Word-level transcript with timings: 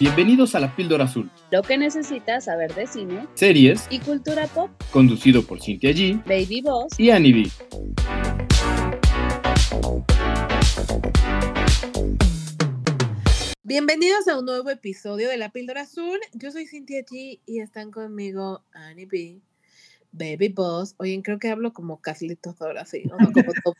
Bienvenidos 0.00 0.54
a 0.54 0.60
La 0.60 0.74
Píldora 0.74 1.04
Azul, 1.04 1.30
Lo 1.50 1.62
que 1.62 1.78
necesitas 1.78 2.44
saber 2.46 2.74
de 2.74 2.86
cine 2.86 3.26
series 3.34 3.86
y 3.90 4.00
cultura 4.00 4.46
pop. 4.48 4.70
conducido 4.90 5.42
por 5.44 5.60
Cintia 5.62 5.90
G 5.92 6.22
Baby 6.24 6.62
Boss. 6.62 6.98
y 6.98 7.10
Annie 7.10 7.32
B. 7.32 7.50
Bienvenidos 13.62 14.28
a 14.28 14.38
un 14.38 14.44
nuevo 14.44 14.70
episodio 14.70 15.28
de 15.28 15.36
La 15.38 15.50
Píldora 15.50 15.82
Azul. 15.82 16.18
Yo 16.34 16.50
soy 16.50 16.66
Cintia 16.66 17.00
G 17.00 17.40
y 17.46 17.60
están 17.60 17.90
conmigo 17.90 18.62
Annie 18.72 19.06
B, 19.06 19.40
Baby 20.12 20.48
Boss. 20.48 20.94
Oye, 20.98 21.20
creo 21.24 21.38
que 21.38 21.48
hablo 21.48 21.72
como 21.72 22.00
Carlitos 22.00 22.60
ahora 22.60 22.84
sí. 22.86 23.02
o 23.10 23.16
no 23.16 23.32
como 23.32 23.52
Top. 23.64 23.76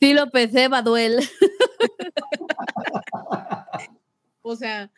Sí, 0.00 0.12
López 0.14 0.52
Baduel. 0.70 1.20
O 4.42 4.56
sea, 4.56 4.92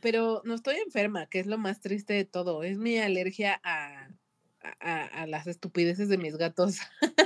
pero 0.00 0.42
no 0.44 0.54
estoy 0.54 0.76
enferma, 0.76 1.26
que 1.26 1.40
es 1.40 1.46
lo 1.46 1.58
más 1.58 1.80
triste 1.80 2.14
de 2.14 2.24
todo. 2.24 2.62
Es 2.62 2.78
mi 2.78 2.98
alergia 2.98 3.60
a, 3.64 4.08
a, 4.80 5.04
a 5.04 5.26
las 5.26 5.46
estupideces 5.46 6.08
de 6.08 6.18
mis 6.18 6.36
gatos. 6.36 6.78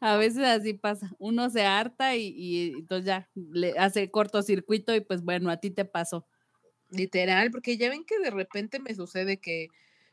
A 0.00 0.16
veces 0.16 0.44
así 0.44 0.74
pasa. 0.74 1.10
Uno 1.18 1.50
se 1.50 1.64
harta 1.64 2.16
y, 2.16 2.28
y 2.36 2.72
entonces 2.74 3.06
ya 3.06 3.28
le 3.34 3.78
hace 3.78 4.10
cortocircuito 4.10 4.94
y 4.94 5.00
pues 5.00 5.22
bueno, 5.22 5.50
a 5.50 5.58
ti 5.58 5.70
te 5.70 5.84
pasó. 5.84 6.26
Literal, 6.90 7.50
porque 7.50 7.76
ya 7.78 7.88
ven 7.90 8.04
que 8.04 8.18
de 8.18 8.30
repente 8.30 8.80
me 8.80 8.94
sucede 8.94 9.38
que 9.38 9.68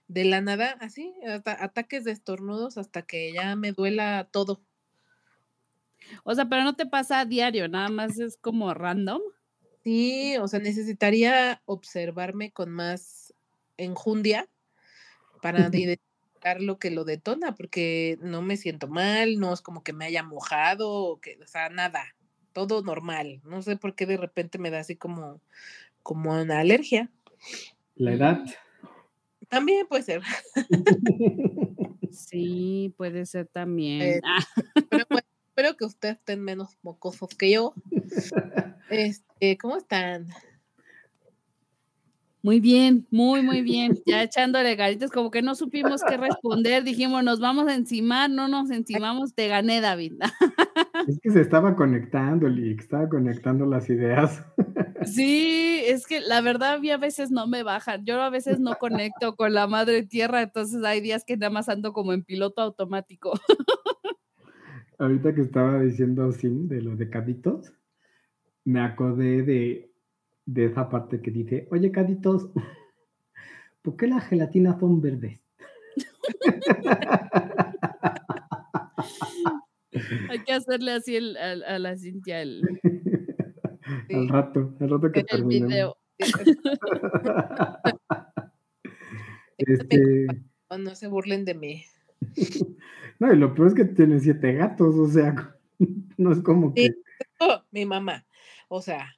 de 0.08 0.26
la 0.26 0.42
nada, 0.42 0.72
así, 0.82 1.14
hasta 1.28 1.64
ataques 1.64 2.04
de 2.04 2.12
estornudos 2.12 2.78
hasta 2.78 3.04
que 3.04 3.34
ya 3.34 3.56
me 3.56 3.72
duela 3.74 4.30
todo. 4.32 4.62
O 6.24 6.36
sea, 6.36 6.46
pero 6.46 6.64
no 6.64 6.76
te 6.76 6.86
pasa 6.86 7.20
a 7.20 7.26
diario, 7.26 7.68
nada 7.68 7.90
más 7.90 8.20
es 8.20 8.38
como 8.38 8.74
random. 8.74 9.22
Sí, 9.84 10.38
o 10.38 10.48
sea, 10.48 10.60
necesitaría 10.60 11.62
observarme 11.66 12.52
con 12.52 12.70
más 12.70 13.34
enjundia 13.78 14.48
para 15.42 15.68
identificar 15.68 16.62
lo 16.62 16.80
que 16.80 16.90
lo 16.90 17.04
detona, 17.04 17.56
porque 17.56 18.18
no 18.22 18.42
me 18.42 18.56
siento 18.56 18.88
mal, 18.88 19.40
no 19.40 19.54
es 19.54 19.62
como 19.62 19.84
que 19.84 19.94
me 19.94 20.06
haya 20.06 20.24
mojado, 20.24 20.90
o, 20.90 21.20
que, 21.20 21.38
o 21.44 21.48
sea, 21.48 21.70
nada, 21.70 22.16
todo 22.54 22.82
normal. 22.82 23.42
No 23.44 23.62
sé 23.62 23.76
por 23.76 23.96
qué 23.96 24.06
de 24.06 24.18
repente 24.18 24.58
me 24.58 24.70
da 24.70 24.80
así 24.80 24.96
como, 24.96 25.42
como 26.02 26.32
una 26.32 26.60
alergia. 26.60 27.12
La 27.96 28.14
edad. 28.14 28.44
También 29.50 29.86
puede 29.88 30.04
ser, 30.04 30.22
Sí, 32.14 32.94
puede 32.96 33.26
ser 33.26 33.48
también. 33.48 34.02
Eh, 34.02 34.22
Ah, 34.24 34.46
pero 34.90 35.06
bueno, 35.10 35.28
espero 35.56 35.78
que 35.78 35.86
ustedes 35.86 36.18
estén 36.18 36.42
menos 36.42 36.80
mocosos 36.82 37.30
que 37.36 37.52
yo. 37.52 37.74
Este, 38.90 39.58
¿cómo 39.58 39.78
están? 39.78 40.28
muy 42.44 42.60
bien, 42.60 43.08
muy, 43.10 43.42
muy 43.42 43.62
bien. 43.62 43.98
Ya 44.06 44.22
echándole 44.22 44.76
garitas, 44.76 45.10
como 45.10 45.32
que 45.32 45.42
no 45.42 45.56
supimos 45.56 46.02
qué 46.04 46.18
responder. 46.18 46.84
Dijimos, 46.84 47.24
nos 47.24 47.40
vamos 47.40 47.70
a 47.70 47.74
encimar, 47.74 48.30
no 48.30 48.50
nos 48.50 48.70
encimamos, 48.70 49.34
te 49.34 49.48
gané, 49.48 49.80
David. 49.80 50.14
Es 51.08 51.20
que 51.22 51.32
se 51.32 51.42
estaba 51.42 51.76
conectando, 51.76 52.48
Lick, 52.48 52.82
estaba 52.82 53.10
conectando 53.10 53.66
las 53.66 53.90
ideas. 53.90 54.44
Sí, 55.06 55.82
es 55.86 56.08
que 56.08 56.22
la 56.22 56.40
verdad 56.40 56.76
a 56.76 56.80
mí 56.80 56.90
a 56.90 56.96
veces 56.96 57.30
no 57.30 57.46
me 57.46 57.62
bajan. 57.62 58.06
Yo 58.06 58.22
a 58.22 58.30
veces 58.30 58.62
no 58.62 58.76
conecto 58.76 59.36
con 59.36 59.54
la 59.54 59.68
madre 59.68 60.04
tierra, 60.04 60.42
entonces 60.42 60.82
hay 60.86 61.02
días 61.02 61.26
que 61.26 61.36
nada 61.36 61.50
más 61.50 61.68
ando 61.68 61.92
como 61.92 62.14
en 62.14 62.24
piloto 62.24 62.62
automático. 62.62 63.34
Ahorita 65.04 65.36
que 65.36 65.42
estaba 65.42 65.82
diciendo 65.82 66.32
Sim 66.32 66.70
de 66.70 66.82
los 66.82 66.98
de 66.98 67.10
Caditos, 67.10 67.74
me 68.64 68.80
acordé 68.80 69.44
de, 69.44 69.92
de 70.46 70.66
esa 70.66 70.90
parte 70.90 71.22
que 71.22 71.30
dice, 71.30 71.68
oye 71.72 71.92
Caditos, 71.92 72.50
¿por 73.82 73.98
qué 73.98 74.08
las 74.08 74.24
gelatinas 74.26 74.80
son 74.80 75.02
verdes? 75.02 75.42
Hay 80.30 80.40
que 80.46 80.54
hacerle 80.54 80.94
así 80.94 81.18
el- 81.18 81.36
a, 81.36 81.78
la 81.80 81.98
Cintia 81.98 82.42
el, 82.42 82.62
Sí. 84.08 84.16
Al 84.16 84.30
rato, 84.30 84.74
al 84.80 84.90
rato 84.90 85.12
que 85.12 85.26
el 85.30 85.44
video. 85.44 85.98
Este, 89.58 90.28
No, 90.72 90.78
no 90.78 90.96
se 90.96 91.10
burlen 91.10 91.44
de 91.44 91.56
mí. 91.56 91.84
No, 93.20 93.34
y 93.34 93.38
lo 93.38 93.54
peor 93.54 93.70
es 93.70 93.74
que 93.74 93.86
tiene 93.86 94.20
siete 94.20 94.54
gatos, 94.54 94.96
o 94.96 95.08
sea, 95.08 95.56
no 96.18 96.32
es 96.32 96.40
como 96.42 96.74
que... 96.74 96.94
Mi 97.72 97.86
mamá. 97.86 98.26
O 98.70 98.82
sea, 98.82 99.16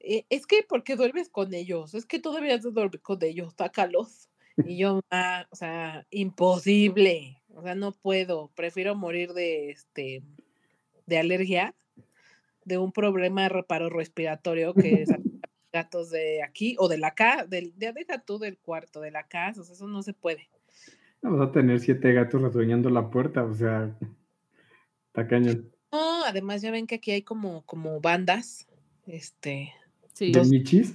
eh, 0.00 0.24
es 0.30 0.46
que 0.46 0.62
¿por 0.62 0.84
qué 0.84 0.96
duermes 0.96 1.28
con 1.28 1.52
ellos? 1.52 1.94
Es 1.94 2.06
que 2.06 2.18
todavía 2.20 2.58
de 2.58 2.70
dormir 2.70 3.00
con 3.00 3.22
ellos, 3.22 3.54
sácalos. 3.58 4.30
Y 4.64 4.78
yo, 4.78 5.00
"Ma, 5.10 5.46
o 5.50 5.56
sea, 5.56 6.06
imposible. 6.10 7.42
O 7.54 7.62
sea, 7.62 7.74
no 7.74 7.92
puedo. 7.92 8.50
Prefiero 8.54 8.94
morir 8.94 9.32
de 9.32 9.70
este 9.70 10.22
de 11.06 11.18
alergia, 11.18 11.74
de 12.64 12.78
un 12.78 12.92
problema 12.92 13.48
reparo 13.48 13.88
respiratorio 13.88 14.74
que 14.74 15.02
es 15.02 15.08
gatos 15.72 16.10
de 16.10 16.42
aquí 16.42 16.74
o 16.78 16.88
de 16.88 16.98
la 16.98 17.14
casa, 17.14 17.46
del, 17.46 17.72
ya 17.76 17.92
deja 17.92 18.18
tú 18.18 18.38
del 18.38 18.58
cuarto, 18.58 19.00
de 19.00 19.12
la 19.12 19.28
casa, 19.28 19.60
o 19.60 19.64
sea, 19.64 19.74
eso 19.74 19.86
no 19.86 20.02
se 20.02 20.14
puede. 20.14 20.48
Vamos 21.22 21.40
a 21.48 21.52
tener 21.52 21.80
siete 21.80 22.12
gatos 22.12 22.40
rasguñando 22.42 22.90
la 22.90 23.10
puerta, 23.10 23.44
o 23.44 23.54
sea, 23.54 23.96
está 25.08 25.26
cañón. 25.26 25.72
No, 25.92 26.24
además 26.24 26.62
ya 26.62 26.70
ven 26.70 26.86
que 26.86 26.96
aquí 26.96 27.10
hay 27.10 27.22
como, 27.22 27.62
como 27.66 28.00
bandas, 28.00 28.66
este, 29.06 29.72
Sí. 30.12 30.32
¿De 30.32 30.42
michis? 30.44 30.94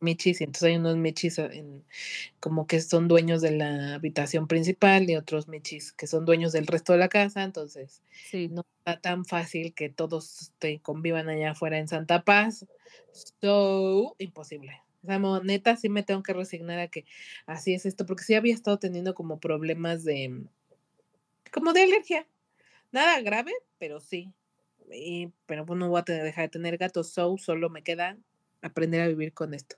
michis, 0.00 0.40
y 0.40 0.44
entonces 0.44 0.64
hay 0.64 0.76
unos 0.76 0.96
michis 0.98 1.38
en, 1.38 1.82
como 2.40 2.66
que 2.66 2.80
son 2.82 3.08
dueños 3.08 3.40
de 3.40 3.52
la 3.52 3.94
habitación 3.94 4.46
principal 4.48 5.08
y 5.08 5.16
otros 5.16 5.48
michis 5.48 5.92
que 5.92 6.06
son 6.06 6.26
dueños 6.26 6.52
del 6.52 6.66
resto 6.66 6.92
de 6.92 6.98
la 6.98 7.08
casa, 7.08 7.42
entonces 7.42 8.02
Sí. 8.30 8.48
no 8.48 8.66
está 8.78 9.00
tan 9.00 9.24
fácil 9.24 9.72
que 9.74 9.88
todos 9.88 10.42
este, 10.42 10.80
convivan 10.80 11.28
allá 11.30 11.52
afuera 11.52 11.78
en 11.78 11.88
Santa 11.88 12.22
Paz. 12.22 12.66
So, 13.40 14.14
imposible. 14.18 14.83
O 15.04 15.06
sea, 15.06 15.20
neta, 15.42 15.76
sí 15.76 15.90
me 15.90 16.02
tengo 16.02 16.22
que 16.22 16.32
resignar 16.32 16.78
a 16.78 16.88
que 16.88 17.04
así 17.44 17.74
es 17.74 17.84
esto, 17.84 18.06
porque 18.06 18.24
sí 18.24 18.34
había 18.34 18.54
estado 18.54 18.78
teniendo 18.78 19.14
como 19.14 19.38
problemas 19.38 20.02
de, 20.02 20.44
como 21.52 21.74
de 21.74 21.82
alergia. 21.82 22.26
Nada 22.90 23.20
grave, 23.20 23.52
pero 23.78 24.00
sí. 24.00 24.32
Y, 24.90 25.28
pero 25.46 25.66
pues 25.66 25.78
no 25.78 25.90
voy 25.90 26.00
a 26.00 26.04
tener, 26.04 26.22
dejar 26.22 26.44
de 26.44 26.48
tener 26.50 26.78
gatos, 26.78 27.10
so 27.10 27.36
solo 27.36 27.68
me 27.68 27.82
queda 27.82 28.16
aprender 28.62 29.02
a 29.02 29.08
vivir 29.08 29.34
con 29.34 29.52
esto. 29.52 29.76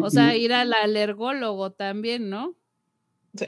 O 0.00 0.10
sea, 0.10 0.36
ir 0.36 0.52
al 0.52 0.72
alergólogo 0.72 1.72
también, 1.72 2.30
¿no? 2.30 2.54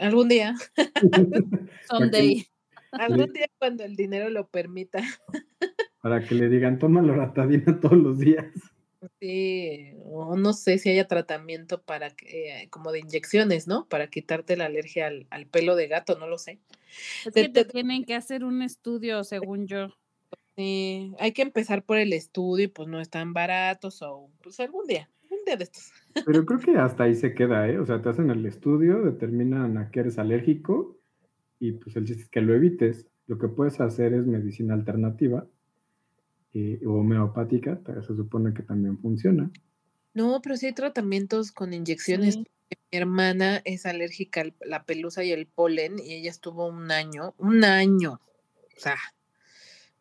Algún 0.01 0.29
día, 0.29 0.55
Someday. 1.89 2.47
algún 2.93 3.33
día 3.33 3.49
cuando 3.59 3.85
el 3.85 3.95
dinero 3.95 4.31
lo 4.31 4.47
permita. 4.49 5.03
para 6.03 6.25
que 6.25 6.35
le 6.35 6.49
digan, 6.49 6.79
toma 6.79 7.03
loratadina 7.03 7.79
todos 7.81 7.97
los 7.97 8.19
días. 8.19 8.47
Sí, 9.21 9.93
o 10.05 10.37
no 10.37 10.53
sé 10.53 10.79
si 10.79 10.91
haya 10.91 11.07
tratamiento 11.07 11.83
para 11.83 12.11
que, 12.11 12.63
eh, 12.63 12.69
como 12.71 12.93
de 12.93 13.01
inyecciones, 13.01 13.67
¿no? 13.67 13.87
Para 13.89 14.09
quitarte 14.09 14.57
la 14.57 14.67
alergia 14.67 15.07
al, 15.09 15.27
al 15.31 15.47
pelo 15.47 15.77
de 15.77 15.89
gato, 15.89 16.19
no 16.19 16.27
lo 16.27 16.39
sé. 16.39 16.61
Es 17.25 17.33
que 17.33 17.49
te 17.49 17.49
te- 17.49 17.65
tienen 17.65 18.05
que 18.05 18.15
hacer 18.15 18.45
un 18.45 18.63
estudio, 18.63 19.25
según 19.25 19.67
yo. 19.67 19.89
Sí, 20.57 21.13
hay 21.19 21.33
que 21.33 21.43
empezar 21.43 21.85
por 21.85 21.99
el 21.99 22.13
estudio 22.13 22.65
y 22.65 22.69
pues 22.69 22.89
no 22.89 23.01
es 23.01 23.11
tan 23.11 23.33
barato, 23.35 23.89
o 24.03 24.31
pues 24.43 24.59
algún 24.61 24.87
día, 24.87 25.11
un 25.31 25.39
día 25.45 25.57
de 25.57 25.65
estos. 25.65 25.93
Pero 26.25 26.47
creo 26.47 26.61
que 26.61 26.71
hasta 26.79 27.05
ahí 27.05 27.15
se 27.15 27.35
queda, 27.35 27.69
¿eh? 27.69 27.79
O 27.79 27.85
sea, 27.87 28.01
te 28.03 28.09
hacen 28.09 28.31
el 28.31 28.45
estudio, 28.47 29.03
determinan 29.03 29.77
a 29.79 29.91
qué 29.91 30.01
eres 30.01 30.19
alérgico 30.19 30.99
y 31.59 31.73
pues 31.73 31.97
el 31.97 32.07
chiste 32.07 32.23
es 32.25 32.29
que 32.29 32.41
lo 32.41 32.55
evites. 32.55 33.07
Lo 33.27 33.39
que 33.39 33.49
puedes 33.49 33.81
hacer 33.81 34.15
es 34.15 34.25
medicina 34.27 34.75
alternativa 34.75 35.47
eh, 36.59 36.81
o 36.87 36.95
homeopática, 36.95 37.79
se 38.01 38.17
supone 38.17 38.55
que 38.55 38.63
también 38.63 38.97
funciona. 38.97 39.51
No, 40.15 40.41
pero 40.43 40.57
sí 40.57 40.65
hay 40.65 40.73
tratamientos 40.73 41.53
con 41.53 41.75
inyecciones. 41.75 42.37
Sí. 42.37 42.47
Mi 42.71 42.99
hermana 42.99 43.61
es 43.67 43.85
alérgica 43.85 44.41
a 44.41 44.47
la 44.65 44.85
pelusa 44.85 45.23
y 45.23 45.33
el 45.33 45.47
polen 45.47 45.99
y 45.99 46.15
ella 46.15 46.31
estuvo 46.31 46.67
un 46.67 46.91
año, 46.91 47.35
un 47.37 47.63
año, 47.63 48.23
o 48.75 48.81
sea, 48.81 48.97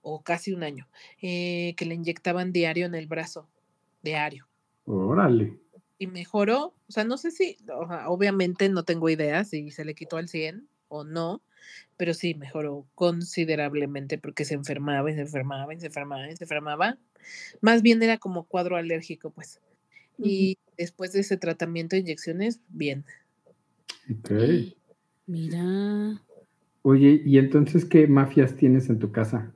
o 0.02 0.24
casi 0.24 0.54
un 0.54 0.64
año, 0.64 0.88
eh, 1.22 1.74
que 1.76 1.86
le 1.86 1.96
inyectaban 1.96 2.54
diario 2.54 2.86
en 2.86 2.96
el 2.96 3.08
brazo, 3.08 3.50
diario. 4.02 4.48
Órale. 4.86 5.60
y 5.98 6.08
mejoró. 6.08 6.74
O 6.88 6.92
sea, 6.92 7.04
no 7.04 7.18
sé 7.18 7.32
si, 7.32 7.58
o 7.68 7.86
sea, 7.86 8.08
obviamente 8.08 8.70
no 8.70 8.84
tengo 8.84 9.10
idea 9.10 9.44
si 9.44 9.72
se 9.72 9.84
le 9.84 9.94
quitó 9.94 10.16
al 10.16 10.30
100 10.30 10.70
o 10.88 11.04
no, 11.04 11.42
pero 11.98 12.14
sí 12.14 12.36
mejoró 12.36 12.86
considerablemente 12.96 14.18
porque 14.18 14.46
se 14.46 14.54
enfermaba 14.54 15.10
y 15.12 15.16
se 15.16 15.22
enfermaba 15.22 15.74
y 15.74 15.80
se 15.80 15.88
enfermaba 15.88 16.30
y 16.30 16.36
se 16.36 16.44
enfermaba. 16.44 16.98
Más 17.62 17.82
bien 17.82 18.02
era 18.04 18.18
como 18.18 18.44
cuadro 18.44 18.76
alérgico, 18.78 19.32
pues. 19.32 19.60
Y 20.18 20.58
después 20.78 21.12
de 21.14 21.22
ese 21.22 21.38
tratamiento 21.38 21.96
de 21.96 22.02
inyecciones, 22.02 22.62
bien. 22.70 23.04
Ok. 24.10 24.32
Mira. 25.28 26.22
Oye, 26.84 27.22
¿y 27.26 27.38
entonces 27.38 27.84
qué 27.86 28.08
mafias 28.08 28.56
tienes 28.56 28.90
en 28.90 29.00
tu 29.00 29.12
casa? 29.12 29.52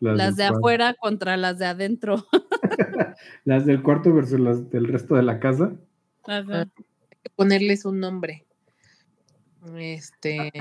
Las 0.00 0.36
de 0.36 0.44
afuera 0.44 0.94
contra 0.94 1.36
las 1.36 1.58
de 1.58 1.66
adentro. 1.66 2.26
Las 3.44 3.66
del 3.66 3.82
cuarto 3.82 4.12
versus 4.12 4.38
las 4.38 4.70
del 4.70 4.86
resto 4.86 5.16
de 5.16 5.22
la 5.22 5.40
casa. 5.40 5.72
Ajá. 6.24 6.68
que 7.22 7.30
ponerles 7.34 7.84
un 7.84 7.98
nombre. 7.98 8.44
Este, 9.76 10.52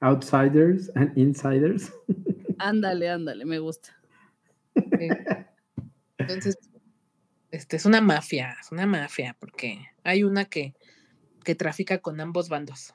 Outsiders 0.00 0.90
and 0.94 1.16
insiders. 1.16 1.92
Ándale, 2.58 3.08
ándale, 3.10 3.44
me 3.44 3.58
gusta. 3.58 3.90
entonces, 6.18 6.56
este 7.50 7.76
es 7.76 7.84
una 7.86 8.00
mafia, 8.00 8.56
es 8.60 8.72
una 8.72 8.86
mafia, 8.86 9.36
porque 9.38 9.86
hay 10.04 10.24
una 10.24 10.44
que, 10.46 10.74
que 11.44 11.54
trafica 11.54 11.98
con 11.98 12.20
ambos 12.20 12.48
bandos. 12.48 12.94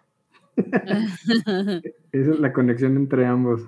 Esa 0.58 1.82
es 2.12 2.40
la 2.40 2.54
conexión 2.54 2.96
entre 2.98 3.26
ambos. 3.26 3.62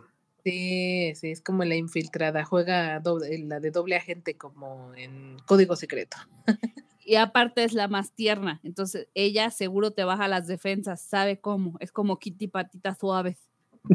Sí, 0.44 1.14
sí, 1.16 1.32
es 1.32 1.42
como 1.42 1.64
la 1.64 1.76
infiltrada, 1.76 2.44
juega 2.46 3.02
doble- 3.02 3.48
la 3.48 3.60
de 3.60 3.72
doble 3.72 3.96
agente 3.96 4.36
como 4.38 4.94
en 4.96 5.38
código 5.48 5.76
secreto. 5.76 6.18
y 7.06 7.16
aparte 7.16 7.63
es 7.63 7.74
la 7.74 7.88
más 7.88 8.12
tierna, 8.13 8.60
entonces 8.63 9.07
ella 9.13 9.52
seguro 9.52 9.92
te 9.92 10.04
baja 10.04 10.28
las 10.28 10.48
defensas, 10.48 11.02
sabe 11.02 11.40
cómo, 11.40 11.78
es 11.80 11.92
como 11.92 12.19
Kitty 12.19 12.48
patitas 12.48 12.98
suaves. 12.98 13.38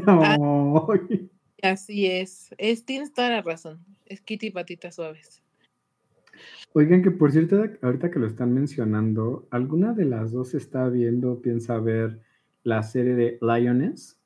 Ay. 0.07 1.31
Así 1.63 2.07
es, 2.07 2.55
es, 2.59 2.85
tienes 2.85 3.13
toda 3.13 3.31
la 3.31 3.43
razón, 3.43 3.85
es 4.07 4.21
Kitty 4.21 4.51
Patitas 4.51 4.95
Suaves. 4.95 5.43
Oigan, 6.73 7.03
que 7.03 7.11
por 7.11 7.33
cierto, 7.33 7.65
ahorita 7.83 8.11
que 8.11 8.19
lo 8.19 8.27
están 8.27 8.55
mencionando, 8.55 9.47
¿alguna 9.51 9.93
de 9.93 10.07
las 10.07 10.33
dos 10.33 10.55
está 10.55 10.89
viendo, 10.89 11.43
piensa 11.43 11.79
ver 11.79 12.23
la 12.63 12.83
serie 12.83 13.15
de 13.15 13.39
Lioness? 13.43 14.19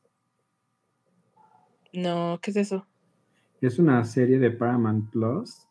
No, 1.92 2.38
¿qué 2.42 2.50
es 2.50 2.56
eso? 2.56 2.86
Es 3.60 3.78
una 3.78 4.04
serie 4.04 4.38
de 4.38 4.50
Paramount 4.50 5.10
Plus 5.10 5.66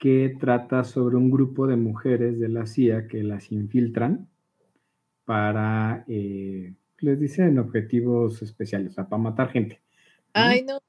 que 0.00 0.34
trata 0.40 0.82
sobre 0.82 1.16
un 1.16 1.30
grupo 1.30 1.66
de 1.68 1.76
mujeres 1.76 2.40
de 2.40 2.48
la 2.48 2.66
CIA 2.66 3.06
que 3.06 3.22
las 3.22 3.52
infiltran 3.52 4.26
para, 5.24 6.04
eh, 6.08 6.72
les 6.98 7.20
dicen 7.20 7.58
objetivos 7.58 8.42
especiales, 8.42 8.92
o 8.92 8.94
sea, 8.94 9.08
para 9.08 9.22
matar 9.22 9.50
gente. 9.50 9.80
Ay, 10.32 10.62
no, 10.62 10.80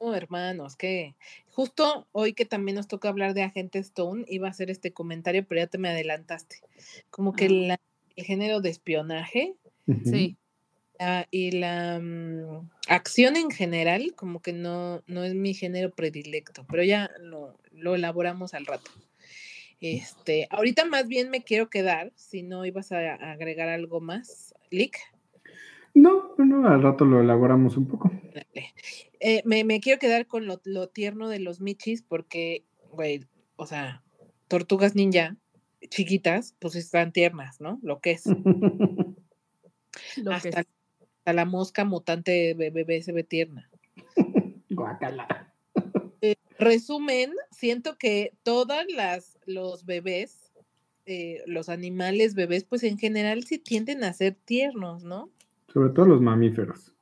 no, 0.00 0.14
hermanos, 0.14 0.76
que 0.76 1.14
justo 1.50 2.06
hoy 2.12 2.34
que 2.34 2.44
también 2.44 2.76
nos 2.76 2.88
toca 2.88 3.08
hablar 3.08 3.32
de 3.34 3.42
Agente 3.42 3.78
Stone, 3.78 4.24
iba 4.28 4.48
a 4.48 4.50
hacer 4.50 4.70
este 4.70 4.92
comentario, 4.92 5.44
pero 5.48 5.62
ya 5.62 5.66
te 5.66 5.78
me 5.78 5.88
adelantaste. 5.88 6.56
Como 7.10 7.32
que 7.32 7.46
Ah. 7.46 7.50
la- 7.50 7.80
el 8.16 8.24
género 8.24 8.60
de 8.60 8.68
espionaje. 8.70 9.54
Sí, 10.04 10.36
ah, 10.98 11.26
y 11.30 11.52
la 11.52 12.00
mm, 12.00 12.68
acción 12.88 13.36
en 13.36 13.50
general, 13.50 14.14
como 14.16 14.40
que 14.40 14.52
no, 14.52 15.02
no 15.06 15.24
es 15.24 15.34
mi 15.34 15.54
género 15.54 15.90
predilecto, 15.90 16.66
pero 16.68 16.82
ya 16.82 17.10
lo, 17.20 17.58
lo 17.72 17.94
elaboramos 17.94 18.54
al 18.54 18.66
rato. 18.66 18.90
Este, 19.80 20.48
ahorita 20.50 20.84
más 20.84 21.06
bien 21.06 21.30
me 21.30 21.42
quiero 21.42 21.70
quedar, 21.70 22.12
si 22.16 22.42
no 22.42 22.64
ibas 22.66 22.90
a 22.92 23.14
agregar 23.14 23.68
algo 23.68 24.00
más, 24.00 24.54
Lick. 24.70 24.98
No, 25.94 26.34
no, 26.36 26.44
no, 26.44 26.68
al 26.68 26.82
rato 26.82 27.04
lo 27.04 27.20
elaboramos 27.20 27.76
un 27.76 27.86
poco. 27.86 28.10
Eh, 29.20 29.42
me, 29.44 29.64
me 29.64 29.80
quiero 29.80 29.98
quedar 29.98 30.26
con 30.26 30.46
lo, 30.46 30.60
lo 30.64 30.88
tierno 30.88 31.28
de 31.28 31.40
los 31.40 31.60
michis 31.60 32.02
porque, 32.02 32.64
güey, 32.90 33.24
o 33.56 33.66
sea, 33.66 34.02
tortugas 34.48 34.94
ninja 34.94 35.36
chiquitas, 35.88 36.54
pues 36.58 36.74
están 36.74 37.12
tiernas, 37.12 37.60
¿no? 37.60 37.78
Lo 37.82 38.00
que 38.00 38.12
es. 38.12 38.26
lo 40.16 40.30
que 40.30 40.34
hasta, 40.34 40.60
es. 40.60 40.66
Hasta 41.28 41.34
la 41.34 41.44
mosca 41.44 41.84
mutante 41.84 42.54
be- 42.54 42.70
bebé 42.70 43.02
se 43.02 43.12
ve 43.12 43.22
tierna. 43.22 43.68
Guácala. 44.70 45.52
Resumen, 46.58 47.32
siento 47.50 47.98
que 47.98 48.32
todas 48.42 48.86
las 48.90 49.38
los 49.44 49.84
bebés, 49.84 50.50
eh, 51.04 51.42
los 51.46 51.68
animales 51.68 52.34
bebés, 52.34 52.64
pues 52.64 52.82
en 52.82 52.98
general 52.98 53.44
sí 53.44 53.58
tienden 53.58 54.04
a 54.04 54.12
ser 54.14 54.36
tiernos, 54.46 55.04
¿no? 55.04 55.30
Sobre 55.72 55.90
todo 55.90 56.06
los 56.06 56.22
mamíferos. 56.22 56.94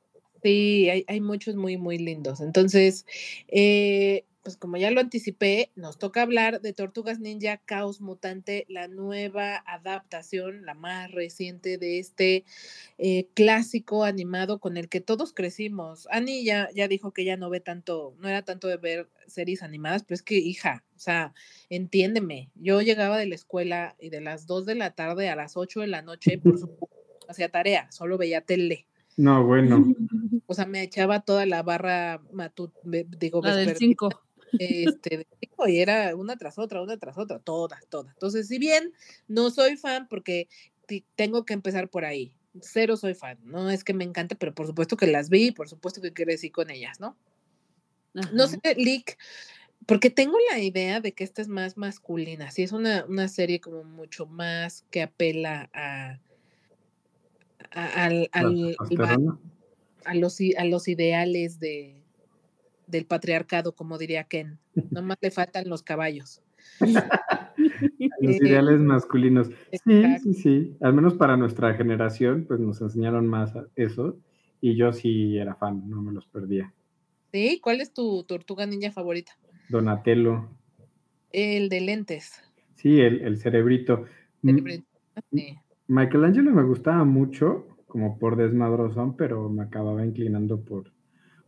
Sí, 0.43 0.89
hay, 0.89 1.05
hay 1.07 1.21
muchos 1.21 1.55
muy, 1.55 1.77
muy 1.77 1.97
lindos. 1.97 2.41
Entonces, 2.41 3.05
eh, 3.47 4.25
pues 4.47 4.55
como 4.55 4.77
ya 4.77 4.91
lo 4.91 5.01
anticipé, 5.01 5.71
nos 5.75 5.99
toca 5.99 6.21
hablar 6.21 6.61
de 6.61 6.71
Tortugas 6.71 7.19
Ninja 7.19 7.57
Caos 7.57 7.99
Mutante, 7.99 8.65
la 8.69 8.87
nueva 8.87 9.61
adaptación, 9.67 10.65
la 10.65 10.73
más 10.73 11.11
reciente 11.11 11.77
de 11.77 11.99
este 11.99 12.45
eh, 12.97 13.27
clásico 13.33 14.05
animado 14.05 14.59
con 14.59 14.77
el 14.77 14.87
que 14.87 15.01
todos 15.01 15.33
crecimos. 15.33 16.07
Ani 16.11 16.45
ya, 16.45 16.69
ya 16.73 16.87
dijo 16.87 17.11
que 17.11 17.25
ya 17.25 17.35
no 17.35 17.49
ve 17.49 17.59
tanto, 17.59 18.15
no 18.19 18.29
era 18.29 18.43
tanto 18.43 18.69
de 18.69 18.77
ver 18.77 19.09
series 19.27 19.63
animadas, 19.63 20.03
pero 20.03 20.15
es 20.15 20.23
que, 20.23 20.37
hija, 20.37 20.85
o 20.95 20.99
sea, 20.99 21.33
entiéndeme, 21.69 22.49
yo 22.55 22.81
llegaba 22.81 23.17
de 23.17 23.25
la 23.25 23.35
escuela 23.35 23.97
y 23.99 24.11
de 24.11 24.21
las 24.21 24.47
2 24.47 24.65
de 24.65 24.75
la 24.75 24.91
tarde 24.91 25.27
a 25.27 25.35
las 25.35 25.57
8 25.57 25.81
de 25.81 25.87
la 25.87 26.03
noche, 26.03 26.37
por 26.37 26.57
supuesto, 26.57 26.87
hacía 27.27 27.49
tarea, 27.49 27.91
solo 27.91 28.17
veía 28.17 28.39
tele. 28.39 28.87
No, 29.17 29.45
bueno. 29.45 29.93
O 30.45 30.53
sea, 30.53 30.65
me 30.67 30.83
echaba 30.83 31.19
toda 31.19 31.45
la 31.45 31.63
barra 31.63 32.21
matut, 32.31 32.71
digo, 32.83 33.41
La 33.43 33.57
del 33.57 33.65
vespertina, 33.65 33.89
5. 33.89 34.26
Este, 34.59 35.27
y 35.67 35.79
era 35.79 36.15
una 36.15 36.37
tras 36.37 36.57
otra, 36.57 36.81
una 36.81 36.97
tras 36.97 37.17
otra, 37.17 37.39
todas, 37.39 37.85
todas. 37.87 38.13
Entonces, 38.13 38.47
si 38.47 38.57
bien 38.59 38.93
no 39.27 39.49
soy 39.51 39.77
fan, 39.77 40.07
porque 40.07 40.47
tengo 41.15 41.45
que 41.45 41.53
empezar 41.53 41.89
por 41.89 42.05
ahí, 42.05 42.33
cero 42.61 42.97
soy 42.97 43.13
fan, 43.13 43.37
no 43.43 43.69
es 43.69 43.83
que 43.83 43.93
me 43.93 44.03
encante, 44.03 44.35
pero 44.35 44.53
por 44.55 44.65
supuesto 44.67 44.97
que 44.97 45.07
las 45.07 45.29
vi, 45.29 45.51
por 45.51 45.69
supuesto 45.69 46.01
que 46.01 46.13
crecí 46.13 46.49
con 46.49 46.69
ellas, 46.69 46.99
¿no? 46.99 47.17
No 48.33 48.47
sé, 48.47 48.59
Lick, 48.77 49.17
porque 49.85 50.09
tengo 50.09 50.37
la 50.51 50.59
idea 50.59 51.01
de 51.01 51.11
que 51.13 51.23
esta 51.23 51.41
es 51.41 51.47
más 51.49 51.77
masculina, 51.77 52.49
sí, 52.51 52.63
es 52.63 52.71
una, 52.71 53.05
una 53.05 53.27
serie 53.27 53.59
como 53.61 53.83
mucho 53.83 54.25
más 54.25 54.85
que 54.89 55.03
apela 55.03 55.69
a, 55.73 56.19
a- 57.71 58.05
al, 58.05 58.29
al- 58.31 58.75
al 58.89 59.39
a 60.05 60.13
los, 60.15 60.37
a 60.57 60.63
los 60.63 60.87
ideales 60.87 61.59
de, 61.59 62.01
del 62.87 63.05
patriarcado, 63.05 63.73
como 63.75 63.97
diría 63.97 64.23
Ken. 64.23 64.57
Nomás 64.91 65.17
le 65.21 65.31
faltan 65.31 65.69
los 65.69 65.83
caballos. 65.83 66.41
Los 68.21 68.35
Eh, 68.35 68.39
ideales 68.41 68.79
masculinos. 68.81 69.47
Sí, 69.47 69.93
exacto. 69.93 70.23
sí, 70.23 70.33
sí. 70.33 70.77
Al 70.81 70.93
menos 70.93 71.13
para 71.15 71.37
nuestra 71.37 71.73
generación, 71.75 72.45
pues 72.47 72.59
nos 72.59 72.81
enseñaron 72.81 73.27
más 73.27 73.53
eso. 73.75 74.17
Y 74.61 74.75
yo 74.75 74.91
sí 74.93 75.37
era 75.37 75.55
fan, 75.55 75.87
no 75.89 76.01
me 76.01 76.11
los 76.11 76.25
perdía. 76.27 76.73
¿Sí? 77.31 77.59
¿Cuál 77.61 77.81
es 77.81 77.93
tu 77.93 78.23
tortuga 78.23 78.65
ninja 78.65 78.91
favorita? 78.91 79.33
Donatello. 79.69 80.49
El 81.31 81.69
de 81.69 81.81
lentes. 81.81 82.31
Sí, 82.75 82.99
el, 83.01 83.21
el 83.21 83.37
cerebrito. 83.37 84.05
Sí. 85.31 85.57
Michelangelo 85.87 86.51
me 86.51 86.63
gustaba 86.63 87.03
mucho, 87.03 87.67
como 87.87 88.17
por 88.19 88.35
desmadrozón, 88.35 89.15
pero 89.15 89.49
me 89.49 89.63
acababa 89.63 90.05
inclinando 90.05 90.59
por, 90.61 90.91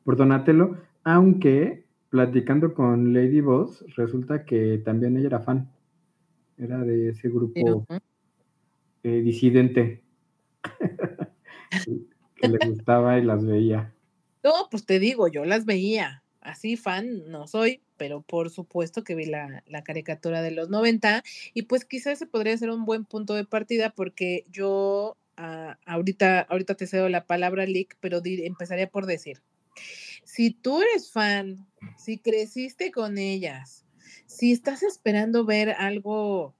por 0.04 0.16
Donatello, 0.18 0.78
aunque 1.04 1.86
platicando 2.10 2.74
con 2.74 3.14
Lady 3.14 3.42
Boss, 3.42 3.86
resulta 3.96 4.46
que 4.46 4.80
también 4.80 5.18
ella 5.18 5.28
era 5.28 5.40
fan. 5.40 5.72
Era 6.58 6.80
de 6.80 7.10
ese 7.10 7.30
grupo 7.30 7.86
eh, 9.04 9.22
disidente 9.22 10.02
que 12.36 12.48
le 12.48 12.58
gustaba 12.68 13.18
y 13.18 13.24
las 13.24 13.46
veía. 13.46 13.94
No, 14.44 14.52
pues 14.70 14.86
te 14.86 15.00
digo, 15.00 15.28
yo 15.28 15.46
las 15.46 15.66
veía. 15.66 16.24
Así 16.42 16.78
fan 16.78 17.30
no 17.30 17.48
soy, 17.48 17.82
pero 17.98 18.22
por 18.22 18.50
supuesto 18.50 19.04
que 19.04 19.16
vi 19.16 19.26
la, 19.26 19.64
la 19.68 19.84
caricatura 19.84 20.42
de 20.42 20.52
los 20.52 20.70
90 20.70 21.24
y 21.54 21.64
pues 21.64 21.86
quizás 21.86 22.14
ese 22.14 22.28
podría 22.28 22.58
ser 22.58 22.70
un 22.70 22.86
buen 22.86 23.06
punto 23.06 23.36
de 23.36 23.46
partida 23.46 23.92
porque 23.92 24.46
yo 24.50 25.18
ah, 25.36 25.78
ahorita, 25.86 26.42
ahorita 26.42 26.76
te 26.76 26.88
cedo 26.88 27.10
la 27.10 27.26
palabra, 27.26 27.66
Lick, 27.66 27.98
pero 28.00 28.22
empezaría 28.24 28.90
por 28.90 29.06
decir, 29.06 29.42
si 30.32 30.52
tú 30.52 30.84
eres 30.84 31.12
fan, 31.12 31.68
si 31.98 32.20
creciste 32.20 32.92
con 32.92 33.18
ellas, 33.18 33.84
si 34.28 34.52
estás 34.52 34.84
esperando 34.84 35.44
ver 35.44 35.72
algo 35.72 36.54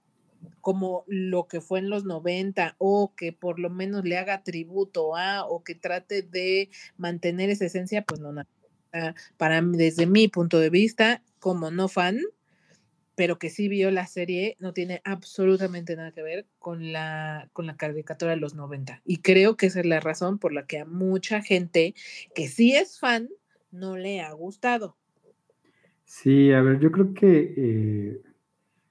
como 0.60 1.04
lo 1.06 1.46
que 1.46 1.60
fue 1.60 1.78
en 1.78 1.88
los 1.88 2.04
90 2.04 2.74
o 2.78 3.14
que 3.14 3.32
por 3.32 3.60
lo 3.60 3.70
menos 3.70 4.04
le 4.04 4.18
haga 4.18 4.42
tributo 4.42 5.14
a 5.14 5.44
o 5.46 5.62
que 5.62 5.76
trate 5.76 6.22
de 6.22 6.68
mantener 6.96 7.48
esa 7.48 7.66
esencia, 7.66 8.02
pues 8.02 8.20
no, 8.20 8.32
nada. 8.32 8.48
Para 9.36 9.62
mí, 9.62 9.78
desde 9.78 10.06
mi 10.06 10.26
punto 10.26 10.58
de 10.58 10.70
vista, 10.70 11.22
como 11.38 11.70
no 11.70 11.86
fan, 11.86 12.18
pero 13.14 13.38
que 13.38 13.50
sí 13.50 13.68
vio 13.68 13.92
la 13.92 14.08
serie, 14.08 14.56
no 14.58 14.72
tiene 14.72 15.00
absolutamente 15.04 15.94
nada 15.94 16.10
que 16.10 16.22
ver 16.22 16.46
con 16.58 16.92
la, 16.92 17.48
con 17.52 17.68
la 17.68 17.76
caricatura 17.76 18.32
de 18.32 18.38
los 18.38 18.56
90. 18.56 19.00
Y 19.04 19.18
creo 19.18 19.56
que 19.56 19.66
esa 19.66 19.78
es 19.78 19.86
la 19.86 20.00
razón 20.00 20.40
por 20.40 20.52
la 20.52 20.66
que 20.66 20.80
a 20.80 20.84
mucha 20.84 21.40
gente 21.40 21.94
que 22.34 22.48
sí 22.48 22.74
es 22.74 22.98
fan 22.98 23.28
no 23.70 23.96
le 23.96 24.20
ha 24.20 24.32
gustado. 24.32 24.96
Sí, 26.04 26.52
a 26.52 26.60
ver, 26.60 26.80
yo 26.80 26.90
creo 26.90 27.14
que 27.14 27.54
eh, 27.56 28.22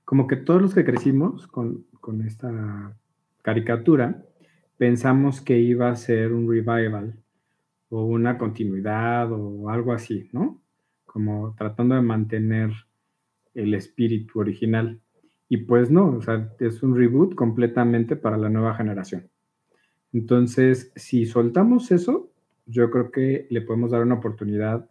como 0.06 0.28
que 0.28 0.38
todos 0.38 0.62
los 0.62 0.74
que 0.74 0.86
crecimos 0.86 1.48
con, 1.48 1.86
con 2.00 2.22
esta 2.22 2.98
caricatura, 3.42 4.24
pensamos 4.78 5.42
que 5.42 5.60
iba 5.60 5.90
a 5.90 5.96
ser 5.96 6.34
un 6.34 6.50
revival 6.50 7.16
o 7.90 8.06
una 8.06 8.38
continuidad 8.38 9.32
o 9.32 9.70
algo 9.70 9.92
así, 9.94 10.30
¿no? 10.32 10.62
como 11.10 11.56
tratando 11.58 11.96
de 11.96 12.02
mantener 12.02 12.72
el 13.54 13.74
espíritu 13.74 14.40
original. 14.40 15.02
Y 15.50 15.58
pues 15.58 15.90
no, 15.90 16.18
o 16.18 16.22
sea, 16.22 16.54
es 16.60 16.84
un 16.84 16.96
reboot 16.96 17.34
completamente 17.36 18.16
para 18.16 18.38
la 18.38 18.50
nueva 18.50 18.76
generación. 18.76 19.30
Entonces, 20.14 20.92
si 20.96 21.26
soltamos 21.26 21.92
eso, 21.92 22.32
yo 22.70 22.90
creo 22.90 23.12
que 23.12 23.48
le 23.50 23.62
podemos 23.62 23.92
dar 23.92 24.02
una 24.04 24.16
oportunidad 24.16 24.90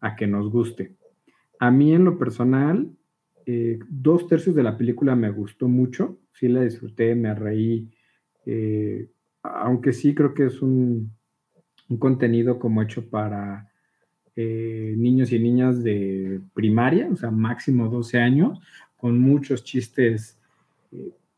a 0.00 0.16
que 0.16 0.26
nos 0.26 0.50
guste. 0.50 0.92
A 1.58 1.70
mí 1.70 1.92
en 1.92 2.04
lo 2.04 2.18
personal, 2.18 2.90
eh, 3.44 3.78
dos 3.88 4.26
tercios 4.28 4.54
de 4.54 4.62
la 4.62 4.76
película 4.76 5.14
me 5.16 5.30
gustó 5.30 5.68
mucho, 5.68 6.18
sí 6.32 6.48
la 6.48 6.62
disfruté, 6.62 7.14
me 7.14 7.34
reí, 7.34 7.90
eh, 8.44 9.08
aunque 9.42 9.92
sí 9.92 10.14
creo 10.14 10.34
que 10.34 10.46
es 10.46 10.62
un, 10.62 11.12
un 11.88 11.96
contenido 11.96 12.58
como 12.58 12.82
hecho 12.82 13.08
para 13.08 13.70
eh, 14.34 14.94
niños 14.96 15.32
y 15.32 15.38
niñas 15.38 15.82
de 15.82 16.40
primaria, 16.54 17.08
o 17.10 17.16
sea, 17.16 17.30
máximo 17.30 17.88
12 17.88 18.18
años, 18.18 18.60
con 18.96 19.18
muchos 19.18 19.64
chistes 19.64 20.38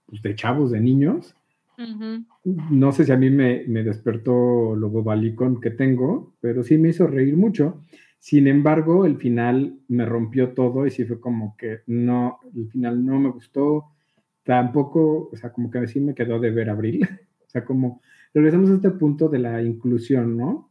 pues, 0.06 0.22
de 0.22 0.34
chavos, 0.34 0.70
de 0.70 0.80
niños. 0.80 1.34
No 2.44 2.92
sé 2.92 3.04
si 3.04 3.12
a 3.12 3.16
mí 3.16 3.30
me, 3.30 3.64
me 3.68 3.84
despertó 3.84 4.74
lo 4.74 4.90
bobalicón 4.90 5.60
que 5.60 5.70
tengo, 5.70 6.34
pero 6.40 6.64
sí 6.64 6.76
me 6.76 6.88
hizo 6.88 7.06
reír 7.06 7.36
mucho. 7.36 7.82
Sin 8.18 8.48
embargo, 8.48 9.06
el 9.06 9.16
final 9.16 9.78
me 9.88 10.04
rompió 10.04 10.52
todo 10.52 10.86
y 10.86 10.90
sí 10.90 11.04
fue 11.04 11.20
como 11.20 11.56
que 11.56 11.80
no, 11.86 12.40
el 12.54 12.68
final 12.68 13.04
no 13.04 13.20
me 13.20 13.30
gustó. 13.30 13.86
Tampoco, 14.42 15.30
o 15.32 15.36
sea, 15.36 15.52
como 15.52 15.70
que 15.70 15.86
sí 15.86 16.00
me 16.00 16.14
quedó 16.14 16.40
de 16.40 16.50
ver 16.50 16.68
Abril. 16.68 17.02
o 17.46 17.50
sea, 17.50 17.64
como 17.64 18.00
regresamos 18.34 18.70
a 18.70 18.74
este 18.74 18.90
punto 18.90 19.28
de 19.28 19.38
la 19.38 19.62
inclusión, 19.62 20.36
¿no? 20.36 20.70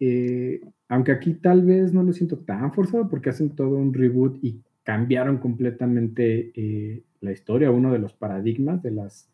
Eh, 0.00 0.60
aunque 0.88 1.12
aquí 1.12 1.34
tal 1.34 1.64
vez 1.64 1.92
no 1.94 2.02
lo 2.02 2.12
siento 2.12 2.38
tan 2.38 2.72
forzado 2.72 3.08
porque 3.08 3.30
hacen 3.30 3.50
todo 3.50 3.76
un 3.76 3.94
reboot 3.94 4.38
y 4.42 4.60
cambiaron 4.82 5.38
completamente 5.38 6.52
eh, 6.54 7.04
la 7.20 7.32
historia, 7.32 7.70
uno 7.70 7.92
de 7.92 7.98
los 7.98 8.12
paradigmas 8.12 8.82
de 8.82 8.90
las 8.90 9.29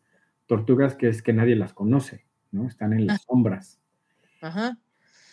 tortugas, 0.47 0.95
que 0.95 1.09
es 1.09 1.21
que 1.21 1.33
nadie 1.33 1.55
las 1.55 1.73
conoce, 1.73 2.25
¿no? 2.51 2.67
Están 2.67 2.93
en 2.93 3.07
las 3.07 3.23
sombras. 3.23 3.79
Ajá. 4.41 4.77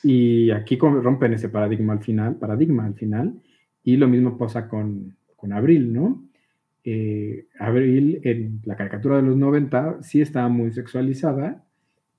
Y 0.02 0.50
aquí 0.50 0.76
rompen 0.76 1.33
ese 1.33 1.49
paradigma 1.49 1.94
al 1.94 2.02
final, 2.02 2.37
paradigma 2.37 2.85
al 2.85 2.94
final, 2.94 3.40
y 3.83 3.97
lo 3.97 4.09
mismo 4.09 4.37
pasa 4.37 4.68
con, 4.68 5.16
con 5.37 5.52
Abril, 5.52 5.92
¿no? 5.92 6.23
Eh, 6.85 7.47
Abril 7.59 8.21
en 8.25 8.61
la 8.64 8.76
caricatura 8.76 9.16
de 9.16 9.23
los 9.23 9.37
90 9.37 10.02
sí 10.02 10.21
estaba 10.21 10.49
muy 10.49 10.73
sexualizada, 10.73 11.64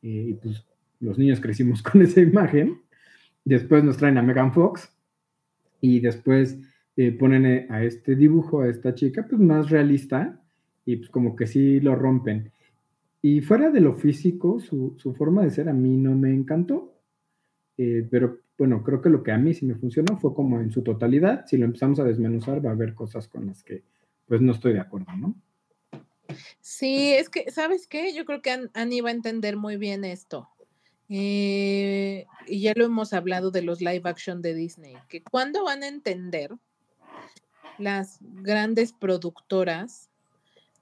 eh, 0.01 0.25
y 0.29 0.33
pues 0.33 0.65
los 0.99 1.19
niños 1.19 1.39
crecimos 1.39 1.83
con 1.83 2.01
esa 2.01 2.21
imagen. 2.21 2.81
Después 3.43 3.83
nos 3.83 3.97
traen 3.97 4.17
a 4.17 4.23
Megan 4.23 4.53
Fox, 4.53 4.91
y 5.81 5.99
después 5.99 6.57
eh, 6.97 7.11
ponen 7.11 7.71
a 7.71 7.83
este 7.83 8.15
dibujo, 8.15 8.61
a 8.61 8.69
esta 8.69 8.95
chica, 8.95 9.27
pues 9.29 9.39
más 9.39 9.69
realista, 9.69 10.41
y 10.85 10.95
pues 10.95 11.09
como 11.09 11.35
que 11.35 11.45
sí 11.45 11.79
lo 11.79 11.95
rompen. 11.95 12.51
Y 13.25 13.41
fuera 13.41 13.71
de 13.71 13.81
lo 13.81 13.95
físico, 13.95 14.59
su, 14.59 14.93
su 14.97 15.15
forma 15.15 15.43
de 15.43 15.49
ser 15.49 15.67
a 15.67 15.73
mí 15.73 15.97
no 15.97 16.13
me 16.15 16.31
encantó 16.31 16.95
eh, 17.77 18.07
pero 18.09 18.39
bueno, 18.57 18.83
creo 18.83 19.01
que 19.01 19.09
lo 19.09 19.23
que 19.23 19.31
a 19.31 19.37
mí 19.37 19.53
sí 19.53 19.65
me 19.65 19.75
funcionó 19.75 20.17
fue 20.17 20.33
como 20.33 20.59
en 20.59 20.71
su 20.71 20.81
totalidad. 20.81 21.45
Si 21.45 21.57
lo 21.57 21.65
empezamos 21.65 21.99
a 21.99 22.03
desmenuzar, 22.03 22.65
va 22.65 22.69
a 22.69 22.73
haber 22.73 22.93
cosas 22.93 23.27
con 23.27 23.47
las 23.47 23.63
que 23.63 23.83
pues 24.27 24.41
no 24.41 24.53
estoy 24.53 24.73
de 24.73 24.79
acuerdo, 24.79 25.11
¿no? 25.17 25.35
Sí, 26.61 27.13
es 27.13 27.29
que, 27.29 27.51
¿sabes 27.51 27.87
qué? 27.87 28.13
Yo 28.13 28.25
creo 28.25 28.41
que 28.41 28.69
Annie 28.73 29.01
va 29.01 29.09
a 29.09 29.13
entender 29.13 29.57
muy 29.57 29.77
bien 29.77 30.03
esto. 30.03 30.47
Eh, 31.09 32.25
y 32.47 32.61
ya 32.61 32.73
lo 32.75 32.85
hemos 32.85 33.13
hablado 33.13 33.51
de 33.51 33.61
los 33.61 33.81
live 33.81 34.01
action 34.05 34.41
de 34.41 34.55
Disney, 34.55 34.95
que 35.07 35.21
cuando 35.21 35.63
van 35.63 35.83
a 35.83 35.87
entender 35.87 36.51
las 37.77 38.19
grandes 38.21 38.93
productoras 38.93 40.09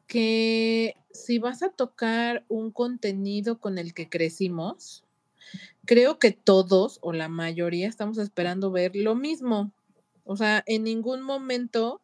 que 0.08 0.96
si 1.14 1.38
vas 1.38 1.64
a 1.64 1.70
tocar 1.70 2.44
un 2.50 2.72
contenido 2.72 3.60
con 3.60 3.78
el 3.78 3.94
que 3.94 4.10
crecimos, 4.10 5.04
creo 5.86 6.20
que 6.20 6.32
todos 6.32 7.00
o 7.02 7.14
la 7.14 7.30
mayoría 7.30 7.88
estamos 7.88 8.18
esperando 8.18 8.72
ver 8.72 8.96
lo 8.96 9.16
mismo. 9.16 9.72
O 10.26 10.36
sea, 10.36 10.64
en 10.66 10.84
ningún 10.84 11.22
momento, 11.22 12.02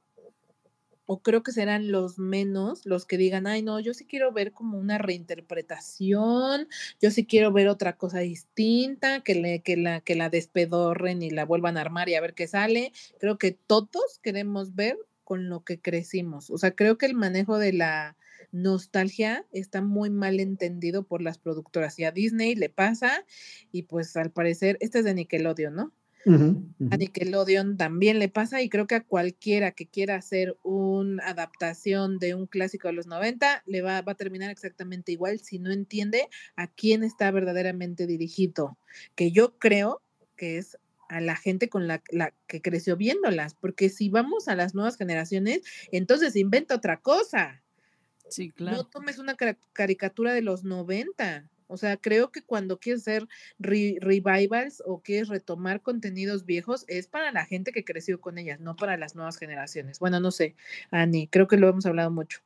o 1.06 1.22
creo 1.22 1.42
que 1.42 1.52
serán 1.52 1.92
los 1.92 2.20
menos 2.20 2.86
los 2.86 3.06
que 3.06 3.18
digan, 3.18 3.48
ay, 3.48 3.64
no, 3.64 3.80
yo 3.80 3.94
sí 3.96 4.06
quiero 4.06 4.32
ver 4.32 4.52
como 4.52 4.78
una 4.78 5.00
reinterpretación, 5.00 6.68
yo 7.02 7.12
sí 7.12 7.26
quiero 7.26 7.52
ver 7.52 7.68
otra 7.68 7.98
cosa 7.98 8.20
distinta, 8.20 9.22
que, 9.22 9.36
le, 9.36 9.62
que, 9.62 9.76
la, 9.76 10.02
que 10.02 10.16
la 10.16 10.30
despedorren 10.30 11.24
y 11.24 11.32
la 11.32 11.46
vuelvan 11.46 11.78
a 11.78 11.82
armar 11.82 12.10
y 12.10 12.16
a 12.16 12.22
ver 12.22 12.36
qué 12.36 12.48
sale. 12.48 12.92
Creo 13.20 13.40
que 13.40 13.54
todos 13.54 14.20
queremos 14.22 14.76
ver 14.76 14.98
con 15.24 15.50
lo 15.50 15.64
que 15.64 15.80
crecimos. 15.80 16.50
O 16.52 16.58
sea, 16.58 16.76
creo 16.76 16.98
que 16.98 17.06
el 17.06 17.16
manejo 17.16 17.58
de 17.58 17.74
la 17.74 18.18
nostalgia 18.52 19.46
está 19.52 19.82
muy 19.82 20.10
mal 20.10 20.40
entendido 20.40 21.04
por 21.04 21.22
las 21.22 21.38
productoras 21.38 21.98
y 22.00 22.04
a 22.04 22.12
Disney 22.12 22.56
le 22.56 22.70
pasa 22.70 23.26
y 23.72 23.84
pues 23.84 24.16
al 24.18 24.32
parecer, 24.32 24.78
este 24.80 25.00
es 25.00 25.06
de 25.06 25.14
Nickelodeon, 25.14 25.76
¿no? 25.76 25.94
A 26.26 26.98
Nickelodeon 26.98 27.78
también 27.78 28.20
le 28.20 28.28
pasa 28.28 28.62
y 28.62 28.70
creo 28.70 28.88
que 28.88 28.96
a 28.96 29.04
cualquiera 29.04 29.72
que 29.72 29.88
quiera 29.88 30.16
hacer 30.16 30.58
una 30.64 31.26
adaptación 31.26 32.20
de 32.20 32.36
un 32.36 32.46
clásico 32.46 32.88
de 32.90 32.94
los 32.94 33.08
90 33.08 33.64
le 33.66 33.82
va, 33.82 34.02
va 34.02 34.12
a 34.12 34.16
terminar 34.16 34.52
exactamente 34.52 35.12
igual 35.14 35.40
si 35.40 35.60
no 35.60 35.72
entiende 35.72 36.28
a 36.56 36.68
quién 36.68 37.04
está 37.04 37.32
verdaderamente 37.32 38.06
dirigido, 38.06 38.78
que 39.16 39.32
yo 39.32 39.58
creo 39.58 40.02
que 40.36 40.58
es 40.58 40.78
a 41.08 41.22
la 41.22 41.36
gente 41.36 41.70
con 41.70 41.88
la, 41.88 42.04
la, 42.12 42.34
que 42.48 42.62
creció 42.62 42.96
viéndolas, 42.96 43.56
porque 43.56 43.90
si 43.90 44.10
vamos 44.10 44.48
a 44.48 44.56
las 44.56 44.76
nuevas 44.76 44.96
generaciones, 44.96 45.62
entonces 45.92 46.36
inventa 46.36 46.76
otra 46.76 46.98
cosa. 46.98 47.64
Sí, 48.30 48.52
claro. 48.52 48.78
No 48.78 48.84
tomes 48.86 49.20
una 49.20 49.36
caricatura 49.74 50.34
de 50.34 50.42
los 50.42 50.64
90. 50.64 51.50
O 51.68 51.78
sea, 51.78 51.98
creo 51.98 52.32
que 52.32 52.42
cuando 52.42 52.80
quieres 52.80 53.04
hacer 53.04 53.28
revivals 53.60 54.82
o 54.86 55.02
quieres 55.02 55.28
retomar 55.28 55.82
contenidos 55.82 56.46
viejos, 56.46 56.84
es 56.88 57.08
para 57.08 57.32
la 57.32 57.46
gente 57.46 57.72
que 57.72 57.86
creció 57.86 58.20
con 58.20 58.40
ellas, 58.40 58.60
no 58.60 58.76
para 58.76 58.98
las 58.98 59.16
nuevas 59.16 59.38
generaciones. 59.38 60.00
Bueno, 60.00 60.20
no 60.20 60.32
sé, 60.32 60.56
Ani, 60.90 61.28
creo 61.28 61.48
que 61.48 61.58
lo 61.58 61.70
hemos 61.70 61.86
hablado 61.86 62.10
mucho. 62.10 62.42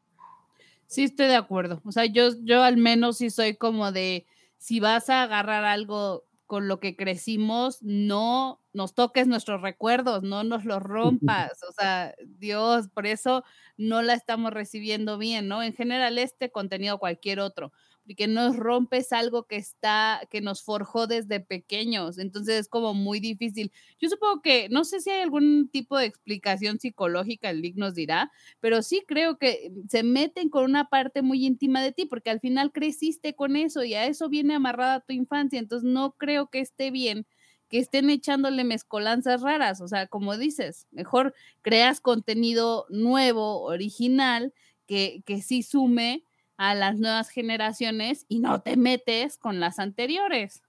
Sí, 0.87 1.05
estoy 1.05 1.27
de 1.27 1.37
acuerdo. 1.37 1.81
O 1.85 1.93
sea, 1.93 2.05
yo, 2.05 2.31
yo 2.43 2.63
al 2.63 2.75
menos 2.75 3.17
sí 3.19 3.29
soy 3.29 3.55
como 3.55 3.93
de, 3.93 4.25
si 4.57 4.81
vas 4.81 5.09
a 5.09 5.23
agarrar 5.23 5.63
algo 5.63 6.25
con 6.45 6.67
lo 6.67 6.79
que 6.79 6.95
crecimos, 6.95 7.81
no 7.81 8.61
nos 8.73 8.93
toques 8.93 9.27
nuestros 9.27 9.61
recuerdos, 9.61 10.23
no 10.23 10.43
nos 10.43 10.65
los 10.65 10.81
rompas. 10.83 11.63
O 11.67 11.71
sea, 11.71 12.15
Dios, 12.25 12.89
por 12.89 13.07
eso 13.07 13.43
no 13.77 14.01
la 14.01 14.13
estamos 14.13 14.53
recibiendo 14.53 15.17
bien, 15.17 15.47
¿no? 15.47 15.63
En 15.63 15.73
general, 15.73 16.17
este 16.17 16.51
contenido, 16.51 16.99
cualquier 16.99 17.39
otro, 17.39 17.71
porque 18.05 18.27
nos 18.27 18.57
rompes 18.57 19.13
algo 19.13 19.43
que 19.43 19.55
está, 19.55 20.21
que 20.29 20.41
nos 20.41 20.63
forjó 20.63 21.07
desde 21.07 21.39
pequeños. 21.39 22.17
Entonces 22.17 22.59
es 22.59 22.67
como 22.67 22.93
muy 22.93 23.19
difícil. 23.19 23.71
Yo 23.99 24.09
supongo 24.09 24.41
que, 24.41 24.67
no 24.69 24.83
sé 24.83 24.99
si 24.99 25.09
hay 25.09 25.21
algún 25.21 25.69
tipo 25.69 25.97
de 25.97 26.05
explicación 26.05 26.79
psicológica, 26.79 27.49
el 27.49 27.61
Lick 27.61 27.77
nos 27.77 27.95
dirá, 27.95 28.31
pero 28.59 28.81
sí 28.81 29.03
creo 29.07 29.37
que 29.37 29.71
se 29.89 30.03
meten 30.03 30.49
con 30.49 30.65
una 30.65 30.89
parte 30.89 31.21
muy 31.21 31.45
íntima 31.45 31.81
de 31.81 31.91
ti, 31.93 32.05
porque 32.05 32.29
al 32.29 32.39
final 32.39 32.71
creciste 32.71 33.35
con 33.35 33.55
eso 33.55 33.83
y 33.83 33.93
a 33.93 34.05
eso 34.05 34.29
viene 34.29 34.55
amarrada 34.55 35.01
tu 35.01 35.13
infancia. 35.13 35.59
Entonces 35.59 35.89
no 35.89 36.13
creo 36.13 36.47
que 36.47 36.59
esté 36.59 36.91
bien 36.91 37.25
que 37.69 37.79
estén 37.79 38.11
echándole 38.11 38.63
mezcolanzas 38.63 39.41
raras. 39.41 39.81
O 39.81 39.87
sea, 39.87 40.05
como 40.05 40.37
dices, 40.37 40.85
mejor 40.91 41.33
creas 41.63 42.01
contenido 42.01 42.85
nuevo, 42.89 43.63
original, 43.63 44.53
que, 44.85 45.23
que 45.25 45.41
sí 45.41 45.63
sume 45.63 46.23
a 46.57 46.75
las 46.75 46.99
nuevas 46.99 47.29
generaciones 47.29 48.25
y 48.27 48.39
no 48.39 48.61
te 48.61 48.77
metes 48.77 49.37
con 49.37 49.59
las 49.59 49.79
anteriores. 49.79 50.63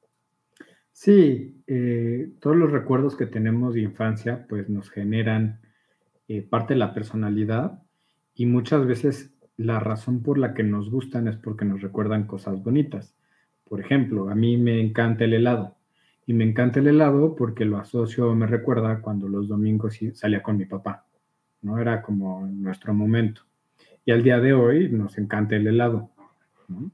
Sí, 0.93 1.63
eh, 1.67 2.31
todos 2.41 2.57
los 2.57 2.71
recuerdos 2.71 3.17
que 3.17 3.27
tenemos 3.27 3.75
de 3.75 3.81
infancia 3.81 4.47
pues 4.49 4.69
nos 4.69 4.91
generan 4.91 5.61
eh, 6.29 6.43
parte 6.43 6.75
de 6.75 6.79
la 6.79 6.95
personalidad 6.95 7.83
y 8.35 8.47
muchas 8.47 8.87
veces 8.87 9.35
la 9.57 9.81
razón 9.81 10.23
por 10.23 10.39
la 10.39 10.55
que 10.55 10.63
nos 10.63 10.91
gustan 10.91 11.29
es 11.29 11.37
porque 11.37 11.65
nos 11.65 11.83
recuerdan 11.83 12.27
cosas 12.27 12.63
bonitas. 12.63 13.15
Por 13.65 13.81
ejemplo, 13.81 14.31
a 14.31 14.35
mí 14.35 14.57
me 14.57 14.81
encanta 14.81 15.25
el 15.25 15.35
helado 15.35 15.77
y 16.27 16.33
me 16.33 16.45
encanta 16.45 16.81
el 16.81 16.87
helado 16.87 17.35
porque 17.35 17.65
lo 17.65 17.79
asocio, 17.79 18.35
me 18.35 18.47
recuerda 18.47 19.01
cuando 19.01 19.29
los 19.29 19.49
domingos 19.49 19.99
salía 20.15 20.43
con 20.43 20.57
mi 20.57 20.65
papá, 20.65 21.07
¿no? 21.63 21.79
Era 21.79 22.03
como 22.03 22.47
nuestro 22.47 22.95
momento. 22.95 23.43
Y 24.05 24.13
al 24.13 24.23
día 24.23 24.41
de 24.41 24.53
hoy 24.53 24.89
nos 24.91 25.19
encanta 25.19 25.57
el 25.57 25.67
helado, 25.67 26.11
¿no? 26.69 26.91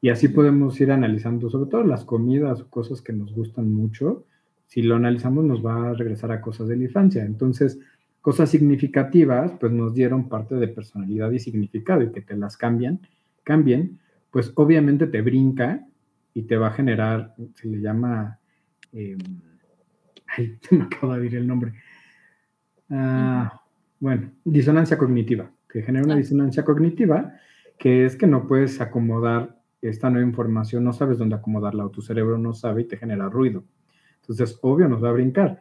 Y 0.00 0.10
así 0.10 0.28
podemos 0.28 0.80
ir 0.80 0.92
analizando, 0.92 1.50
sobre 1.50 1.70
todo 1.70 1.82
las 1.82 2.04
comidas 2.04 2.60
o 2.60 2.70
cosas 2.70 3.02
que 3.02 3.12
nos 3.12 3.32
gustan 3.34 3.72
mucho. 3.72 4.26
Si 4.66 4.82
lo 4.82 4.94
analizamos, 4.94 5.44
nos 5.44 5.64
va 5.64 5.90
a 5.90 5.94
regresar 5.94 6.30
a 6.30 6.40
cosas 6.40 6.68
de 6.68 6.76
la 6.76 6.84
infancia. 6.84 7.24
Entonces, 7.24 7.80
cosas 8.20 8.48
significativas, 8.48 9.52
pues 9.58 9.72
nos 9.72 9.94
dieron 9.94 10.28
parte 10.28 10.54
de 10.54 10.68
personalidad 10.68 11.32
y 11.32 11.40
significado 11.40 12.02
y 12.02 12.12
que 12.12 12.20
te 12.20 12.36
las 12.36 12.56
cambian, 12.56 13.00
cambien, 13.42 13.98
pues 14.30 14.52
obviamente 14.54 15.08
te 15.08 15.20
brinca 15.20 15.84
y 16.32 16.42
te 16.42 16.56
va 16.56 16.68
a 16.68 16.72
generar, 16.72 17.34
se 17.54 17.66
le 17.66 17.80
llama 17.80 18.38
eh, 18.92 19.16
ay, 20.36 20.58
me 20.70 20.84
acabo 20.84 21.14
de 21.14 21.20
decir 21.20 21.38
el 21.38 21.46
nombre, 21.46 21.72
ah, 22.90 23.60
bueno, 24.00 24.30
disonancia 24.44 24.96
cognitiva, 24.96 25.50
que 25.78 25.86
genera 25.86 26.04
una 26.04 26.14
Ah. 26.14 26.18
disonancia 26.18 26.64
cognitiva, 26.64 27.34
que 27.78 28.04
es 28.04 28.16
que 28.16 28.26
no 28.26 28.46
puedes 28.46 28.80
acomodar 28.80 29.56
esta 29.80 30.10
nueva 30.10 30.26
información, 30.26 30.82
no 30.82 30.92
sabes 30.92 31.18
dónde 31.18 31.36
acomodarla 31.36 31.86
o 31.86 31.90
tu 31.90 32.02
cerebro 32.02 32.36
no 32.36 32.52
sabe 32.52 32.82
y 32.82 32.84
te 32.84 32.96
genera 32.96 33.28
ruido. 33.28 33.62
Entonces, 34.22 34.58
obvio, 34.62 34.88
nos 34.88 35.02
va 35.02 35.10
a 35.10 35.12
brincar. 35.12 35.60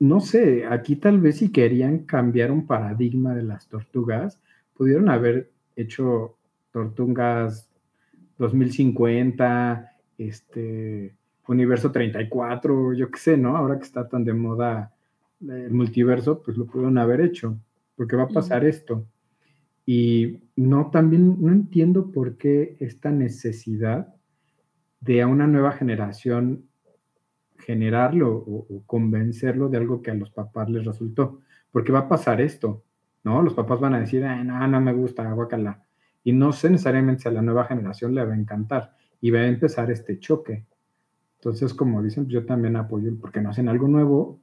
No 0.00 0.20
sé, 0.20 0.64
aquí 0.66 0.96
tal 0.96 1.20
vez 1.20 1.36
si 1.38 1.52
querían 1.52 2.00
cambiar 2.00 2.50
un 2.50 2.66
paradigma 2.66 3.34
de 3.34 3.42
las 3.42 3.68
tortugas, 3.68 4.40
pudieron 4.74 5.08
haber 5.10 5.50
hecho 5.76 6.36
tortugas 6.72 7.70
2050, 8.38 9.92
este, 10.18 11.14
universo 11.46 11.92
34, 11.92 12.94
yo 12.94 13.10
qué 13.10 13.18
sé, 13.18 13.36
¿no? 13.36 13.56
Ahora 13.56 13.78
que 13.78 13.84
está 13.84 14.08
tan 14.08 14.24
de 14.24 14.32
moda 14.32 14.92
el 15.40 15.72
multiverso, 15.72 16.42
pues 16.42 16.56
lo 16.56 16.64
pudieron 16.64 16.96
haber 16.96 17.20
hecho, 17.20 17.58
porque 17.96 18.16
va 18.16 18.22
a 18.24 18.28
pasar 18.28 18.64
esto. 18.64 19.04
Y 19.86 20.40
no, 20.56 20.90
también 20.90 21.36
no 21.40 21.52
entiendo 21.52 22.10
por 22.10 22.36
qué 22.36 22.76
esta 22.80 23.10
necesidad 23.10 24.14
de 25.00 25.22
a 25.22 25.26
una 25.26 25.46
nueva 25.46 25.72
generación 25.72 26.64
generarlo 27.58 28.32
o, 28.32 28.82
convencerlo 28.86 29.68
de 29.68 29.78
algo 29.78 30.02
que 30.02 30.10
a 30.10 30.14
los 30.14 30.30
papás 30.30 30.70
les 30.70 30.84
resultó. 30.84 31.40
Porque 31.70 31.92
va 31.92 32.00
a 32.00 32.08
pasar 32.08 32.40
esto, 32.40 32.84
¿no? 33.24 33.42
Los 33.42 33.54
papás 33.54 33.80
van 33.80 33.94
a 33.94 34.00
decir, 34.00 34.24
Ay, 34.24 34.44
no, 34.44 34.80
me 34.80 34.92
gusta, 34.92 35.30
guacala. 35.32 35.82
Y 36.22 36.32
no 36.32 36.52
sé 36.52 36.70
necesariamente 36.70 37.22
si 37.22 37.28
a 37.28 37.32
la 37.32 37.42
nueva 37.42 37.64
generación 37.64 38.14
le 38.14 38.24
va 38.24 38.32
a 38.32 38.36
encantar 38.36 38.94
y 39.20 39.30
va 39.30 39.40
a 39.40 39.46
empezar 39.46 39.90
este 39.90 40.18
choque. 40.18 40.64
Entonces, 41.36 41.74
como 41.74 42.02
dicen, 42.02 42.26
yo 42.28 42.46
también 42.46 42.76
apoyo 42.76 43.08
el 43.08 43.16
porque 43.16 43.40
no 43.40 43.50
hacen 43.50 43.68
algo 43.68 43.88
nuevo 43.88 44.40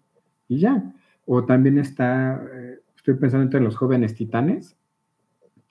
y 0.47 0.59
ya. 0.59 0.93
O 1.25 1.45
también 1.45 1.79
está, 1.79 2.43
eh, 2.53 2.79
estoy 2.95 3.15
pensando 3.15 3.43
entre 3.43 3.61
los 3.61 3.75
jóvenes 3.75 4.13
titanes, 4.13 4.77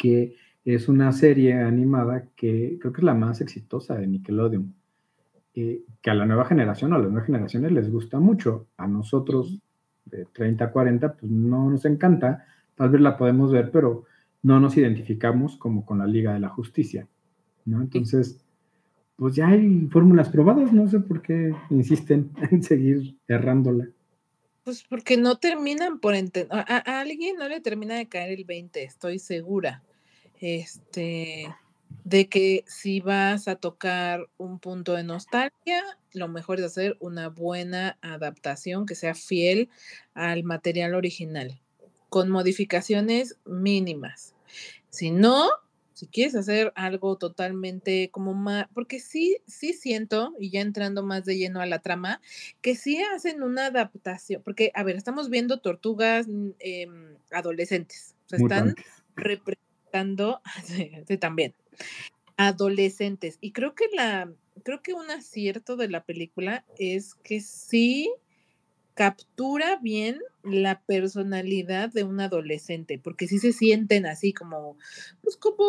que 0.00 0.34
es 0.64 0.88
una 0.88 1.12
serie 1.12 1.60
animada 1.60 2.24
que 2.34 2.78
creo 2.80 2.90
que 2.90 3.02
es 3.02 3.04
la 3.04 3.14
más 3.14 3.42
exitosa 3.42 3.96
de 3.96 4.06
Nickelodeon, 4.06 4.74
eh, 5.54 5.82
que 6.00 6.10
a 6.10 6.14
la 6.14 6.24
nueva 6.24 6.46
generación, 6.46 6.94
a 6.94 6.98
las 6.98 7.08
nuevas 7.08 7.26
generaciones 7.26 7.70
les 7.70 7.92
gusta 7.92 8.18
mucho. 8.18 8.66
A 8.78 8.86
nosotros, 8.86 9.60
de 10.06 10.24
30 10.24 10.64
a 10.64 10.70
40, 10.72 11.12
pues 11.16 11.30
no 11.30 11.68
nos 11.68 11.84
encanta. 11.84 12.46
Tal 12.76 12.88
vez 12.88 13.02
la 13.02 13.18
podemos 13.18 13.52
ver, 13.52 13.70
pero 13.70 14.04
no 14.42 14.58
nos 14.58 14.74
identificamos 14.78 15.58
como 15.58 15.84
con 15.84 15.98
la 15.98 16.06
Liga 16.06 16.32
de 16.32 16.40
la 16.40 16.48
Justicia, 16.48 17.06
¿no? 17.66 17.82
Entonces, 17.82 18.42
pues 19.16 19.34
ya 19.34 19.48
hay 19.48 19.86
fórmulas 19.92 20.30
probadas, 20.30 20.72
no 20.72 20.88
sé 20.88 21.00
por 21.00 21.20
qué 21.20 21.54
insisten 21.68 22.30
en 22.50 22.62
seguir 22.62 23.18
errándola. 23.28 23.86
Pues 24.64 24.82
porque 24.82 25.18
no 25.18 25.36
terminan 25.36 26.00
por 26.00 26.14
entender. 26.14 26.48
A, 26.50 26.60
a 26.90 27.00
alguien 27.00 27.36
no 27.36 27.48
le 27.48 27.60
termina 27.60 27.96
de 27.96 28.08
caer 28.08 28.38
el 28.38 28.46
20, 28.46 28.82
estoy 28.82 29.18
segura. 29.18 29.82
Este, 30.40 31.54
de 32.04 32.28
que 32.28 32.64
si 32.66 33.00
vas 33.00 33.46
a 33.48 33.56
tocar 33.56 34.28
un 34.38 34.58
punto 34.58 34.94
de 34.94 35.04
nostalgia, 35.04 35.82
lo 36.12 36.28
mejor 36.28 36.58
es 36.58 36.66
hacer 36.66 36.96
una 37.00 37.28
buena 37.28 37.98
adaptación 38.00 38.86
que 38.86 38.94
sea 38.94 39.14
fiel 39.14 39.68
al 40.14 40.42
material 40.42 40.94
original, 40.94 41.60
con 42.08 42.30
modificaciones 42.30 43.36
mínimas. 43.44 44.34
Si 44.88 45.10
no, 45.10 45.48
si 45.92 46.06
quieres 46.06 46.34
hacer 46.34 46.72
algo 46.74 47.16
totalmente 47.16 48.08
como 48.10 48.32
más, 48.32 48.66
porque 48.72 49.00
sí, 49.00 49.36
sí 49.46 49.74
siento, 49.74 50.34
y 50.40 50.50
ya 50.50 50.62
entrando 50.62 51.04
más 51.04 51.26
de 51.26 51.36
lleno 51.36 51.60
a 51.60 51.66
la 51.66 51.80
trama, 51.80 52.20
que 52.62 52.74
sí 52.74 53.02
hacen 53.14 53.42
una 53.42 53.66
adaptación, 53.66 54.42
porque, 54.42 54.72
a 54.74 54.82
ver, 54.82 54.96
estamos 54.96 55.28
viendo 55.28 55.60
tortugas 55.60 56.26
eh, 56.60 56.86
adolescentes, 57.30 58.14
o 58.24 58.28
sea, 58.30 58.38
están 58.38 58.74
representando, 59.14 59.69
sí, 60.64 60.90
también, 61.20 61.54
adolescentes, 62.36 63.38
y 63.40 63.52
creo 63.52 63.74
que 63.74 63.84
la, 63.94 64.32
creo 64.64 64.82
que 64.82 64.94
un 64.94 65.10
acierto 65.10 65.76
de 65.76 65.88
la 65.88 66.04
película 66.04 66.64
es 66.78 67.14
que 67.14 67.40
sí 67.40 68.10
captura 68.94 69.78
bien 69.80 70.18
la 70.42 70.82
personalidad 70.82 71.90
de 71.90 72.04
un 72.04 72.20
adolescente, 72.20 72.98
porque 72.98 73.28
sí 73.28 73.38
se 73.38 73.52
sienten 73.52 74.04
así 74.06 74.32
como, 74.32 74.76
pues 75.22 75.36
como 75.36 75.64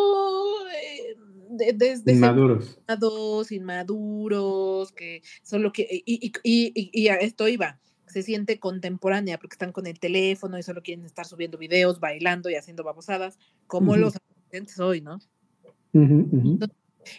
eh, 0.74 1.14
de- 1.50 2.12
Inmaduros. 2.12 2.78
inmaduros, 2.86 3.52
inmaduros, 3.52 4.92
que 4.92 5.22
solo 5.42 5.72
que, 5.72 5.86
y, 5.90 6.02
y, 6.06 6.32
y, 6.42 6.72
y- 6.74 6.90
y 6.92 7.08
a 7.08 7.14
esto 7.16 7.48
iba, 7.48 7.78
se 8.06 8.22
siente 8.22 8.58
contemporánea 8.58 9.38
porque 9.38 9.54
están 9.54 9.72
con 9.72 9.86
el 9.86 9.98
teléfono 9.98 10.58
y 10.58 10.62
solo 10.62 10.82
quieren 10.82 11.06
estar 11.06 11.24
subiendo 11.24 11.56
videos, 11.56 12.00
bailando 12.00 12.50
y 12.50 12.56
haciendo 12.56 12.84
babosadas, 12.84 13.38
como 13.72 13.96
los 13.96 14.16
adolescentes 14.16 14.78
hoy, 14.80 15.00
¿no? 15.00 15.18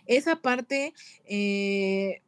Esa 0.05 0.35
parte, 0.35 0.93
eh, 1.25 2.21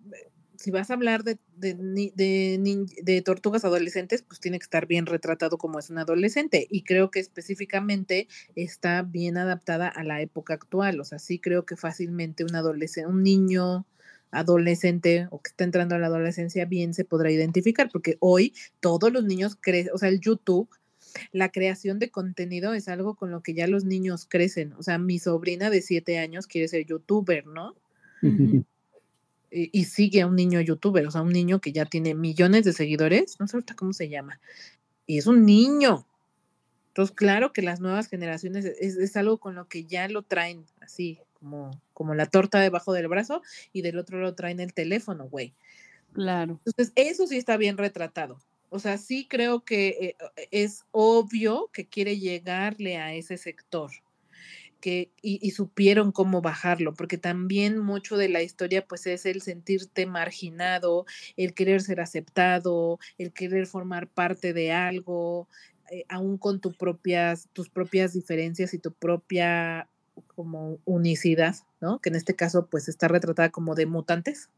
si 0.58 0.72
vas 0.72 0.90
a 0.90 0.96
hablar 0.96 1.24
de, 1.24 1.38
de, 1.56 1.76
de 1.76 2.86
de 3.04 3.22
tortugas 3.22 3.64
adolescentes, 3.66 4.24
pues 4.24 4.40
tiene 4.40 4.58
que 4.58 4.64
estar 4.64 4.88
bien 4.88 5.06
retratado 5.06 5.60
como 5.60 5.78
es 5.78 5.92
un 5.92 6.00
adolescente. 6.00 6.66
Y 6.72 6.82
creo 6.82 7.12
que 7.12 7.20
específicamente 7.20 8.28
está 8.56 9.04
bien 9.04 9.38
adaptada 9.38 9.88
a 9.90 10.04
la 10.04 10.22
época 10.22 10.56
actual. 10.56 11.00
O 11.00 11.04
sea, 11.04 11.20
sí 11.20 11.38
creo 11.38 11.68
que 11.68 11.76
fácilmente 11.76 12.46
un 12.46 12.56
adolescente, 12.56 13.08
un 13.08 13.22
niño 13.22 13.86
adolescente 14.32 15.28
o 15.30 15.40
que 15.40 15.50
está 15.50 15.66
entrando 15.66 15.94
a 15.94 16.00
la 16.00 16.08
adolescencia 16.08 16.66
bien 16.66 16.96
se 16.96 17.06
podrá 17.06 17.30
identificar, 17.32 17.90
porque 17.92 18.18
hoy 18.20 18.54
todos 18.80 19.14
los 19.14 19.24
niños 19.24 19.56
crecen, 19.62 19.94
o 19.94 20.00
sea, 20.00 20.10
el 20.10 20.20
YouTube, 20.20 20.68
la 21.32 21.50
creación 21.50 22.00
de 22.00 22.10
contenido 22.10 22.74
es 22.74 22.88
algo 22.88 23.16
con 23.16 23.32
lo 23.32 23.42
que 23.42 23.54
ya 23.54 23.68
los 23.68 23.86
niños 23.86 24.26
crecen. 24.28 24.74
O 24.74 24.84
sea, 24.84 24.98
mi 24.98 25.20
sobrina 25.20 25.70
de 25.70 25.82
siete 25.82 26.20
años 26.20 26.48
quiere 26.48 26.68
ser 26.68 26.86
youtuber, 26.86 27.46
¿no? 27.46 27.76
Y 29.52 29.86
sigue 29.86 30.22
a 30.22 30.28
un 30.28 30.36
niño 30.36 30.60
youtuber, 30.60 31.06
o 31.08 31.12
sea, 31.12 31.22
un 31.22 31.32
niño 31.32 31.62
que 31.62 31.72
ya 31.72 31.86
tiene 31.86 32.14
millones 32.14 32.66
de 32.66 32.74
seguidores, 32.74 33.40
no 33.40 33.48
sé 33.48 33.56
ahorita 33.56 33.76
cómo 33.76 33.94
se 33.94 34.10
llama, 34.10 34.40
y 35.06 35.18
es 35.18 35.28
un 35.28 35.46
niño. 35.46 36.06
Entonces, 36.90 37.16
claro 37.16 37.54
que 37.54 37.62
las 37.62 37.80
nuevas 37.80 38.08
generaciones 38.08 38.66
es, 38.66 38.98
es 38.98 39.16
algo 39.16 39.38
con 39.38 39.56
lo 39.56 39.68
que 39.68 39.86
ya 39.86 40.08
lo 40.10 40.24
traen 40.24 40.66
así, 40.82 41.20
como, 41.40 41.72
como 41.94 42.16
la 42.16 42.26
torta 42.26 42.60
debajo 42.60 42.92
del 42.92 43.08
brazo, 43.08 43.42
y 43.72 43.82
del 43.82 43.98
otro 43.98 44.20
lo 44.20 44.34
traen 44.34 44.60
el 44.60 44.74
teléfono, 44.74 45.30
güey. 45.30 45.54
Claro. 46.14 46.60
Entonces, 46.66 46.94
eso 46.96 47.28
sí 47.28 47.38
está 47.38 47.58
bien 47.58 47.78
retratado. 47.78 48.40
O 48.76 48.80
sea, 48.80 48.98
sí 48.98 49.26
creo 49.30 49.64
que 49.64 49.88
eh, 49.88 50.18
es 50.52 50.84
obvio 50.92 51.70
que 51.72 51.88
quiere 51.88 52.20
llegarle 52.20 52.98
a 52.98 53.14
ese 53.14 53.38
sector. 53.38 53.90
Que, 54.82 55.10
y, 55.22 55.50
supieron 55.52 56.12
cómo 56.12 56.42
bajarlo, 56.42 56.94
porque 56.94 57.18
también 57.18 57.80
mucho 57.80 58.18
de 58.18 58.28
la 58.28 58.44
historia 58.44 58.86
pues 58.86 59.08
es 59.08 59.26
el 59.26 59.42
sentirte 59.42 60.06
marginado, 60.06 61.06
el 61.38 61.54
querer 61.56 61.82
ser 61.82 62.02
aceptado, 62.02 63.00
el 63.18 63.32
querer 63.32 63.66
formar 63.66 64.10
parte 64.10 64.54
de 64.54 64.74
algo, 64.74 65.48
eh, 65.90 66.04
aún 66.10 66.38
con 66.38 66.60
tu 66.60 66.74
propias, 66.74 67.48
tus 67.54 67.70
propias 67.70 68.14
diferencias 68.14 68.76
y 68.76 68.78
tu 68.78 68.92
propia 68.92 69.88
como 70.36 70.80
unicidad, 70.84 71.56
¿no? 71.80 72.00
Que 72.00 72.10
en 72.10 72.16
este 72.16 72.36
caso 72.36 72.68
pues 72.68 72.90
está 72.90 73.08
retratada 73.08 73.50
como 73.50 73.74
de 73.74 73.86
mutantes. 73.86 74.50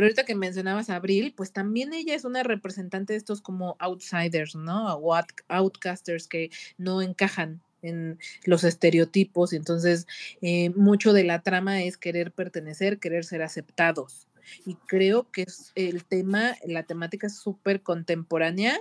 Pero 0.00 0.06
ahorita 0.06 0.24
que 0.24 0.34
mencionabas 0.34 0.88
a 0.88 0.96
Abril, 0.96 1.34
pues 1.36 1.52
también 1.52 1.92
ella 1.92 2.14
es 2.14 2.24
una 2.24 2.42
representante 2.42 3.12
de 3.12 3.18
estos 3.18 3.42
como 3.42 3.76
outsiders, 3.80 4.54
¿no? 4.54 4.94
O 4.94 5.14
out- 5.14 5.44
outcasters 5.48 6.26
que 6.26 6.48
no 6.78 7.02
encajan 7.02 7.60
en 7.82 8.18
los 8.44 8.64
estereotipos 8.64 9.52
entonces 9.52 10.06
eh, 10.40 10.70
mucho 10.70 11.12
de 11.12 11.24
la 11.24 11.42
trama 11.42 11.82
es 11.82 11.98
querer 11.98 12.32
pertenecer, 12.32 12.98
querer 12.98 13.26
ser 13.26 13.42
aceptados. 13.42 14.26
Y 14.64 14.76
creo 14.86 15.30
que 15.30 15.42
es 15.42 15.70
el 15.74 16.06
tema, 16.06 16.56
la 16.64 16.84
temática 16.84 17.26
es 17.26 17.36
súper 17.36 17.82
contemporánea 17.82 18.80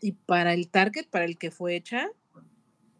y 0.00 0.12
para 0.12 0.54
el 0.54 0.68
target 0.68 1.08
para 1.10 1.24
el 1.24 1.36
que 1.36 1.50
fue 1.50 1.74
hecha, 1.74 2.10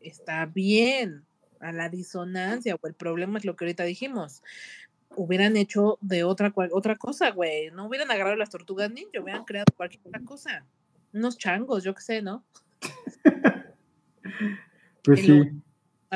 está 0.00 0.44
bien. 0.46 1.24
A 1.60 1.70
la 1.70 1.88
disonancia 1.88 2.74
o 2.74 2.86
el 2.88 2.94
problema 2.94 3.38
es 3.38 3.44
lo 3.44 3.54
que 3.54 3.64
ahorita 3.64 3.84
dijimos 3.84 4.42
hubieran 5.16 5.56
hecho 5.56 5.98
de 6.00 6.24
otra 6.24 6.50
cual- 6.50 6.70
otra 6.72 6.96
cosa, 6.96 7.30
güey. 7.30 7.70
No 7.70 7.86
hubieran 7.86 8.10
agarrado 8.10 8.36
las 8.36 8.50
tortugas 8.50 8.90
ninja, 8.90 9.20
hubieran 9.20 9.44
creado 9.44 9.66
cualquier 9.76 10.02
otra 10.06 10.20
cosa. 10.24 10.64
Unos 11.12 11.38
changos, 11.38 11.84
yo 11.84 11.94
qué 11.94 12.02
sé, 12.02 12.22
¿no? 12.22 12.44
Pues 15.06 15.20
sí, 15.20 15.42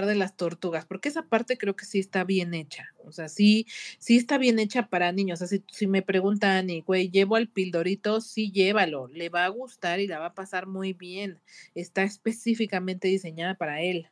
de 0.07 0.15
las 0.15 0.37
tortugas, 0.37 0.87
porque 0.87 1.09
esa 1.09 1.23
parte 1.23 1.59
creo 1.59 1.75
que 1.75 1.85
sí 1.85 1.99
está 1.99 2.25
bien 2.25 2.55
hecha. 2.55 2.87
O 3.05 3.13
sea, 3.13 3.29
sí, 3.29 3.67
sí 3.99 4.17
está 4.17 4.39
bien 4.39 4.59
hecha 4.59 4.89
para 4.89 5.13
niños. 5.13 5.41
O 5.41 5.47
sea, 5.47 5.59
si, 5.59 5.65
si 5.73 5.87
me 5.87 6.03
preguntan, 6.03 6.71
y 6.71 6.83
güey, 6.83 7.11
llevo 7.11 7.37
al 7.37 7.49
pildorito, 7.49 8.21
sí 8.21 8.51
llévalo. 8.53 9.09
Le 9.09 9.29
va 9.29 9.45
a 9.45 9.49
gustar 9.49 10.01
y 10.01 10.07
la 10.07 10.19
va 10.19 10.27
a 10.27 10.35
pasar 10.35 10.67
muy 10.67 10.93
bien. 10.93 11.41
Está 11.75 12.03
específicamente 12.03 13.09
diseñada 13.09 13.55
para 13.55 13.81
él. 13.83 14.09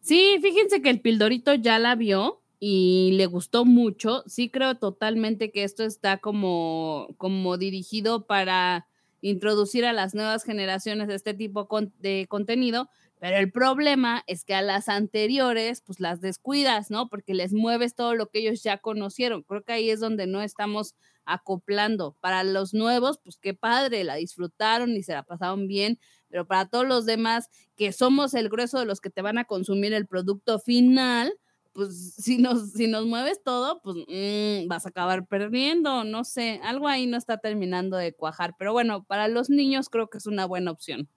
Sí, 0.00 0.38
fíjense 0.40 0.80
que 0.80 0.90
el 0.90 1.00
Pildorito 1.00 1.54
ya 1.54 1.78
la 1.78 1.94
vio 1.94 2.40
y 2.60 3.12
le 3.12 3.26
gustó 3.26 3.64
mucho. 3.64 4.22
Sí 4.26 4.50
creo 4.50 4.76
totalmente 4.76 5.50
que 5.52 5.64
esto 5.64 5.84
está 5.84 6.18
como, 6.18 7.08
como 7.16 7.56
dirigido 7.58 8.26
para 8.26 8.86
introducir 9.20 9.84
a 9.84 9.92
las 9.92 10.14
nuevas 10.14 10.44
generaciones 10.44 11.08
este 11.08 11.34
tipo 11.34 11.68
de 11.98 12.26
contenido, 12.28 12.88
pero 13.20 13.36
el 13.36 13.50
problema 13.50 14.22
es 14.28 14.44
que 14.44 14.54
a 14.54 14.62
las 14.62 14.88
anteriores, 14.88 15.82
pues 15.84 15.98
las 15.98 16.20
descuidas, 16.20 16.90
¿no? 16.90 17.08
Porque 17.08 17.34
les 17.34 17.52
mueves 17.52 17.94
todo 17.96 18.14
lo 18.14 18.28
que 18.28 18.38
ellos 18.40 18.62
ya 18.62 18.78
conocieron. 18.78 19.42
Creo 19.42 19.64
que 19.64 19.72
ahí 19.72 19.90
es 19.90 19.98
donde 19.98 20.26
no 20.28 20.40
estamos 20.40 20.94
acoplando. 21.24 22.16
Para 22.20 22.44
los 22.44 22.74
nuevos, 22.74 23.18
pues 23.22 23.36
qué 23.38 23.54
padre, 23.54 24.04
la 24.04 24.14
disfrutaron 24.14 24.90
y 24.92 25.02
se 25.02 25.14
la 25.14 25.24
pasaron 25.24 25.66
bien, 25.66 25.98
pero 26.28 26.46
para 26.46 26.66
todos 26.66 26.86
los 26.86 27.06
demás, 27.06 27.48
que 27.76 27.92
somos 27.92 28.34
el 28.34 28.48
grueso 28.48 28.78
de 28.78 28.86
los 28.86 29.00
que 29.00 29.10
te 29.10 29.20
van 29.22 29.38
a 29.38 29.44
consumir 29.44 29.92
el 29.94 30.06
producto 30.06 30.58
final, 30.60 31.32
pues 31.72 32.14
si 32.16 32.38
nos, 32.38 32.72
si 32.72 32.86
nos 32.88 33.06
mueves 33.06 33.42
todo, 33.44 33.80
pues 33.82 33.96
mm, 34.08 34.68
vas 34.68 34.86
a 34.86 34.90
acabar 34.90 35.26
perdiendo, 35.28 36.04
no 36.04 36.24
sé, 36.24 36.60
algo 36.64 36.88
ahí 36.88 37.06
no 37.06 37.16
está 37.16 37.38
terminando 37.38 37.96
de 37.96 38.12
cuajar, 38.14 38.54
pero 38.58 38.72
bueno, 38.72 39.04
para 39.04 39.28
los 39.28 39.50
niños 39.50 39.88
creo 39.90 40.08
que 40.08 40.18
es 40.18 40.26
una 40.26 40.46
buena 40.46 40.70
opción. 40.72 41.08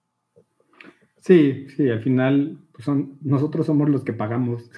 Sí, 1.20 1.66
sí, 1.76 1.88
al 1.88 2.02
final 2.02 2.58
pues 2.72 2.84
son, 2.84 3.18
nosotros 3.22 3.66
somos 3.66 3.88
los 3.88 4.04
que 4.04 4.12
pagamos. 4.12 4.70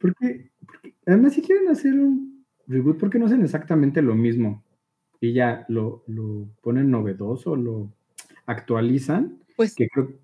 porque, 0.00 0.50
porque 0.66 0.94
además 1.06 1.34
si 1.34 1.42
quieren 1.42 1.68
hacer 1.68 1.94
un 1.94 2.46
reboot, 2.66 2.98
¿por 2.98 3.10
qué 3.10 3.18
no 3.18 3.26
hacen 3.26 3.42
exactamente 3.42 4.02
lo 4.02 4.14
mismo? 4.14 4.64
Y 5.20 5.32
ya 5.34 5.64
lo, 5.68 6.04
lo 6.06 6.48
ponen 6.62 6.90
novedoso, 6.90 7.56
lo 7.56 7.92
actualizan, 8.46 9.38
Pues 9.56 9.74
que 9.74 9.88
creo 9.88 10.08
que, 10.08 10.20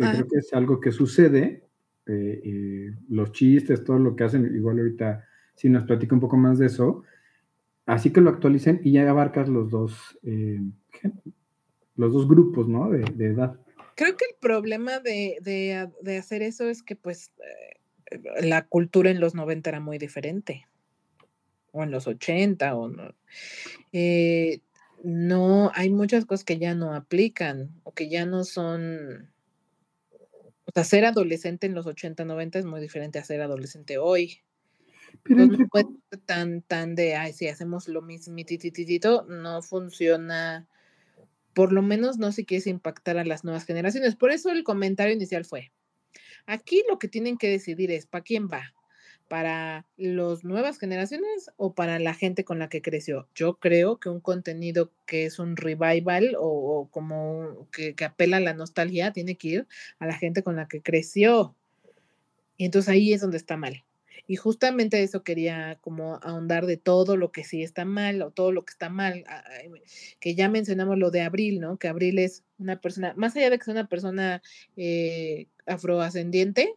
Ah. 0.00 0.12
creo 0.12 0.28
que 0.28 0.38
es 0.38 0.52
algo 0.52 0.80
que 0.80 0.92
sucede. 0.92 1.65
Eh, 2.06 2.40
eh, 2.44 2.94
los 3.08 3.32
chistes, 3.32 3.84
todo 3.84 3.98
lo 3.98 4.14
que 4.16 4.24
hacen, 4.24 4.44
igual 4.54 4.78
ahorita 4.78 5.24
si 5.54 5.68
nos 5.68 5.84
platica 5.84 6.14
un 6.14 6.20
poco 6.20 6.36
más 6.36 6.58
de 6.58 6.66
eso, 6.66 7.02
así 7.86 8.10
que 8.10 8.20
lo 8.20 8.30
actualicen 8.30 8.80
y 8.84 8.92
ya 8.92 9.08
abarcas 9.08 9.48
los 9.48 9.70
dos, 9.70 10.18
eh, 10.22 10.60
los 11.96 12.12
dos 12.12 12.28
grupos, 12.28 12.68
¿no? 12.68 12.90
De, 12.90 13.26
edad. 13.26 13.58
creo 13.96 14.16
que 14.16 14.26
el 14.30 14.36
problema 14.40 15.00
de, 15.00 15.36
de 15.40 15.74
ha- 15.74 15.92
de 16.02 16.18
hacer 16.18 16.42
eso 16.42 16.68
es 16.68 16.82
que 16.82 16.94
pues 16.96 17.32
eh, 18.10 18.20
la 18.46 18.66
cultura 18.66 19.10
en 19.10 19.20
los 19.20 19.34
90 19.34 19.70
era 19.70 19.80
muy 19.80 19.98
diferente. 19.98 20.66
O 21.72 21.82
en 21.82 21.90
los 21.90 22.06
80, 22.06 22.74
o 22.74 22.88
no. 22.88 23.14
No, 25.02 25.70
hay 25.74 25.90
muchas 25.90 26.24
cosas 26.24 26.44
que 26.44 26.58
ya 26.58 26.74
no 26.74 26.94
aplican 26.94 27.70
o 27.84 27.92
que 27.92 28.08
ya 28.08 28.26
no 28.26 28.44
son. 28.44 29.30
O 30.66 30.72
sea, 30.74 30.84
ser 30.84 31.04
adolescente 31.04 31.66
en 31.66 31.74
los 31.74 31.86
80, 31.86 32.24
90 32.24 32.58
es 32.58 32.64
muy 32.64 32.80
diferente 32.80 33.18
a 33.18 33.24
ser 33.24 33.40
adolescente 33.40 33.98
hoy. 33.98 34.40
Pero 35.22 35.42
Entonces, 35.42 35.60
no 35.60 35.68
puede 35.68 35.86
ser 36.10 36.20
tan, 36.20 36.62
tan 36.62 36.94
de, 36.94 37.14
ay, 37.14 37.32
si 37.32 37.48
hacemos 37.48 37.88
lo 37.88 38.02
mismitititito, 38.02 39.24
no 39.28 39.62
funciona. 39.62 40.68
Por 41.54 41.72
lo 41.72 41.82
menos 41.82 42.18
no 42.18 42.32
si 42.32 42.44
quieres 42.44 42.66
impactar 42.66 43.16
a 43.16 43.24
las 43.24 43.44
nuevas 43.44 43.64
generaciones. 43.64 44.16
Por 44.16 44.30
eso 44.30 44.50
el 44.50 44.64
comentario 44.64 45.14
inicial 45.14 45.44
fue, 45.44 45.72
aquí 46.46 46.82
lo 46.88 46.98
que 46.98 47.08
tienen 47.08 47.38
que 47.38 47.48
decidir 47.48 47.90
es, 47.90 48.06
¿para 48.06 48.24
quién 48.24 48.48
va? 48.48 48.74
¿Para 49.28 49.86
las 49.96 50.44
nuevas 50.44 50.78
generaciones 50.78 51.50
o 51.56 51.74
para 51.74 51.98
la 51.98 52.14
gente 52.14 52.44
con 52.44 52.58
la 52.60 52.68
que 52.68 52.80
creció? 52.80 53.28
Yo 53.34 53.58
creo 53.58 53.98
que 53.98 54.08
un 54.08 54.20
contenido 54.20 54.92
que 55.04 55.26
es 55.26 55.38
un 55.40 55.56
revival 55.56 56.36
o, 56.38 56.88
como 56.92 57.68
que, 57.72 57.94
que 57.94 58.04
apela 58.04 58.36
a 58.36 58.40
la 58.40 58.54
nostalgia 58.54 59.12
tiene 59.12 59.36
que 59.36 59.48
ir 59.48 59.66
a 59.98 60.06
la 60.06 60.16
gente 60.16 60.42
con 60.44 60.54
la 60.54 60.68
que 60.68 60.80
creció. 60.80 61.56
Y 62.56 62.66
entonces 62.66 62.88
ahí 62.88 63.12
es 63.12 63.20
donde 63.20 63.36
está 63.36 63.56
mal. 63.56 63.84
Y 64.28 64.36
justamente 64.36 65.02
eso 65.02 65.22
quería 65.22 65.78
como 65.80 66.16
ahondar 66.22 66.66
de 66.66 66.76
todo 66.76 67.16
lo 67.16 67.30
que 67.30 67.44
sí 67.44 67.62
está 67.62 67.84
mal 67.84 68.22
o 68.22 68.30
todo 68.30 68.50
lo 68.50 68.64
que 68.64 68.72
está 68.72 68.88
mal, 68.88 69.24
a- 69.28 69.44
que 70.18 70.34
ya 70.34 70.48
mencionamos 70.48 70.98
lo 70.98 71.10
de 71.10 71.22
Abril, 71.22 71.60
¿no? 71.60 71.78
Que 71.78 71.88
Abril 71.88 72.18
es 72.18 72.44
una 72.58 72.80
persona, 72.80 73.14
más 73.16 73.36
allá 73.36 73.50
de 73.50 73.58
que 73.58 73.64
sea 73.64 73.72
una 73.74 73.88
persona 73.88 74.42
eh, 74.76 75.46
afroascendiente 75.66 76.74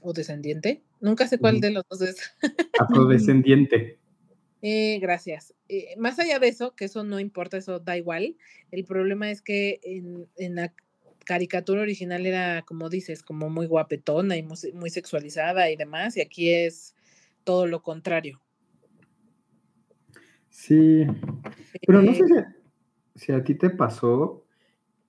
o 0.00 0.12
descendiente, 0.12 0.82
nunca 1.00 1.26
sé 1.26 1.38
cuál 1.38 1.60
de 1.60 1.70
los 1.70 1.84
dos 1.88 2.02
es. 2.02 2.32
afrodescendiente. 2.78 3.98
Eh, 4.62 4.98
gracias. 5.00 5.54
Eh, 5.68 5.94
más 5.96 6.18
allá 6.18 6.38
de 6.38 6.48
eso, 6.48 6.74
que 6.74 6.84
eso 6.84 7.02
no 7.02 7.18
importa, 7.18 7.56
eso 7.56 7.78
da 7.80 7.96
igual. 7.96 8.36
El 8.70 8.84
problema 8.84 9.30
es 9.30 9.40
que 9.42 9.80
en, 9.82 10.28
en 10.36 10.54
la 10.54 10.74
caricatura 11.24 11.82
original 11.82 12.26
era, 12.26 12.62
como 12.62 12.88
dices, 12.90 13.22
como 13.22 13.48
muy 13.48 13.66
guapetona 13.66 14.36
y 14.36 14.42
muy, 14.42 14.56
se- 14.56 14.72
muy 14.72 14.90
sexualizada 14.90 15.70
y 15.70 15.76
demás, 15.76 16.16
y 16.16 16.20
aquí 16.20 16.50
es 16.50 16.94
todo 17.44 17.66
lo 17.66 17.82
contrario. 17.82 18.40
Sí, 20.48 21.06
pero 21.86 22.02
no 22.02 22.12
sé 22.14 22.24
Eh, 22.24 22.44
si, 23.14 23.24
si 23.26 23.32
a 23.32 23.42
ti 23.44 23.54
te 23.54 23.70
pasó. 23.70 24.44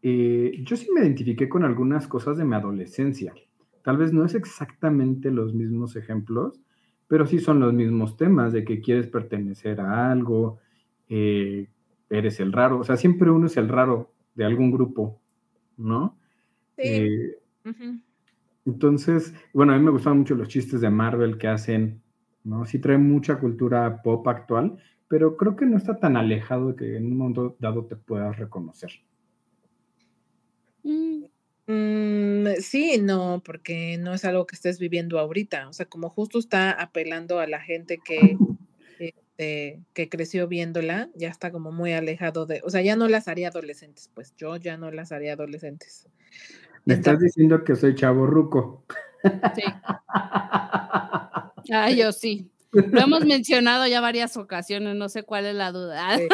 eh, 0.03 0.53
yo 0.63 0.75
sí 0.77 0.87
me 0.93 1.01
identifiqué 1.01 1.49
con 1.49 1.63
algunas 1.63 2.07
cosas 2.07 2.37
de 2.37 2.45
mi 2.45 2.55
adolescencia. 2.55 3.33
Tal 3.83 3.97
vez 3.97 4.13
no 4.13 4.25
es 4.25 4.35
exactamente 4.35 5.31
los 5.31 5.53
mismos 5.53 5.95
ejemplos, 5.95 6.59
pero 7.07 7.25
sí 7.25 7.39
son 7.39 7.59
los 7.59 7.73
mismos 7.73 8.17
temas 8.17 8.53
de 8.53 8.63
que 8.63 8.81
quieres 8.81 9.07
pertenecer 9.07 9.81
a 9.81 10.11
algo, 10.11 10.59
eh, 11.09 11.67
eres 12.09 12.39
el 12.39 12.51
raro. 12.53 12.79
O 12.79 12.83
sea, 12.83 12.97
siempre 12.97 13.31
uno 13.31 13.47
es 13.47 13.57
el 13.57 13.69
raro 13.69 14.11
de 14.35 14.45
algún 14.45 14.71
grupo, 14.71 15.19
¿no? 15.77 16.17
sí, 16.77 16.83
Eh, 16.83 17.37
entonces, 18.65 19.33
bueno, 19.53 19.73
a 19.73 19.77
mí 19.77 19.83
me 19.83 19.91
gustan 19.91 20.17
mucho 20.19 20.35
los 20.35 20.47
chistes 20.47 20.81
de 20.81 20.89
Marvel 20.89 21.37
que 21.37 21.47
hacen, 21.47 22.01
¿no? 22.43 22.65
Sí 22.65 22.79
trae 22.79 22.97
mucha 22.97 23.39
cultura 23.39 24.01
pop 24.01 24.27
actual, 24.27 24.77
pero 25.07 25.35
creo 25.37 25.55
que 25.55 25.65
no 25.65 25.77
está 25.77 25.99
tan 25.99 26.17
alejado 26.17 26.69
de 26.69 26.75
que 26.75 26.97
en 26.97 27.05
un 27.07 27.17
momento 27.17 27.55
dado 27.59 27.85
te 27.85 27.95
puedas 27.95 28.37
reconocer. 28.37 28.91
Mm, 30.85 31.25
Mm, 31.67 31.73
sí, 32.61 32.99
no, 33.01 33.41
porque 33.45 33.97
no 33.97 34.13
es 34.13 34.25
algo 34.25 34.45
que 34.47 34.55
estés 34.55 34.79
viviendo 34.79 35.19
ahorita. 35.19 35.67
O 35.69 35.73
sea, 35.73 35.85
como 35.85 36.09
justo 36.09 36.39
está 36.39 36.71
apelando 36.71 37.39
a 37.39 37.47
la 37.47 37.61
gente 37.61 37.99
que, 38.03 38.37
este, 38.99 39.81
que 39.93 40.09
creció 40.09 40.47
viéndola, 40.47 41.09
ya 41.15 41.29
está 41.29 41.51
como 41.51 41.71
muy 41.71 41.93
alejado 41.93 42.45
de, 42.45 42.61
o 42.63 42.69
sea, 42.69 42.81
ya 42.81 42.95
no 42.95 43.07
las 43.07 43.27
haría 43.27 43.47
adolescentes, 43.49 44.09
pues 44.13 44.33
yo 44.37 44.55
ya 44.57 44.77
no 44.77 44.91
las 44.91 45.11
haría 45.11 45.33
adolescentes. 45.33 46.07
Me 46.85 46.95
Está- 46.95 47.11
estás 47.11 47.23
diciendo 47.25 47.63
que 47.63 47.75
soy 47.75 47.95
chavo 47.95 48.25
ruco. 48.27 48.85
sí. 49.55 49.63
Ah, 51.73 51.89
yo 51.91 52.11
sí. 52.11 52.49
Lo 52.71 53.01
hemos 53.01 53.25
mencionado 53.25 53.85
ya 53.87 54.01
varias 54.01 54.35
ocasiones, 54.37 54.95
no 54.95 55.09
sé 55.09 55.23
cuál 55.23 55.45
es 55.45 55.55
la 55.55 55.71
duda. 55.71 56.17
Sí. 56.17 56.27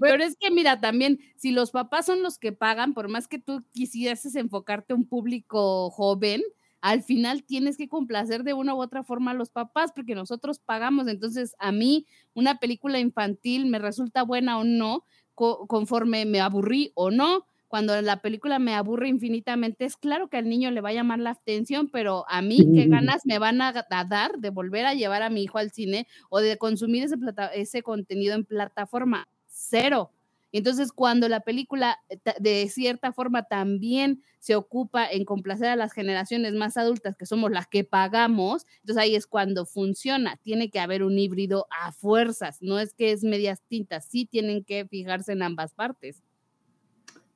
Pero 0.00 0.22
es 0.24 0.36
que 0.38 0.50
mira, 0.50 0.80
también, 0.80 1.18
si 1.36 1.50
los 1.52 1.70
papás 1.70 2.06
son 2.06 2.22
los 2.22 2.38
que 2.38 2.52
pagan, 2.52 2.94
por 2.94 3.08
más 3.08 3.28
que 3.28 3.38
tú 3.38 3.64
quisieras 3.72 4.34
enfocarte 4.36 4.92
a 4.92 4.96
un 4.96 5.06
público 5.08 5.90
joven, 5.90 6.42
al 6.80 7.02
final 7.02 7.44
tienes 7.44 7.76
que 7.78 7.88
complacer 7.88 8.44
de 8.44 8.52
una 8.52 8.74
u 8.74 8.80
otra 8.82 9.02
forma 9.02 9.30
a 9.30 9.34
los 9.34 9.50
papás, 9.50 9.92
porque 9.94 10.14
nosotros 10.14 10.58
pagamos. 10.58 11.08
Entonces, 11.08 11.54
a 11.58 11.72
mí, 11.72 12.06
una 12.34 12.58
película 12.58 12.98
infantil 13.00 13.66
me 13.66 13.78
resulta 13.78 14.22
buena 14.22 14.58
o 14.58 14.64
no, 14.64 15.04
co- 15.34 15.66
conforme 15.66 16.24
me 16.26 16.40
aburrí 16.40 16.92
o 16.94 17.10
no. 17.10 17.46
Cuando 17.68 18.00
la 18.02 18.20
película 18.20 18.58
me 18.60 18.74
aburre 18.74 19.08
infinitamente, 19.08 19.84
es 19.86 19.96
claro 19.96 20.28
que 20.28 20.36
al 20.36 20.48
niño 20.48 20.70
le 20.70 20.80
va 20.80 20.90
a 20.90 20.92
llamar 20.92 21.18
la 21.18 21.30
atención, 21.30 21.88
pero 21.90 22.24
a 22.28 22.40
mí, 22.42 22.68
¿qué 22.72 22.86
ganas 22.86 23.22
me 23.24 23.38
van 23.38 23.60
a, 23.62 23.72
a 23.90 24.04
dar 24.04 24.38
de 24.38 24.50
volver 24.50 24.86
a 24.86 24.94
llevar 24.94 25.22
a 25.22 25.30
mi 25.30 25.42
hijo 25.42 25.58
al 25.58 25.72
cine 25.72 26.06
o 26.30 26.38
de 26.40 26.56
consumir 26.58 27.02
ese, 27.04 27.16
plata- 27.18 27.48
ese 27.52 27.82
contenido 27.82 28.34
en 28.34 28.44
plataforma? 28.44 29.26
Cero. 29.74 30.12
Entonces, 30.52 30.92
cuando 30.92 31.28
la 31.28 31.40
película 31.40 31.98
eh, 32.08 32.18
de 32.38 32.68
cierta 32.68 33.12
forma 33.12 33.42
también 33.42 34.22
se 34.38 34.54
ocupa 34.54 35.04
en 35.04 35.24
complacer 35.24 35.66
a 35.66 35.74
las 35.74 35.92
generaciones 35.92 36.54
más 36.54 36.76
adultas, 36.76 37.16
que 37.16 37.26
somos 37.26 37.50
las 37.50 37.66
que 37.66 37.82
pagamos, 37.82 38.64
entonces 38.80 39.02
ahí 39.02 39.16
es 39.16 39.26
cuando 39.26 39.66
funciona. 39.66 40.36
Tiene 40.44 40.70
que 40.70 40.78
haber 40.78 41.02
un 41.02 41.18
híbrido 41.18 41.66
a 41.70 41.90
fuerzas, 41.90 42.62
no 42.62 42.78
es 42.78 42.94
que 42.94 43.10
es 43.10 43.24
medias 43.24 43.62
tintas, 43.66 44.04
sí 44.04 44.26
tienen 44.26 44.62
que 44.62 44.86
fijarse 44.86 45.32
en 45.32 45.42
ambas 45.42 45.74
partes. 45.74 46.22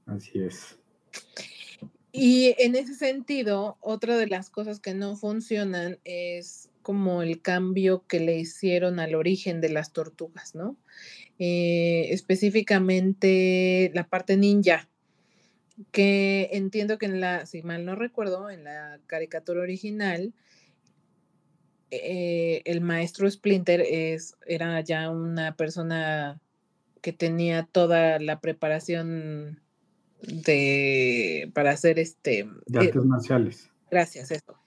Así 0.07 0.39
es. 0.39 0.79
Y 2.13 2.55
en 2.59 2.77
ese 2.77 2.95
sentido, 2.95 3.79
otra 3.81 4.17
de 4.17 4.29
las 4.29 4.49
cosas 4.49 4.79
que 4.79 4.95
no 4.95 5.17
funcionan 5.17 5.99
es 6.05 6.71
como 6.89 7.21
el 7.21 7.43
cambio 7.43 8.07
que 8.07 8.19
le 8.19 8.39
hicieron 8.39 8.99
al 8.99 9.15
origen 9.15 9.61
de 9.61 9.69
las 9.69 9.93
tortugas, 9.93 10.55
¿no? 10.55 10.75
Eh, 11.39 12.07
específicamente 12.13 13.91
la 13.93 14.09
parte 14.09 14.39
ninja, 14.39 14.89
que 15.93 16.49
entiendo 16.51 16.97
que 16.97 17.05
en 17.05 17.21
la, 17.21 17.45
si 17.45 17.63
mal 17.63 17.85
no 17.85 17.95
recuerdo, 17.95 18.49
en 18.49 18.65
la 18.65 19.01
caricatura 19.07 19.61
original, 19.61 20.33
eh, 21.91 22.63
el 22.65 22.81
maestro 22.81 23.31
Splinter 23.31 23.83
es, 23.83 24.39
era 24.47 24.81
ya 24.81 25.11
una 25.11 25.57
persona 25.57 26.41
que 27.03 27.13
tenía 27.13 27.69
toda 27.71 28.19
la 28.19 28.41
preparación 28.41 29.61
de 30.23 31.51
para 31.53 31.73
hacer 31.73 31.99
este 31.99 32.49
De 32.65 32.79
eh, 32.79 32.87
artes 32.87 33.05
marciales. 33.05 33.71
gracias 33.91 34.31
eso 34.31 34.59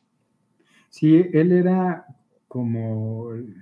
Sí, 0.92 1.26
él 1.34 1.52
era 1.54 2.06
como 2.48 3.32
el, 3.34 3.56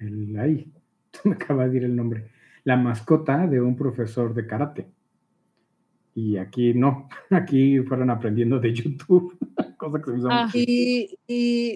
el- 0.00 0.38
ahí, 0.38 0.70
me 1.24 1.32
acaba 1.32 1.66
de 1.68 1.76
ir 1.78 1.84
el 1.84 1.96
nombre. 1.96 2.28
la 2.64 2.76
mascota 2.76 3.46
de 3.46 3.60
un 3.60 3.76
profesor 3.76 4.34
de 4.34 4.46
karate. 4.46 4.86
Y 6.14 6.36
aquí 6.38 6.72
no, 6.74 7.08
aquí 7.30 7.78
fueron 7.80 8.10
aprendiendo 8.10 8.58
de 8.58 8.72
YouTube, 8.74 9.38
cosa 9.78 9.98
que 9.98 10.04
se 10.06 10.10
me 10.12 10.18
hizo 10.18 10.28
Ah. 10.30 10.50
Y, 10.54 11.08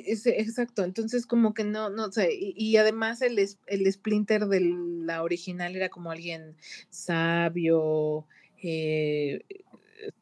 exacto, 0.06 0.82
entonces 0.82 1.26
como 1.26 1.54
que 1.54 1.62
no, 1.64 1.90
no 1.90 2.10
sé, 2.10 2.30
y, 2.34 2.54
y 2.56 2.76
además 2.78 3.22
el, 3.22 3.38
es- 3.38 3.58
el 3.66 3.90
Splinter 3.92 4.46
de 4.46 4.60
la 5.04 5.22
original 5.22 5.76
era 5.76 5.88
como 5.90 6.10
alguien 6.10 6.54
sabio, 6.88 8.26
eh, 8.62 9.42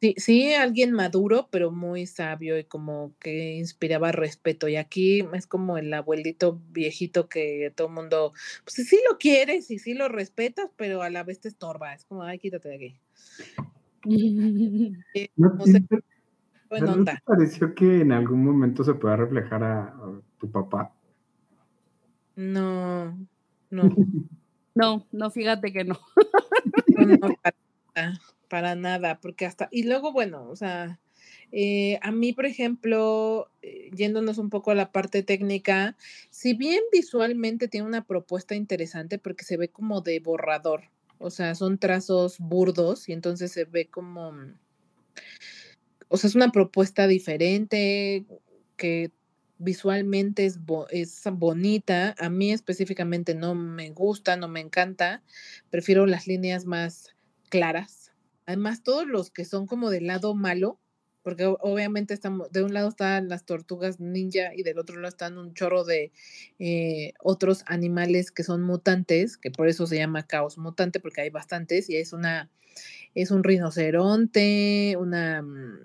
sí, 0.01 0.15
sí, 0.17 0.55
alguien 0.55 0.93
maduro, 0.93 1.49
pero 1.51 1.71
muy 1.71 2.07
sabio 2.07 2.59
y 2.59 2.65
como 2.65 3.15
que 3.19 3.55
inspiraba 3.57 4.13
respeto. 4.13 4.69
Y 4.69 4.77
aquí 4.77 5.27
es 5.33 5.47
como 5.47 5.79
el 5.79 5.93
abuelito 5.93 6.61
viejito 6.71 7.29
que 7.29 7.73
todo 7.75 7.89
el 7.89 7.95
mundo, 7.95 8.33
pues 8.65 8.87
sí 8.89 8.99
lo 9.11 9.19
quieres 9.19 9.71
y 9.71 9.79
sí 9.79 9.95
lo 9.95 10.09
respetas, 10.09 10.71
pero 10.77 11.03
a 11.03 11.11
la 11.11 11.25
vez 11.25 11.41
te 11.41 11.49
estorba. 11.49 11.95
Es 11.95 12.05
como, 12.05 12.23
ay, 12.23 12.39
quítate 12.39 12.69
de 12.69 12.75
aquí. 12.75 13.01
Eh, 15.15 15.29
No, 15.37 15.55
no 15.55 15.67
sé, 15.67 15.83
¿pero 15.89 16.03
buena 16.71 16.97
¿no 16.97 17.05
te 17.05 17.19
pareció 17.25 17.75
que 17.75 18.01
en 18.01 18.13
algún 18.13 18.45
momento 18.45 18.85
se 18.85 18.95
pueda 18.95 19.17
reflejar 19.17 19.63
a, 19.65 19.83
a 19.89 20.21
tu 20.39 20.51
papá? 20.51 20.95
No, 22.37 23.19
no. 23.71 23.83
No, 24.75 25.05
no, 25.11 25.29
fíjate 25.29 25.73
que 25.73 25.83
no. 25.83 25.99
No, 26.97 27.07
no, 27.07 27.35
para 28.49 28.75
nada, 28.75 29.21
porque 29.21 29.47
hasta, 29.47 29.69
y 29.71 29.85
luego, 29.85 30.13
bueno, 30.13 30.49
o 30.49 30.57
sea, 30.57 30.99
eh, 31.53 31.99
a 32.03 32.11
mí, 32.13 32.33
por 32.33 32.47
ejemplo, 32.47 33.51
eh, 33.63 33.91
yéndonos 33.95 34.39
un 34.39 34.51
poco 34.51 34.71
a 34.71 34.75
la 34.75 34.93
parte 34.93 35.23
técnica, 35.23 35.97
si 36.31 36.55
bien 36.55 36.83
visualmente 36.93 37.69
tiene 37.69 37.87
una 37.87 38.05
propuesta 38.05 38.55
interesante 38.55 39.19
porque 39.19 39.45
se 39.45 39.57
ve 39.57 39.69
como 39.69 40.01
de 40.01 40.21
borrador, 40.21 40.85
o 41.19 41.31
sea, 41.31 41.55
son 41.55 41.79
trazos 41.79 42.39
burdos 42.39 43.09
y 43.09 43.13
entonces 43.13 43.53
se 43.53 43.65
ve 43.65 43.87
como, 43.87 44.33
mm, 44.33 44.55
o 46.09 46.17
sea, 46.17 46.29
es 46.29 46.35
una 46.35 46.53
propuesta 46.53 47.07
diferente 47.07 48.25
que 48.77 49.11
visualmente 49.59 50.47
es, 50.47 50.59
es 50.91 51.23
bonita. 51.33 52.15
A 52.19 52.31
mí 52.31 52.53
específicamente 52.53 53.35
no 53.35 53.55
me 53.55 53.91
gusta, 53.91 54.37
no 54.37 54.49
me 54.49 54.61
encanta. 54.61 55.23
Prefiero 55.71 56.07
las 56.07 56.27
líneas 56.27 56.65
más 56.65 57.15
claras. 57.49 58.13
Además, 58.47 58.83
todos 58.83 59.07
los 59.07 59.31
que 59.31 59.45
son 59.45 59.67
como 59.67 59.91
del 59.91 60.07
lado 60.07 60.35
malo, 60.35 60.79
porque 61.23 61.45
obviamente 61.45 62.15
estamos, 62.15 62.51
de 62.53 62.63
un 62.63 62.73
lado 62.73 62.89
están 62.89 63.29
las 63.29 63.45
tortugas 63.45 64.01
ninja 64.01 64.55
y 64.55 64.63
del 64.63 64.79
otro 64.79 64.97
lado 64.97 65.09
están 65.09 65.37
un 65.37 65.53
chorro 65.53 65.85
de 65.85 66.13
eh, 66.59 67.13
otros 67.23 67.65
animales 67.67 68.31
que 68.31 68.45
son 68.45 68.63
mutantes, 68.63 69.37
que 69.37 69.51
por 69.51 69.69
eso 69.69 69.87
se 69.87 69.97
llama 69.97 70.27
caos 70.27 70.57
mutante, 70.57 71.01
porque 71.01 71.21
hay 71.21 71.31
bastantes, 71.31 71.91
y 71.91 71.97
es 71.97 72.15
una, 72.15 72.49
es 73.15 73.31
un 73.31 73.45
rinoceronte, 73.45 74.97
una 74.99 75.43
mm, 75.43 75.79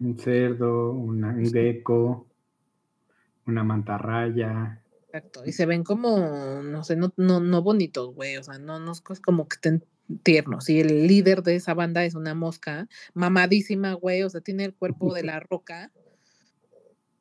Un 0.00 0.18
cerdo, 0.18 0.92
una- 0.92 1.30
un 1.30 1.50
gecko, 1.50 2.26
una 3.46 3.64
mantarraya. 3.64 4.80
Exacto, 5.06 5.44
y 5.44 5.52
se 5.52 5.66
ven 5.66 5.82
como, 5.84 6.62
no 6.62 6.84
sé, 6.84 6.96
no, 6.96 7.12
no, 7.16 7.40
no 7.40 7.62
bonitos, 7.62 8.14
güey, 8.14 8.36
o 8.36 8.42
sea, 8.42 8.58
no, 8.58 8.78
no 8.78 8.92
es 8.92 9.00
como 9.20 9.48
que 9.48 9.56
estén 9.56 9.84
tiernos. 10.22 10.68
Y 10.68 10.80
el 10.80 11.06
líder 11.06 11.42
de 11.42 11.56
esa 11.56 11.74
banda 11.74 12.04
es 12.04 12.14
una 12.14 12.34
mosca, 12.34 12.88
mamadísima, 13.14 13.94
güey, 13.94 14.22
o 14.22 14.30
sea, 14.30 14.40
tiene 14.40 14.64
el 14.64 14.74
cuerpo 14.74 15.14
de 15.14 15.24
la 15.24 15.40
roca. 15.40 15.90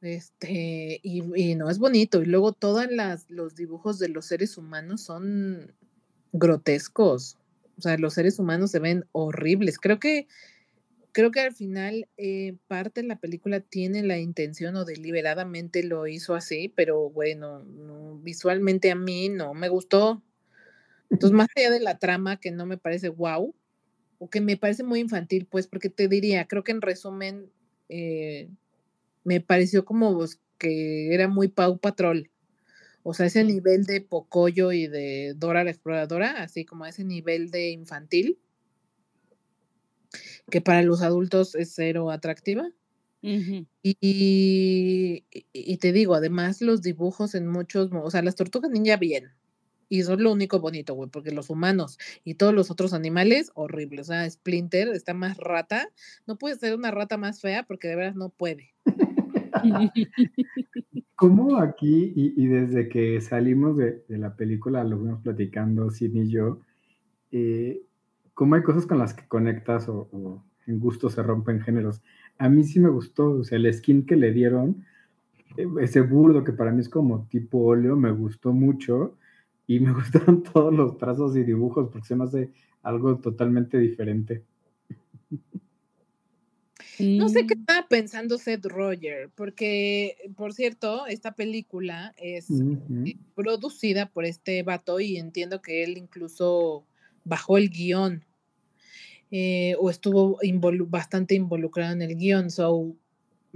Este, 0.02 1.00
y, 1.04 1.24
y 1.36 1.56
no 1.56 1.70
es 1.70 1.78
bonito. 1.78 2.22
Y 2.22 2.26
luego 2.26 2.54
todos 2.54 2.88
los 3.30 3.56
dibujos 3.56 4.00
de 4.00 4.10
los 4.10 4.26
seres 4.26 4.58
humanos 4.58 5.02
son 5.02 5.74
grotescos. 6.32 7.38
O 7.78 7.82
sea, 7.82 7.98
los 7.98 8.14
seres 8.14 8.40
humanos 8.40 8.72
se 8.72 8.80
ven 8.80 9.06
horribles. 9.12 9.78
Creo 9.78 10.00
que 10.00 10.28
creo 11.12 11.32
que 11.32 11.42
al 11.42 11.54
final 11.54 12.08
eh, 12.18 12.56
parte 12.68 13.02
de 13.02 13.08
la 13.08 13.20
película 13.20 13.60
tiene 13.60 14.04
la 14.04 14.18
intención 14.18 14.76
o 14.76 14.86
deliberadamente 14.86 15.84
lo 15.84 16.08
hizo 16.08 16.36
así, 16.36 16.72
pero 16.76 17.10
bueno, 17.10 17.64
no, 17.64 18.18
visualmente 18.20 18.92
a 18.92 18.96
mí 18.96 19.30
no 19.30 19.54
me 19.54 19.70
gustó. 19.70 20.22
Entonces, 21.12 21.32
más 21.36 21.48
allá 21.56 21.72
de 21.72 21.80
la 21.80 22.00
trama 22.00 22.40
que 22.40 22.52
no 22.52 22.66
me 22.66 22.78
parece 22.78 23.10
wow, 23.10 23.54
o 24.20 24.30
que 24.30 24.42
me 24.42 24.58
parece 24.58 24.84
muy 24.84 25.00
infantil, 25.02 25.48
pues, 25.50 25.68
porque 25.68 25.90
te 25.90 26.08
diría, 26.08 26.48
creo 26.48 26.64
que 26.64 26.72
en 26.74 26.82
resumen, 26.82 27.52
eh, 27.90 28.50
me 29.24 29.42
pareció 29.42 29.86
como 29.86 30.16
pues, 30.16 30.42
que 30.60 31.14
era 31.14 31.28
muy 31.28 31.50
Pau 31.50 31.80
Patrol. 31.80 32.32
O 33.04 33.14
sea, 33.14 33.28
ese 33.28 33.44
nivel 33.46 33.86
de 33.86 34.02
Pocoyo 34.02 34.72
y 34.74 34.88
de 34.88 35.34
Dora 35.38 35.64
la 35.64 35.72
Exploradora, 35.72 36.44
así 36.44 36.66
como 36.66 36.86
ese 36.86 37.04
nivel 37.06 37.52
de 37.52 37.72
infantil 37.72 38.40
que 40.50 40.62
para 40.62 40.84
los 40.84 41.02
adultos 41.02 41.56
es 41.56 41.74
cero 41.76 42.12
atractiva. 42.12 42.70
Y, 43.84 43.96
y- 44.02 45.46
y 45.54 45.78
te 45.78 45.92
digo, 45.92 46.14
además 46.16 46.62
los 46.62 46.82
dibujos 46.82 47.36
en 47.36 47.48
muchos, 47.48 47.90
o 47.94 48.10
sea, 48.12 48.22
las 48.22 48.36
tortugas 48.36 48.72
ninja 48.72 48.98
bien. 48.98 49.32
Y 49.92 50.04
son 50.04 50.24
lo 50.24 50.32
único 50.32 50.62
bonito, 50.62 50.94
güey, 50.94 51.10
porque 51.10 51.32
los 51.32 51.50
humanos 51.50 52.00
y 52.24 52.36
todos 52.36 52.54
los 52.54 52.72
otros 52.72 52.94
animales, 52.94 53.52
horribles. 53.56 54.08
O 54.08 54.14
sea, 54.14 54.30
Splinter 54.30 54.88
está 54.88 55.14
más 55.14 55.36
rata. 55.36 55.90
No 56.26 56.38
puede 56.38 56.56
ser 56.56 56.78
una 56.78 56.92
rata 56.92 57.18
más 57.18 57.42
fea 57.42 57.64
porque 57.64 57.90
de 57.90 57.98
veras 57.98 58.16
no 58.16 58.30
puede. 58.30 58.70
¿Cómo 61.16 61.58
aquí, 61.58 62.14
y, 62.16 62.42
y 62.42 62.48
desde 62.48 62.88
que 62.88 63.20
salimos 63.20 63.76
de, 63.76 64.02
de 64.08 64.18
la 64.18 64.38
película, 64.38 64.82
lo 64.86 64.98
fuimos 64.98 65.22
platicando, 65.24 65.92
Sin 65.92 66.16
y 66.16 66.30
yo, 66.30 66.62
eh, 67.34 67.82
cómo 68.34 68.56
hay 68.56 68.64
cosas 68.64 68.86
con 68.86 68.98
las 68.98 69.14
que 69.14 69.28
conectas 69.28 69.90
o, 69.90 70.08
o 70.14 70.42
en 70.68 70.80
gusto 70.80 71.10
se 71.10 71.22
rompen 71.22 71.60
géneros? 71.60 72.02
A 72.38 72.48
mí 72.48 72.64
sí 72.64 72.80
me 72.80 72.88
gustó, 72.88 73.32
o 73.32 73.44
sea, 73.44 73.58
el 73.58 73.72
skin 73.74 74.06
que 74.06 74.16
le 74.16 74.32
dieron, 74.32 74.86
eh, 75.58 75.68
ese 75.82 76.00
burdo 76.00 76.46
que 76.46 76.54
para 76.54 76.72
mí 76.72 76.80
es 76.80 76.88
como 76.88 77.28
tipo 77.28 77.58
óleo, 77.58 77.98
me 77.98 78.12
gustó 78.12 78.54
mucho 78.54 79.18
y 79.76 79.80
me 79.80 79.94
gustaron 79.94 80.44
todos 80.44 80.74
los 80.74 80.98
trazos 80.98 81.36
y 81.38 81.44
dibujos 81.44 81.90
porque 81.92 82.08
se 82.08 82.16
me 82.16 82.26
hace 82.26 82.52
algo 82.82 83.18
totalmente 83.18 83.78
diferente. 83.78 84.44
No 87.00 87.30
sé 87.30 87.46
qué 87.46 87.54
estaba 87.54 87.88
pensando 87.88 88.38
Seth 88.38 88.66
Roger, 88.66 89.30
porque, 89.34 90.18
por 90.36 90.54
cierto, 90.54 91.06
esta 91.08 91.34
película 91.34 92.14
es 92.18 92.50
eh, 93.06 93.18
producida 93.34 94.08
por 94.08 94.26
este 94.26 94.62
vato 94.64 95.00
y 95.00 95.18
entiendo 95.18 95.62
que 95.62 95.84
él 95.84 95.98
incluso 95.98 96.86
bajó 97.24 97.58
el 97.58 97.70
guion 97.70 98.26
eh, 99.32 99.76
o 99.80 99.90
estuvo 99.90 100.40
involu- 100.42 100.90
bastante 100.90 101.36
involucrado 101.36 101.94
en 101.94 102.02
el 102.02 102.16
guion, 102.16 102.52
so, 102.52 102.96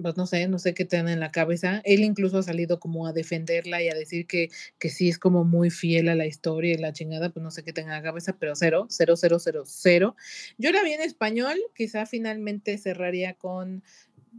pues 0.01 0.17
no 0.17 0.25
sé, 0.25 0.47
no 0.47 0.59
sé 0.59 0.73
qué 0.73 0.85
tiene 0.85 1.13
en 1.13 1.19
la 1.19 1.31
cabeza. 1.31 1.81
Él 1.85 2.01
incluso 2.01 2.37
ha 2.37 2.43
salido 2.43 2.79
como 2.79 3.07
a 3.07 3.13
defenderla 3.13 3.81
y 3.81 3.89
a 3.89 3.93
decir 3.93 4.27
que, 4.27 4.49
que 4.79 4.89
sí 4.89 5.09
es 5.09 5.19
como 5.19 5.43
muy 5.43 5.69
fiel 5.69 6.09
a 6.09 6.15
la 6.15 6.25
historia 6.25 6.73
y 6.73 6.77
la 6.77 6.93
chingada, 6.93 7.29
pues 7.29 7.43
no 7.43 7.51
sé 7.51 7.63
qué 7.63 7.73
tenga 7.73 7.95
en 7.95 8.03
la 8.03 8.09
cabeza, 8.09 8.37
pero 8.39 8.55
cero, 8.55 8.87
cero, 8.89 9.15
cero, 9.15 9.39
cero, 9.39 9.63
cero. 9.65 10.15
Yo 10.57 10.71
la 10.71 10.83
vi 10.83 10.93
en 10.93 11.01
español, 11.01 11.57
quizá 11.75 12.05
finalmente 12.05 12.77
cerraría 12.77 13.33
con 13.33 13.83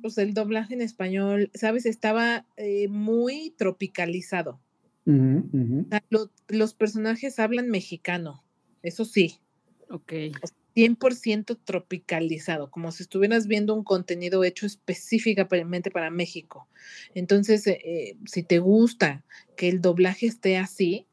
pues 0.03 0.19
el 0.19 0.35
doblaje 0.35 0.75
en 0.75 0.83
español, 0.83 1.51
¿sabes? 1.55 1.87
Estaba 1.87 2.47
eh, 2.57 2.89
muy 2.89 3.55
tropicalizado. 3.57 4.61
O 5.09 6.31
los 6.49 6.75
personajes 6.75 7.39
hablan 7.39 7.69
mexicano, 7.69 8.45
eso 8.83 9.05
sí, 9.05 9.41
Ok. 9.89 10.13
100% 10.77 11.57
tropicalizado, 11.57 12.71
como 12.71 12.93
si 12.93 13.03
estuvieras 13.03 13.47
viendo 13.47 13.75
un 13.75 13.83
contenido 13.83 14.45
hecho 14.45 14.67
específicamente 14.67 15.91
para 15.91 16.11
México. 16.11 16.69
Entonces, 17.15 17.67
eh, 17.67 17.81
eh, 17.83 18.17
si 18.27 18.43
te 18.43 18.59
gusta 18.59 19.25
que 19.57 19.71
el 19.71 19.81
doblaje 19.81 20.27
esté 20.27 20.59
así, 20.59 21.07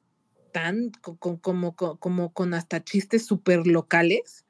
tan 0.51 0.91
co- 1.01 1.15
co- 1.15 1.39
como, 1.39 1.77
co- 1.77 1.97
como 1.97 2.33
con 2.33 2.53
hasta 2.53 2.83
chistes 2.83 3.25
súper 3.25 3.65
locales, 3.65 4.43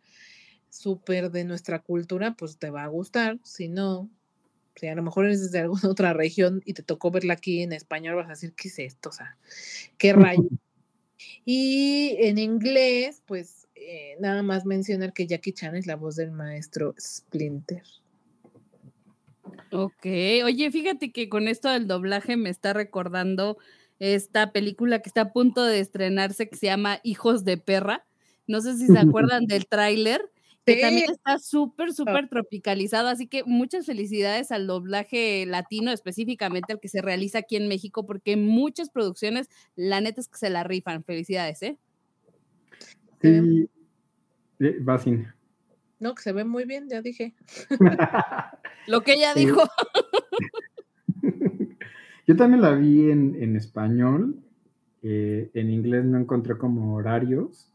súper 0.71 1.29
de 1.29 1.43
nuestra 1.43 1.77
cultura, 1.83 2.35
pues 2.35 2.57
te 2.57 2.71
va 2.71 2.83
a 2.83 2.87
gustar. 2.87 3.37
Si 3.43 3.67
no, 3.67 4.09
si 4.75 4.87
a 4.87 4.95
lo 4.95 5.03
mejor 5.03 5.25
eres 5.25 5.51
de 5.51 5.59
alguna 5.59 5.83
otra 5.91 6.13
región 6.13 6.63
y 6.65 6.73
te 6.73 6.81
tocó 6.81 7.11
verla 7.11 7.35
aquí 7.35 7.61
en 7.61 7.71
español, 7.71 8.15
vas 8.15 8.25
a 8.25 8.29
decir, 8.29 8.53
¿qué 8.53 8.67
es 8.67 8.79
esto? 8.79 9.09
O 9.09 9.11
sea, 9.11 9.37
¿qué 9.99 10.11
rayo? 10.13 10.49
Y 11.45 12.15
en 12.17 12.39
inglés, 12.39 13.21
pues 13.27 13.62
eh, 13.87 14.17
nada 14.19 14.43
más 14.43 14.65
mencionar 14.65 15.13
que 15.13 15.27
Jackie 15.27 15.53
Chan 15.53 15.75
es 15.75 15.87
la 15.87 15.95
voz 15.95 16.15
del 16.15 16.31
maestro 16.31 16.93
Splinter. 16.99 17.83
Ok, 19.71 20.05
oye, 20.45 20.71
fíjate 20.71 21.11
que 21.11 21.29
con 21.29 21.47
esto 21.47 21.69
del 21.69 21.87
doblaje 21.87 22.37
me 22.37 22.49
está 22.49 22.73
recordando 22.73 23.57
esta 23.99 24.51
película 24.51 24.99
que 24.99 25.09
está 25.09 25.21
a 25.21 25.33
punto 25.33 25.63
de 25.63 25.79
estrenarse 25.79 26.47
que 26.47 26.57
se 26.57 26.67
llama 26.67 26.99
Hijos 27.03 27.43
de 27.43 27.57
Perra. 27.57 28.05
No 28.47 28.61
sé 28.61 28.77
si 28.77 28.87
se 28.87 28.99
acuerdan 28.99 29.45
del 29.45 29.67
tráiler, 29.67 30.21
que 30.65 30.77
también 30.77 31.11
está 31.11 31.39
súper, 31.39 31.93
súper 31.93 32.29
tropicalizado, 32.29 33.09
así 33.09 33.27
que 33.27 33.43
muchas 33.43 33.85
felicidades 33.85 34.51
al 34.51 34.67
doblaje 34.67 35.45
latino, 35.45 35.91
específicamente 35.91 36.71
al 36.71 36.79
que 36.79 36.87
se 36.87 37.01
realiza 37.01 37.39
aquí 37.39 37.57
en 37.57 37.67
México, 37.67 38.05
porque 38.05 38.37
muchas 38.37 38.89
producciones, 38.89 39.49
la 39.75 39.99
neta 39.99 40.21
es 40.21 40.29
que 40.29 40.37
se 40.37 40.49
la 40.49 40.63
rifan. 40.63 41.03
Felicidades, 41.03 41.61
¿eh? 41.63 41.77
Se 43.23 43.41
ve- 43.41 43.47
Sí. 43.47 43.69
Eh, 44.59 44.79
va 44.87 44.97
sin. 44.99 45.25
no, 45.99 46.13
que 46.15 46.21
se 46.21 46.31
ve 46.33 46.43
muy 46.45 46.65
bien, 46.65 46.87
ya 46.89 47.01
dije. 47.01 47.33
Lo 48.87 49.01
que 49.01 49.13
ella 49.13 49.33
dijo. 49.33 49.61
Yo 52.27 52.35
también 52.37 52.61
la 52.61 52.71
vi 52.75 53.11
en, 53.11 53.35
en 53.41 53.55
español. 53.55 54.35
eh, 55.01 55.49
en 55.53 55.69
inglés 55.69 56.05
no 56.05 56.17
encontré 56.17 56.57
como 56.57 56.95
horarios. 56.95 57.69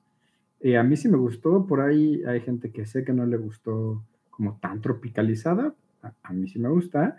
Eh, 0.60 0.78
a 0.78 0.82
mí 0.82 0.96
sí 0.96 1.08
me 1.08 1.18
gustó. 1.18 1.66
Por 1.66 1.80
ahí 1.82 2.22
hay 2.24 2.40
gente 2.40 2.70
que 2.70 2.86
sé 2.86 3.04
que 3.04 3.12
no 3.12 3.26
le 3.26 3.36
gustó 3.36 4.02
como 4.30 4.58
tan 4.60 4.80
tropicalizada. 4.80 5.74
A, 6.02 6.12
a 6.22 6.32
mí 6.32 6.48
sí 6.48 6.58
me 6.58 6.70
gusta. 6.70 7.18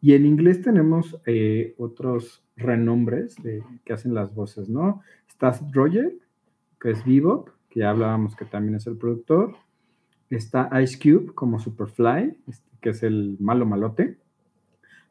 Y 0.00 0.14
en 0.14 0.24
inglés 0.24 0.62
tenemos 0.62 1.20
eh, 1.26 1.74
otros 1.76 2.42
renombres 2.56 3.36
de, 3.42 3.62
que 3.84 3.92
hacen 3.92 4.14
las 4.14 4.34
voces, 4.34 4.70
¿no? 4.70 5.02
Está 5.28 5.52
Roger, 5.72 6.14
que 6.80 6.92
es 6.92 7.04
Bebop, 7.04 7.50
que 7.70 7.80
ya 7.80 7.90
hablábamos 7.90 8.36
que 8.36 8.44
también 8.44 8.74
es 8.74 8.86
el 8.86 8.96
productor. 8.96 9.56
Está 10.28 10.68
Ice 10.82 10.98
Cube 10.98 11.32
como 11.34 11.58
Superfly, 11.58 12.36
este, 12.48 12.68
que 12.80 12.90
es 12.90 13.02
el 13.02 13.36
malo 13.40 13.64
malote. 13.64 14.18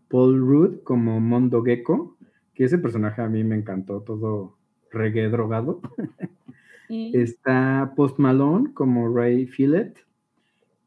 Paul 0.10 0.40
Rudd 0.40 0.84
como 0.84 1.20
Mondo 1.20 1.64
Gecko, 1.64 2.18
que 2.54 2.66
ese 2.66 2.78
personaje 2.78 3.22
a 3.22 3.30
mí 3.30 3.44
me 3.44 3.56
encantó, 3.56 4.02
todo 4.02 4.58
reggae 4.92 5.30
drogado. 5.30 5.82
Está 6.90 7.94
Post 7.96 8.18
Malone 8.18 8.74
como 8.74 9.16
Ray 9.16 9.46
Fillet 9.46 9.94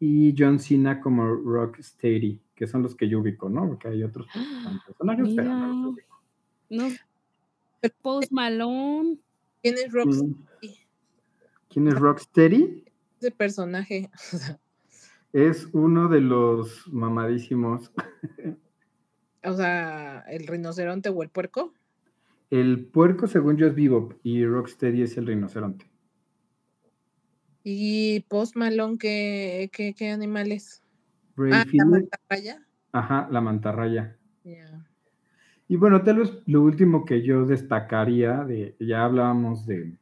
y 0.00 0.34
John 0.36 0.58
Cena 0.58 1.00
como 1.00 1.24
Rocksteady, 1.24 2.40
que 2.56 2.66
son 2.66 2.82
los 2.82 2.96
que 2.96 3.08
yo 3.08 3.20
ubico, 3.20 3.48
¿no? 3.48 3.68
Porque 3.68 3.88
hay 3.88 4.02
otros 4.02 4.26
personajes, 4.86 5.32
pero 5.36 5.54
no 5.54 5.66
los 5.68 5.94
ubico. 5.94 6.20
No. 6.70 6.88
Post 8.02 8.32
Malone. 8.32 9.18
¿Quién 9.62 9.76
es? 9.76 9.94
Mm. 9.94 10.34
¿Quién 11.72 11.88
es 11.88 11.94
Rocksteady? 11.98 12.84
Ese 13.20 13.30
personaje. 13.30 14.10
Es 15.32 15.66
uno 15.72 16.08
de 16.08 16.20
los 16.20 16.86
mamadísimos. 16.92 17.90
O 19.42 19.54
sea, 19.54 20.22
el 20.28 20.46
rinoceronte 20.46 21.08
o 21.08 21.22
el 21.22 21.30
puerco. 21.30 21.72
El 22.50 22.84
puerco, 22.84 23.26
según 23.26 23.56
yo, 23.56 23.66
es 23.66 23.74
Bebop 23.74 24.12
y 24.22 24.44
Rocksteady 24.44 25.00
es 25.00 25.16
el 25.16 25.26
rinoceronte. 25.26 25.90
Y 27.64 28.20
Post 28.28 28.56
Malone, 28.56 28.98
¿qué, 28.98 29.70
qué, 29.72 29.94
qué 29.94 30.10
animales? 30.10 30.82
Ray 31.34 31.52
Ah, 31.54 31.64
la 31.72 31.84
mantarraya. 31.86 32.66
ajá, 32.92 33.28
la 33.30 33.40
mantarraya. 33.40 34.18
Ya. 34.44 34.86
Y 35.66 35.76
bueno, 35.76 36.02
tal 36.02 36.18
vez 36.18 36.42
lo 36.44 36.60
último 36.60 37.06
que 37.06 37.22
yo 37.22 37.46
destacaría, 37.46 38.44
de, 38.44 38.76
ya 38.78 39.06
hablábamos 39.06 39.64
de 39.64 39.96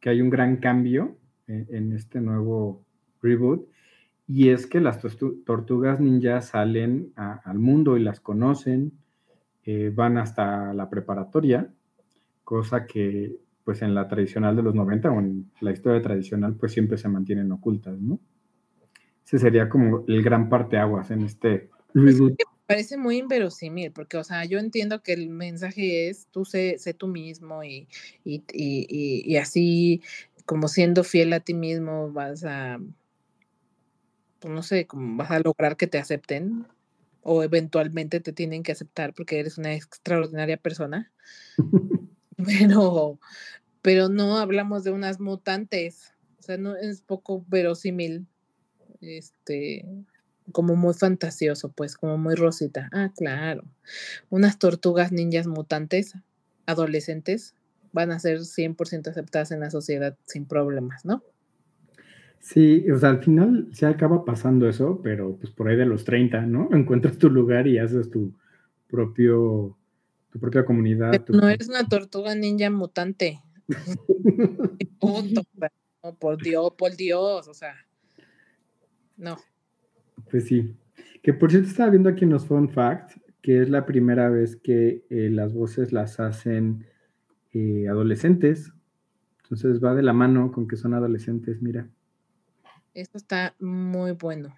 que 0.00 0.10
hay 0.10 0.20
un 0.20 0.30
gran 0.30 0.56
cambio 0.56 1.16
en, 1.46 1.92
este 1.92 2.20
nuevo 2.20 2.84
reboot, 3.22 3.66
y 4.26 4.50
es 4.50 4.66
que 4.66 4.80
las 4.80 5.02
tortu- 5.02 5.42
tortugas 5.44 6.00
ninja 6.00 6.42
salen 6.42 7.12
al 7.16 7.58
mundo 7.58 7.96
y 7.96 8.02
las 8.02 8.20
conocen, 8.20 8.92
eh, 9.64 9.90
van 9.94 10.18
hasta 10.18 10.74
la 10.74 10.90
preparatoria, 10.90 11.72
cosa 12.44 12.86
que 12.86 13.36
pues 13.64 13.82
en 13.82 13.94
la 13.94 14.08
tradicional 14.08 14.56
de 14.56 14.62
los 14.62 14.74
90 14.74 15.10
o 15.10 15.18
en 15.18 15.50
la 15.60 15.72
historia 15.72 16.00
tradicional 16.00 16.54
pues 16.54 16.72
siempre 16.72 16.96
se 16.96 17.08
mantienen 17.08 17.52
ocultas, 17.52 18.00
¿no? 18.00 18.18
Ese 19.26 19.38
sería 19.38 19.68
como 19.68 20.04
el 20.08 20.22
gran 20.22 20.48
parteaguas 20.48 21.10
en 21.10 21.20
este 21.20 21.68
reboot. 21.92 22.38
Parece 22.68 22.98
muy 22.98 23.16
inverosímil, 23.18 23.92
porque, 23.92 24.18
o 24.18 24.24
sea, 24.24 24.44
yo 24.44 24.58
entiendo 24.58 25.02
que 25.02 25.14
el 25.14 25.30
mensaje 25.30 26.08
es 26.10 26.26
tú 26.30 26.44
sé, 26.44 26.76
sé 26.78 26.94
tú 26.94 27.08
mismo 27.08 27.64
y, 27.64 27.88
y, 28.24 28.44
y, 28.52 29.22
y- 29.26 29.36
así, 29.38 30.02
como 30.44 30.68
siendo 30.68 31.02
fiel 31.02 31.32
a 31.32 31.40
ti 31.40 31.54
mismo, 31.54 32.12
vas 32.12 32.44
a, 32.44 32.78
pues 34.40 34.54
no 34.54 34.62
sé, 34.62 34.86
como 34.86 35.16
vas 35.16 35.30
a 35.30 35.40
lograr 35.40 35.76
que 35.76 35.86
te 35.86 35.98
acepten 35.98 36.66
o 37.22 37.42
eventualmente 37.42 38.20
te 38.20 38.32
tienen 38.32 38.62
que 38.62 38.72
aceptar 38.72 39.14
porque 39.14 39.40
eres 39.40 39.58
una 39.58 39.74
extraordinaria 39.74 40.56
persona. 40.56 41.12
Pero, 42.36 43.18
pero 43.82 44.08
no 44.08 44.38
hablamos 44.38 44.84
de 44.84 44.92
unas 44.92 45.20
mutantes, 45.20 46.14
o 46.38 46.42
sea, 46.42 46.58
no 46.58 46.76
es 46.76 47.02
poco 47.02 47.44
verosímil, 47.48 48.26
este, 49.00 49.84
como 50.52 50.76
muy 50.76 50.94
fantasioso, 50.94 51.70
pues, 51.72 51.96
como 51.96 52.18
muy 52.18 52.34
rosita. 52.34 52.88
Ah, 52.92 53.12
claro. 53.16 53.64
Unas 54.30 54.58
tortugas 54.58 55.12
ninjas 55.12 55.46
mutantes, 55.46 56.14
adolescentes, 56.66 57.54
van 57.92 58.12
a 58.12 58.18
ser 58.18 58.40
100% 58.40 59.08
aceptadas 59.10 59.50
en 59.50 59.60
la 59.60 59.70
sociedad 59.70 60.16
sin 60.26 60.46
problemas, 60.46 61.04
¿no? 61.04 61.22
Sí, 62.40 62.88
o 62.90 62.98
sea, 62.98 63.10
al 63.10 63.22
final 63.22 63.68
se 63.72 63.86
acaba 63.86 64.24
pasando 64.24 64.68
eso, 64.68 65.00
pero 65.02 65.36
pues 65.36 65.52
por 65.52 65.68
ahí 65.68 65.76
de 65.76 65.86
los 65.86 66.04
30, 66.04 66.42
¿no? 66.42 66.68
Encuentras 66.72 67.18
tu 67.18 67.30
lugar 67.30 67.66
y 67.66 67.78
haces 67.78 68.10
tu 68.10 68.32
propio, 68.86 69.76
tu 70.30 70.38
propia 70.38 70.64
comunidad. 70.64 71.10
Pero 71.10 71.24
tu- 71.24 71.32
no 71.34 71.48
eres 71.48 71.68
una 71.68 71.86
tortuga 71.88 72.34
ninja 72.34 72.70
mutante. 72.70 73.42
Punto. 75.00 75.42
no, 76.02 76.14
por 76.14 76.42
Dios, 76.42 76.72
por 76.76 76.96
Dios, 76.96 77.48
o 77.48 77.54
sea. 77.54 77.74
No. 79.16 79.36
Pues 80.30 80.46
sí. 80.46 80.74
Que 81.22 81.32
por 81.34 81.50
cierto 81.50 81.68
estaba 81.68 81.90
viendo 81.90 82.08
aquí 82.08 82.24
en 82.24 82.30
los 82.30 82.46
Fun 82.46 82.68
Facts 82.68 83.20
que 83.42 83.62
es 83.62 83.70
la 83.70 83.86
primera 83.86 84.28
vez 84.28 84.56
que 84.56 85.04
eh, 85.10 85.30
las 85.30 85.54
voces 85.54 85.92
las 85.92 86.20
hacen 86.20 86.84
eh, 87.52 87.86
adolescentes. 87.88 88.72
Entonces 89.44 89.82
va 89.82 89.94
de 89.94 90.02
la 90.02 90.12
mano 90.12 90.52
con 90.52 90.68
que 90.68 90.76
son 90.76 90.92
adolescentes, 90.92 91.62
mira. 91.62 91.88
Esto 92.94 93.16
está 93.16 93.54
muy 93.60 94.12
bueno. 94.12 94.54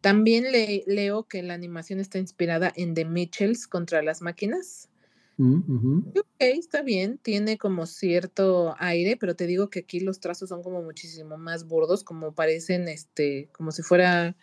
También 0.00 0.50
le- 0.50 0.82
leo 0.86 1.24
que 1.24 1.42
la 1.42 1.54
animación 1.54 2.00
está 2.00 2.18
inspirada 2.18 2.72
en 2.74 2.94
The 2.94 3.04
Mitchells 3.04 3.68
contra 3.68 4.02
las 4.02 4.22
máquinas. 4.22 4.88
Mm. 5.36 5.98
Ok, 6.08 6.24
está 6.40 6.82
bien, 6.82 7.18
tiene 7.18 7.58
como 7.58 7.86
cierto 7.86 8.74
aire, 8.78 9.16
pero 9.16 9.36
te 9.36 9.46
digo 9.46 9.70
que 9.70 9.80
aquí 9.80 10.00
los 10.00 10.20
trazos 10.20 10.48
son 10.48 10.62
como 10.62 10.82
muchísimo 10.82 11.38
más 11.38 11.66
burdos, 11.66 12.02
como 12.04 12.34
parecen, 12.34 12.88
este, 12.88 13.48
como 13.52 13.70
si 13.72 13.82
fuera, 13.82 14.36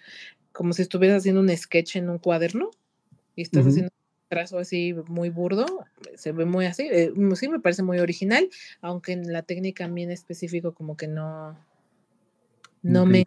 como 0.51 0.73
si 0.73 0.81
estuvieras 0.81 1.19
haciendo 1.19 1.41
un 1.41 1.55
sketch 1.55 1.95
en 1.95 2.09
un 2.09 2.17
cuaderno 2.17 2.71
y 3.35 3.43
estás 3.43 3.65
haciendo 3.65 3.91
un 3.93 4.27
trazo 4.27 4.59
así 4.59 4.93
muy 5.07 5.29
burdo, 5.29 5.65
se 6.15 6.31
ve 6.31 6.45
muy 6.45 6.65
así, 6.65 6.87
eh, 6.91 7.11
mm, 7.15 7.33
sí 7.33 7.47
me 7.47 7.59
parece 7.59 7.83
muy 7.83 7.99
original, 7.99 8.49
aunque 8.81 9.13
en 9.13 9.31
la 9.31 9.43
técnica 9.43 9.85
a 9.85 9.87
mí 9.87 10.03
en 10.03 10.11
específico 10.11 10.73
como 10.73 10.97
que 10.97 11.07
no, 11.07 11.57
no 12.81 13.05
me 13.05 13.25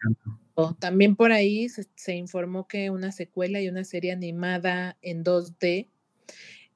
También 0.79 1.17
por 1.17 1.33
ahí 1.33 1.69
se, 1.69 1.87
se 1.95 2.15
informó 2.15 2.69
que 2.69 2.91
una 2.91 3.13
secuela 3.13 3.61
y 3.61 3.69
una 3.69 3.85
serie 3.85 4.13
animada 4.13 4.97
en 5.03 5.25
2D 5.25 5.89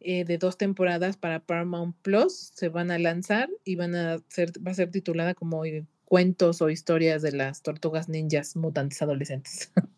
eh, 0.00 0.24
de 0.24 0.38
dos 0.38 0.56
temporadas 0.58 1.16
para 1.16 1.40
Paramount 1.40 1.96
Plus 2.02 2.52
se 2.54 2.68
van 2.68 2.90
a 2.90 2.98
lanzar 2.98 3.48
y 3.64 3.76
van 3.76 3.94
a 3.94 4.18
ser, 4.28 4.52
va 4.64 4.70
a 4.70 4.74
ser 4.74 4.90
titulada 4.90 5.34
como 5.34 5.64
eh, 5.64 5.84
cuentos 6.04 6.62
o 6.62 6.70
historias 6.70 7.22
de 7.22 7.32
las 7.32 7.62
tortugas 7.62 8.08
ninjas 8.08 8.56
mutantes 8.56 9.02
adolescentes. 9.02 9.72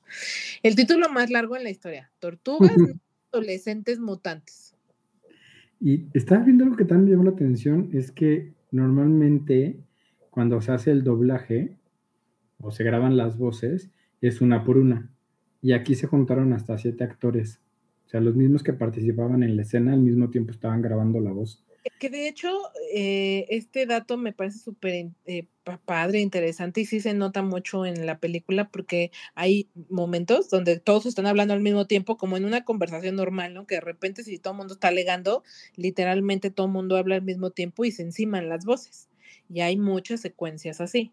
El 0.62 0.74
título 0.76 1.08
más 1.08 1.30
largo 1.30 1.56
en 1.56 1.64
la 1.64 1.70
historia, 1.70 2.10
Tortugas 2.18 2.72
adolescentes 3.32 3.98
mutantes. 4.00 4.74
Y 5.80 6.06
estaba 6.12 6.44
viendo 6.44 6.64
algo 6.64 6.76
que 6.76 6.84
también 6.84 7.04
me 7.04 7.10
llamó 7.12 7.24
la 7.24 7.36
atención, 7.36 7.90
es 7.92 8.10
que 8.10 8.52
normalmente 8.70 9.78
cuando 10.30 10.60
se 10.60 10.72
hace 10.72 10.90
el 10.90 11.04
doblaje 11.04 11.76
o 12.60 12.70
se 12.70 12.84
graban 12.84 13.16
las 13.16 13.38
voces, 13.38 13.90
es 14.20 14.40
una 14.40 14.64
por 14.64 14.78
una. 14.78 15.10
Y 15.62 15.72
aquí 15.72 15.94
se 15.94 16.06
juntaron 16.06 16.52
hasta 16.52 16.78
siete 16.78 17.04
actores. 17.04 17.60
O 18.06 18.10
sea, 18.10 18.20
los 18.20 18.34
mismos 18.34 18.62
que 18.62 18.72
participaban 18.72 19.42
en 19.42 19.56
la 19.56 19.62
escena 19.62 19.92
al 19.92 20.00
mismo 20.00 20.30
tiempo 20.30 20.52
estaban 20.52 20.82
grabando 20.82 21.20
la 21.20 21.30
voz. 21.30 21.64
Que 21.98 22.10
de 22.10 22.28
hecho, 22.28 22.50
eh, 22.92 23.46
este 23.50 23.86
dato 23.86 24.16
me 24.16 24.32
parece 24.32 24.58
súper 24.58 25.10
eh, 25.26 25.46
pa- 25.64 25.78
padre, 25.84 26.20
interesante 26.20 26.80
y 26.80 26.86
sí 26.86 27.00
se 27.00 27.14
nota 27.14 27.42
mucho 27.42 27.86
en 27.86 28.04
la 28.06 28.18
película 28.18 28.68
porque 28.68 29.10
hay 29.34 29.68
momentos 29.88 30.50
donde 30.50 30.80
todos 30.80 31.06
están 31.06 31.26
hablando 31.26 31.54
al 31.54 31.60
mismo 31.60 31.86
tiempo, 31.86 32.16
como 32.16 32.36
en 32.36 32.44
una 32.44 32.64
conversación 32.64 33.16
normal, 33.16 33.54
¿no? 33.54 33.66
Que 33.66 33.76
de 33.76 33.80
repente 33.80 34.24
si 34.24 34.38
todo 34.38 34.52
el 34.54 34.58
mundo 34.58 34.74
está 34.74 34.88
alegando, 34.88 35.44
literalmente 35.76 36.50
todo 36.50 36.66
el 36.66 36.72
mundo 36.72 36.96
habla 36.96 37.16
al 37.16 37.22
mismo 37.22 37.50
tiempo 37.50 37.84
y 37.84 37.92
se 37.92 38.02
enciman 38.02 38.48
las 38.48 38.64
voces. 38.64 39.08
Y 39.48 39.60
hay 39.60 39.76
muchas 39.76 40.20
secuencias 40.20 40.80
así. 40.80 41.12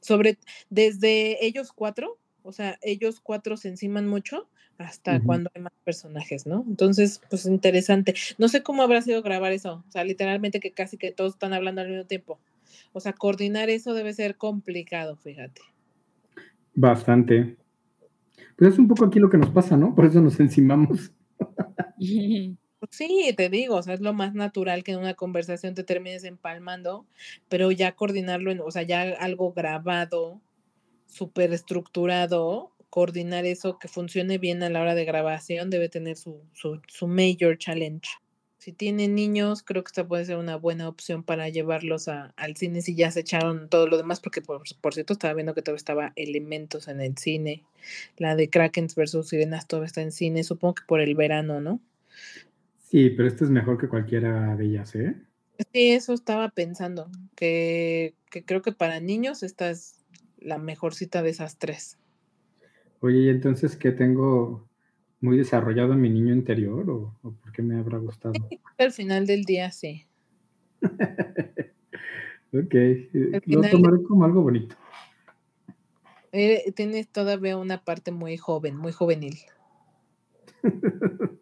Sobre, 0.00 0.38
desde 0.70 1.44
ellos 1.44 1.72
cuatro, 1.72 2.18
o 2.42 2.52
sea, 2.52 2.78
ellos 2.82 3.20
cuatro 3.20 3.56
se 3.56 3.68
enciman 3.68 4.06
mucho 4.06 4.48
hasta 4.78 5.20
cuando 5.20 5.50
hay 5.54 5.62
más 5.62 5.72
personajes, 5.84 6.46
¿no? 6.46 6.64
Entonces, 6.68 7.20
pues 7.30 7.46
interesante. 7.46 8.14
No 8.38 8.48
sé 8.48 8.62
cómo 8.62 8.82
habrá 8.82 9.02
sido 9.02 9.22
grabar 9.22 9.52
eso, 9.52 9.84
o 9.86 9.90
sea, 9.90 10.04
literalmente 10.04 10.60
que 10.60 10.72
casi 10.72 10.96
que 10.96 11.12
todos 11.12 11.34
están 11.34 11.52
hablando 11.52 11.80
al 11.80 11.88
mismo 11.88 12.04
tiempo. 12.04 12.38
O 12.92 13.00
sea, 13.00 13.12
coordinar 13.12 13.70
eso 13.70 13.94
debe 13.94 14.12
ser 14.12 14.36
complicado, 14.36 15.16
fíjate. 15.16 15.62
Bastante. 16.74 17.56
Pues 18.56 18.72
es 18.72 18.78
un 18.78 18.88
poco 18.88 19.04
aquí 19.04 19.18
lo 19.18 19.30
que 19.30 19.38
nos 19.38 19.50
pasa, 19.50 19.76
¿no? 19.76 19.94
Por 19.94 20.06
eso 20.06 20.20
nos 20.20 20.38
encimamos. 20.40 21.12
Pues 22.84 22.98
sí, 22.98 23.32
te 23.34 23.48
digo, 23.48 23.76
o 23.76 23.82
sea, 23.82 23.94
es 23.94 24.02
lo 24.02 24.12
más 24.12 24.34
natural 24.34 24.84
que 24.84 24.92
en 24.92 24.98
una 24.98 25.14
conversación 25.14 25.74
te 25.74 25.84
termines 25.84 26.22
empalmando, 26.24 27.06
pero 27.48 27.70
ya 27.70 27.96
coordinarlo, 27.96 28.50
en, 28.50 28.60
o 28.60 28.70
sea, 28.70 28.82
ya 28.82 29.00
algo 29.20 29.54
grabado, 29.54 30.42
súper 31.06 31.54
estructurado, 31.54 32.73
coordinar 32.94 33.44
eso 33.44 33.76
que 33.80 33.88
funcione 33.88 34.38
bien 34.38 34.62
a 34.62 34.70
la 34.70 34.80
hora 34.80 34.94
de 34.94 35.04
grabación 35.04 35.68
debe 35.68 35.88
tener 35.88 36.16
su, 36.16 36.42
su, 36.52 36.80
su 36.86 37.08
major 37.08 37.58
challenge. 37.58 38.08
Si 38.58 38.72
tienen 38.72 39.16
niños, 39.16 39.64
creo 39.64 39.82
que 39.82 39.88
esta 39.88 40.06
puede 40.06 40.24
ser 40.24 40.36
una 40.36 40.54
buena 40.54 40.88
opción 40.88 41.24
para 41.24 41.48
llevarlos 41.48 42.06
a, 42.06 42.32
al 42.36 42.54
cine 42.56 42.82
si 42.82 42.94
ya 42.94 43.10
se 43.10 43.18
echaron 43.18 43.68
todo 43.68 43.88
lo 43.88 43.96
demás, 43.96 44.20
porque 44.20 44.42
por, 44.42 44.62
por 44.80 44.94
cierto 44.94 45.12
estaba 45.12 45.34
viendo 45.34 45.54
que 45.54 45.62
todo 45.62 45.74
estaba 45.74 46.12
elementos 46.14 46.86
en 46.86 47.00
el 47.00 47.18
cine. 47.18 47.64
La 48.16 48.36
de 48.36 48.48
Krakens 48.48 48.94
versus 48.94 49.28
Sirenas 49.28 49.66
todo 49.66 49.82
está 49.82 50.00
en 50.00 50.12
cine, 50.12 50.44
supongo 50.44 50.76
que 50.76 50.84
por 50.86 51.00
el 51.00 51.16
verano, 51.16 51.60
¿no? 51.60 51.80
Sí, 52.78 53.10
pero 53.10 53.26
esto 53.26 53.42
es 53.42 53.50
mejor 53.50 53.76
que 53.76 53.88
cualquiera 53.88 54.54
de 54.54 54.66
ellas, 54.66 54.94
¿eh? 54.94 55.16
Sí, 55.72 55.90
eso 55.90 56.12
estaba 56.12 56.48
pensando, 56.50 57.10
que, 57.34 58.14
que 58.30 58.44
creo 58.44 58.62
que 58.62 58.70
para 58.70 59.00
niños 59.00 59.42
esta 59.42 59.68
es 59.68 59.96
la 60.38 60.58
mejor 60.58 60.94
cita 60.94 61.24
de 61.24 61.30
esas 61.30 61.58
tres. 61.58 61.98
Oye, 63.04 63.18
¿y 63.18 63.28
entonces 63.28 63.76
qué 63.76 63.92
tengo 63.92 64.66
muy 65.20 65.36
desarrollado 65.36 65.94
mi 65.94 66.08
niño 66.08 66.32
interior 66.32 66.88
o, 66.88 67.14
o 67.22 67.32
por 67.32 67.52
qué 67.52 67.60
me 67.60 67.78
habrá 67.78 67.98
gustado? 67.98 68.32
Al 68.78 68.92
final 68.92 69.26
del 69.26 69.44
día, 69.44 69.70
sí. 69.72 70.06
ok, 72.50 72.74
lo 73.44 73.60
tomaré 73.68 74.02
como 74.04 74.24
algo 74.24 74.40
bonito. 74.40 74.74
Eh, 76.32 76.72
tienes 76.74 77.06
todavía 77.08 77.58
una 77.58 77.84
parte 77.84 78.10
muy 78.10 78.38
joven, 78.38 78.78
muy 78.78 78.92
juvenil. 78.92 79.36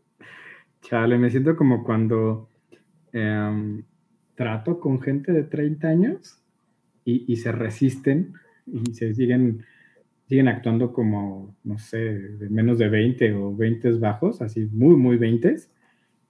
Chale, 0.83 1.17
me 1.17 1.31
siento 1.31 1.55
como 1.55 1.85
cuando 1.85 2.49
em, 3.13 3.85
trato 4.35 4.81
con 4.81 5.01
gente 5.01 5.31
de 5.31 5.45
30 5.45 5.87
años 5.87 6.43
y, 7.05 7.33
y 7.33 7.37
se 7.37 7.53
resisten 7.53 8.35
y 8.67 8.95
se 8.95 9.15
siguen, 9.15 9.65
siguen 10.33 10.49
actuando 10.49 10.95
como, 10.95 11.55
no 11.63 11.79
sé, 11.79 11.99
de 11.99 12.49
menos 12.49 12.79
de 12.79 12.89
20 12.89 13.35
o 13.35 13.55
20 13.55 13.99
bajos, 13.99 14.41
así 14.41 14.67
muy, 14.73 14.97
muy 14.97 15.19
20. 15.19 15.57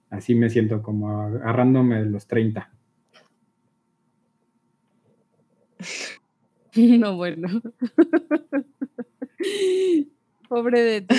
Así 0.09 0.35
me 0.35 0.49
siento 0.49 0.83
como 0.83 1.21
agarrándome 1.21 2.03
de 2.03 2.09
los 2.09 2.27
30. 2.27 2.69
No, 6.75 7.15
bueno. 7.15 7.47
Pobre 10.49 10.81
de 10.81 11.01
ti. 11.01 11.15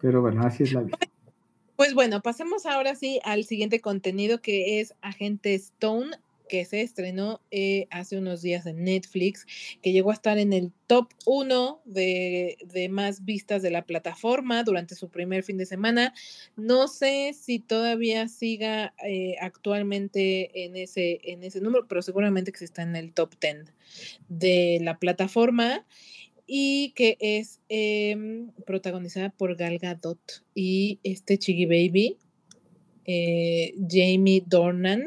Pero 0.00 0.20
bueno, 0.20 0.42
así 0.42 0.64
es 0.64 0.72
la 0.72 0.82
vida. 0.82 0.98
Pues 1.76 1.94
bueno, 1.94 2.20
pasemos 2.20 2.66
ahora 2.66 2.96
sí 2.96 3.20
al 3.24 3.44
siguiente 3.44 3.80
contenido 3.80 4.42
que 4.42 4.80
es 4.80 4.92
Agente 5.02 5.54
Stone, 5.54 6.16
que 6.48 6.64
se 6.64 6.82
estrenó 6.82 7.40
eh, 7.50 7.86
hace 7.90 8.18
unos 8.18 8.42
días 8.42 8.66
en 8.66 8.84
Netflix, 8.84 9.46
que 9.82 9.92
llegó 9.92 10.10
a 10.10 10.14
estar 10.14 10.38
en 10.38 10.52
el 10.52 10.72
top 10.86 11.08
1 11.26 11.82
de, 11.84 12.58
de 12.64 12.88
más 12.88 13.24
vistas 13.24 13.62
de 13.62 13.70
la 13.70 13.86
plataforma 13.86 14.62
durante 14.62 14.94
su 14.94 15.08
primer 15.08 15.42
fin 15.42 15.56
de 15.56 15.66
semana. 15.66 16.14
No 16.56 16.88
sé 16.88 17.34
si 17.34 17.58
todavía 17.58 18.28
siga 18.28 18.94
eh, 19.04 19.36
actualmente 19.40 20.64
en 20.64 20.76
ese, 20.76 21.20
en 21.24 21.42
ese 21.42 21.60
número, 21.60 21.86
pero 21.88 22.02
seguramente 22.02 22.52
que 22.52 22.64
está 22.64 22.82
en 22.82 22.96
el 22.96 23.12
top 23.12 23.34
10 23.40 23.72
de 24.28 24.78
la 24.82 24.98
plataforma 24.98 25.84
y 26.46 26.92
que 26.94 27.16
es 27.20 27.60
em, 27.68 28.50
protagonizada 28.66 29.30
por 29.30 29.56
Gal 29.56 29.78
Gadot 29.78 30.44
y 30.54 30.98
este 31.02 31.38
Chiggy 31.38 31.66
Baby, 31.66 32.18
eh, 33.06 33.74
Jamie 33.88 34.42
Dornan, 34.46 35.06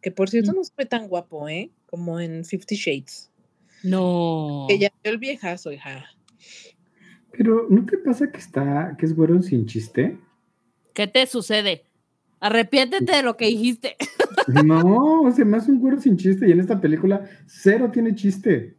que 0.00 0.10
por 0.10 0.28
cierto 0.30 0.52
Mm. 0.52 0.56
no 0.56 0.64
se 0.64 0.72
ve 0.76 0.86
tan 0.86 1.08
guapo, 1.08 1.48
¿eh? 1.48 1.70
Como 1.86 2.20
en 2.20 2.44
Fifty 2.44 2.76
Shades. 2.76 3.30
No. 3.82 4.66
Que 4.68 4.78
ya 4.78 4.90
vio 5.02 5.12
el 5.12 5.18
viejazo, 5.18 5.72
hija. 5.72 6.04
Pero 7.32 7.66
¿no 7.70 7.84
te 7.86 7.96
pasa 7.98 8.30
que 8.30 8.38
está, 8.38 8.96
que 8.98 9.06
es 9.06 9.14
güero 9.14 9.40
sin 9.42 9.66
chiste? 9.66 10.18
¿Qué 10.94 11.06
te 11.06 11.26
sucede? 11.26 11.84
Arrepiéntete 12.40 13.16
de 13.16 13.22
lo 13.22 13.36
que 13.36 13.46
dijiste. 13.46 13.96
No, 14.64 15.30
se 15.34 15.44
me 15.44 15.58
hace 15.58 15.70
un 15.70 15.78
güero 15.80 16.00
sin 16.00 16.16
chiste 16.16 16.48
y 16.48 16.52
en 16.52 16.60
esta 16.60 16.80
película 16.80 17.28
cero 17.46 17.90
tiene 17.92 18.14
chiste. 18.14 18.74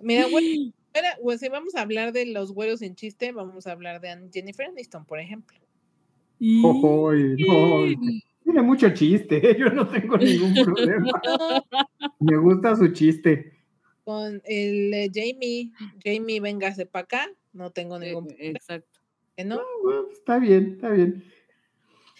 Mira, 0.00 0.26
güey, 0.28 0.72
espera, 0.86 1.16
pues, 1.22 1.38
si 1.40 1.48
vamos 1.48 1.76
a 1.76 1.82
hablar 1.82 2.12
de 2.12 2.26
los 2.26 2.52
güeros 2.52 2.80
sin 2.80 2.96
chiste, 2.96 3.30
vamos 3.30 3.66
a 3.66 3.72
hablar 3.72 4.00
de 4.00 4.28
Jennifer 4.32 4.66
Aniston, 4.66 5.04
por 5.04 5.20
ejemplo. 5.20 5.58
Ay, 6.40 7.36
no, 7.46 7.84
tiene 8.46 8.62
mucho 8.62 8.88
chiste, 8.94 9.56
yo 9.58 9.68
no 9.70 9.88
tengo 9.88 10.16
ningún 10.16 10.54
problema. 10.64 11.10
Me 12.20 12.36
gusta 12.36 12.76
su 12.76 12.88
chiste. 12.92 13.52
Con 14.04 14.40
el 14.44 14.94
eh, 14.94 15.10
Jamie, 15.12 15.72
Jamie, 16.02 16.40
véngase 16.40 16.86
para 16.86 17.02
acá, 17.02 17.28
no 17.52 17.70
tengo 17.72 17.98
ningún 17.98 18.26
Eh, 18.26 18.28
problema, 18.28 18.56
Exacto. 18.58 19.00
¿no? 19.44 19.60
Bueno, 19.82 20.02
Está 20.12 20.38
bien, 20.38 20.74
está 20.74 20.90
bien. 20.90 21.24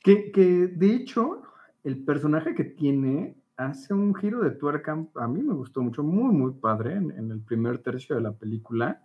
Que, 0.03 0.33
que 0.33 0.43
de 0.67 0.95
hecho, 0.95 1.43
el 1.85 2.05
personaje 2.05 2.57
que 2.57 2.65
tiene 2.65 3.37
hace 3.57 3.95
un 3.95 4.13
giro 4.15 4.41
de 4.43 4.51
tuerca. 4.51 5.07
A 5.15 5.29
mí 5.29 5.43
me 5.43 5.55
gustó 5.55 5.81
mucho, 5.81 6.03
muy, 6.03 6.35
muy 6.35 6.53
padre 6.55 6.95
en, 6.95 7.13
en 7.13 7.31
el 7.31 7.41
primer 7.41 7.79
tercio 7.79 8.17
de 8.17 8.23
la 8.23 8.33
película. 8.33 9.03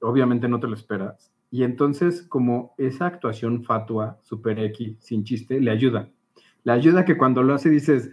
Obviamente 0.00 0.48
no 0.48 0.60
te 0.60 0.68
lo 0.68 0.74
esperas. 0.74 1.32
Y 1.50 1.62
entonces, 1.62 2.22
como 2.22 2.74
esa 2.78 3.06
actuación 3.06 3.64
fatua, 3.64 4.18
super 4.22 4.58
X, 4.58 4.96
sin 5.00 5.24
chiste, 5.24 5.60
le 5.60 5.70
ayuda. 5.70 6.10
Le 6.64 6.72
ayuda 6.72 7.04
que 7.04 7.16
cuando 7.16 7.42
lo 7.42 7.54
hace 7.54 7.70
dices, 7.70 8.10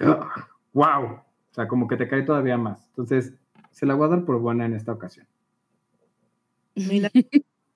wow. 0.74 1.04
O 1.04 1.54
sea, 1.56 1.68
como 1.68 1.88
que 1.88 1.98
te 1.98 2.08
cae 2.08 2.24
todavía 2.24 2.58
más. 2.58 2.88
Entonces, 2.90 3.34
se 3.72 3.86
la 3.86 3.96
voy 3.96 4.06
a 4.06 4.10
dar 4.10 4.26
por 4.26 4.40
buena 4.40 4.66
en 4.66 4.74
esta 4.74 4.92
ocasión. 4.92 5.28
Mira, 6.76 7.12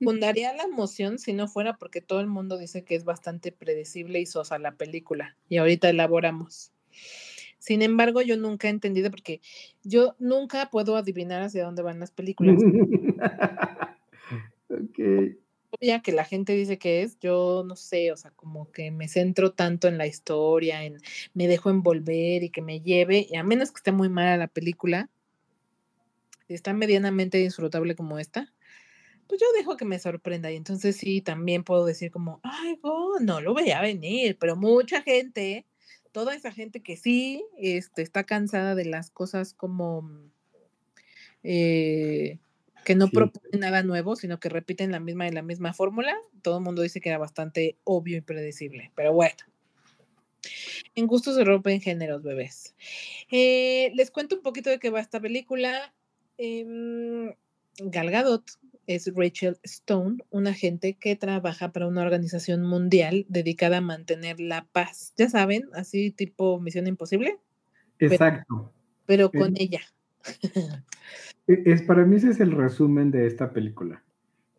fundaría 0.01 0.53
la 0.55 0.63
emoción 0.63 1.19
si 1.19 1.33
no 1.33 1.47
fuera 1.47 1.77
porque 1.77 2.01
todo 2.01 2.19
el 2.19 2.27
mundo 2.27 2.57
dice 2.57 2.83
que 2.83 2.95
es 2.95 3.03
bastante 3.03 3.51
predecible 3.51 4.19
y 4.19 4.25
sosa 4.25 4.59
la 4.59 4.73
película. 4.73 5.35
Y 5.49 5.57
ahorita 5.57 5.89
elaboramos. 5.89 6.71
Sin 7.59 7.81
embargo, 7.81 8.21
yo 8.21 8.37
nunca 8.37 8.67
he 8.67 8.71
entendido 8.71 9.09
porque 9.09 9.41
yo 9.83 10.15
nunca 10.19 10.69
puedo 10.69 10.95
adivinar 10.95 11.41
hacia 11.41 11.65
dónde 11.65 11.81
van 11.81 11.99
las 11.99 12.11
películas. 12.11 12.61
ok. 14.69 14.99
Ya 15.79 16.01
que 16.01 16.11
la 16.11 16.25
gente 16.25 16.53
dice 16.53 16.79
que 16.79 17.03
es, 17.03 17.19
yo 17.19 17.63
no 17.65 17.75
sé, 17.75 18.11
o 18.11 18.17
sea, 18.17 18.31
como 18.31 18.71
que 18.71 18.89
me 18.89 19.07
centro 19.07 19.51
tanto 19.51 19.87
en 19.87 19.97
la 19.97 20.07
historia, 20.07 20.83
en 20.83 20.97
me 21.33 21.47
dejo 21.47 21.69
envolver 21.69 22.43
y 22.43 22.49
que 22.49 22.61
me 22.61 22.81
lleve, 22.81 23.27
y 23.29 23.35
a 23.35 23.43
menos 23.43 23.71
que 23.71 23.77
esté 23.77 23.91
muy 23.91 24.09
mala 24.09 24.37
la 24.37 24.47
película, 24.47 25.09
si 26.47 26.53
está 26.53 26.73
medianamente 26.73 27.37
disfrutable 27.37 27.95
como 27.95 28.17
esta, 28.17 28.53
pues 29.27 29.41
yo 29.41 29.47
dejo 29.57 29.77
que 29.77 29.85
me 29.85 29.99
sorprenda 29.99 30.51
y 30.51 30.55
entonces 30.55 30.95
sí, 30.95 31.21
también 31.21 31.63
puedo 31.63 31.85
decir 31.85 32.11
como, 32.11 32.39
ay, 32.43 32.79
oh, 32.81 33.17
no 33.19 33.41
lo 33.41 33.53
veía 33.53 33.81
venir, 33.81 34.37
pero 34.39 34.55
mucha 34.55 35.01
gente, 35.01 35.65
toda 36.11 36.33
esa 36.33 36.51
gente 36.51 36.81
que 36.81 36.97
sí 36.97 37.43
este, 37.57 38.01
está 38.01 38.23
cansada 38.23 38.73
de 38.73 38.85
las 38.85 39.11
cosas 39.11 39.53
como 39.53 40.09
eh, 41.43 42.39
que 42.87 42.95
no 42.95 43.07
Sí. 43.07 43.15
proponen 43.15 43.59
nada 43.59 43.83
nuevo, 43.83 44.15
sino 44.15 44.39
que 44.39 44.47
repiten 44.47 44.93
la 44.93 45.01
misma 45.01 45.27
y 45.27 45.31
la 45.31 45.41
misma 45.41 45.73
fórmula, 45.73 46.15
todo 46.41 46.59
el 46.59 46.63
mundo 46.63 46.81
dice 46.83 47.01
que 47.01 47.09
era 47.09 47.17
bastante 47.17 47.75
obvio 47.83 48.15
y 48.15 48.21
predecible, 48.21 48.93
pero 48.95 49.11
bueno. 49.11 49.35
En 50.95 51.05
gustos 51.05 51.35
se 51.35 51.43
rompen 51.43 51.81
géneros, 51.81 52.23
bebés. 52.23 52.75
Eh, 53.29 53.91
les 53.93 54.09
cuento 54.09 54.37
un 54.37 54.41
poquito 54.41 54.69
de 54.69 54.79
qué 54.79 54.89
va 54.89 55.01
esta 55.01 55.19
película. 55.19 55.93
Em, 56.37 57.33
Gal 57.79 58.09
Gadot 58.09 58.45
es 58.87 59.11
Rachel 59.13 59.57
Stone, 59.63 60.19
una 60.29 60.51
agente 60.51 60.93
que 60.93 61.17
trabaja 61.17 61.73
para 61.73 61.87
una 61.87 62.03
organización 62.03 62.63
mundial 62.63 63.25
dedicada 63.27 63.79
a 63.79 63.81
mantener 63.81 64.39
la 64.39 64.65
paz. 64.71 65.13
Ya 65.17 65.27
saben, 65.27 65.63
así 65.73 66.11
tipo 66.11 66.61
Misión 66.61 66.87
Imposible, 66.87 67.37
Exacto. 67.99 68.71
pero 69.05 69.29
con 69.29 69.55
ella. 69.57 69.81
E- 71.47 71.63
Es, 71.65 71.81
para 71.83 72.03
mí 72.05 72.17
ese 72.17 72.29
es 72.31 72.39
el 72.41 72.51
resumen 72.51 73.09
de 73.11 73.25
esta 73.25 73.51
película. 73.53 74.03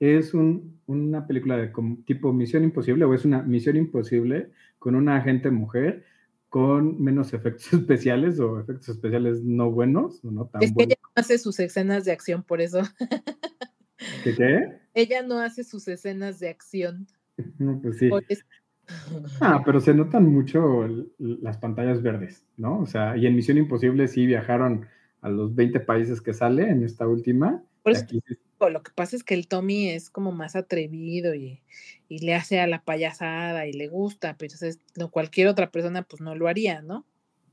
Es 0.00 0.32
un- 0.32 0.80
una 0.86 1.26
película 1.26 1.56
de 1.56 1.70
como 1.72 1.98
tipo 2.06 2.32
Misión 2.32 2.64
Imposible 2.64 3.04
o 3.04 3.12
es 3.14 3.24
una 3.24 3.42
Misión 3.42 3.76
Imposible 3.76 4.50
con 4.78 4.94
una 4.94 5.16
agente 5.16 5.50
mujer 5.50 6.04
con 6.48 7.02
menos 7.02 7.34
efectos 7.34 7.70
especiales 7.74 8.40
o 8.40 8.59
efectos 8.59 8.88
especiales 8.88 9.42
no 9.42 9.70
buenos 9.70 10.24
o 10.24 10.30
no 10.30 10.46
tan 10.46 10.62
Es 10.62 10.70
que 10.70 10.74
buenos. 10.76 10.92
ella 10.92 11.00
no 11.04 11.11
hace 11.20 11.38
sus 11.38 11.59
escenas 11.61 12.04
de 12.06 12.12
acción, 12.12 12.42
por 12.42 12.61
eso. 12.62 12.80
¿Qué 14.24 14.34
qué? 14.34 14.78
Ella 14.94 15.22
no 15.22 15.38
hace 15.40 15.64
sus 15.64 15.86
escenas 15.88 16.38
de 16.38 16.48
acción. 16.48 17.06
No, 17.59 17.80
pues 17.82 17.98
sí. 17.98 18.11
Ah, 19.40 19.62
pero 19.64 19.80
se 19.80 19.92
notan 19.94 20.24
mucho 20.26 20.86
las 21.18 21.59
pantallas 21.59 22.02
verdes, 22.02 22.46
¿no? 22.56 22.80
O 22.80 22.86
sea, 22.86 23.16
y 23.16 23.26
en 23.26 23.36
Misión 23.36 23.59
Imposible 23.59 24.09
sí 24.09 24.26
viajaron 24.26 24.86
a 25.20 25.28
los 25.28 25.54
20 25.54 25.80
países 25.80 26.20
que 26.20 26.34
sale 26.34 26.68
en 26.68 26.84
esta 26.84 27.06
última. 27.06 27.62
Por 27.82 27.92
eso 27.92 28.04
Aquí 28.04 28.22
lo 28.68 28.82
que 28.82 28.90
pasa 28.92 29.14
es 29.14 29.22
que 29.22 29.34
el 29.34 29.46
Tommy 29.46 29.88
es 29.88 30.10
como 30.10 30.32
más 30.32 30.56
atrevido 30.56 31.34
y, 31.34 31.62
y 32.08 32.18
le 32.18 32.34
hace 32.34 32.58
a 32.58 32.66
la 32.66 32.82
payasada 32.82 33.66
y 33.66 33.72
le 33.72 33.86
gusta, 33.86 34.36
pero 34.36 34.52
entonces, 34.52 34.80
no, 34.96 35.10
cualquier 35.10 35.46
otra 35.46 35.70
persona 35.70 36.02
pues 36.02 36.20
no 36.20 36.34
lo 36.34 36.48
haría, 36.48 36.82
¿no? 36.82 37.06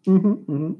Pero 0.03 0.80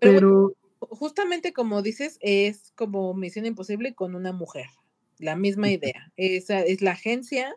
Pero, 0.00 0.54
Justamente 0.88 1.52
como 1.52 1.82
dices, 1.82 2.16
es 2.22 2.72
como 2.74 3.12
Misión 3.12 3.44
Imposible 3.44 3.94
con 3.94 4.14
una 4.14 4.32
mujer, 4.32 4.66
la 5.18 5.36
misma 5.36 5.70
idea. 5.70 6.10
Esa 6.16 6.62
es 6.62 6.80
la 6.80 6.92
agencia 6.92 7.54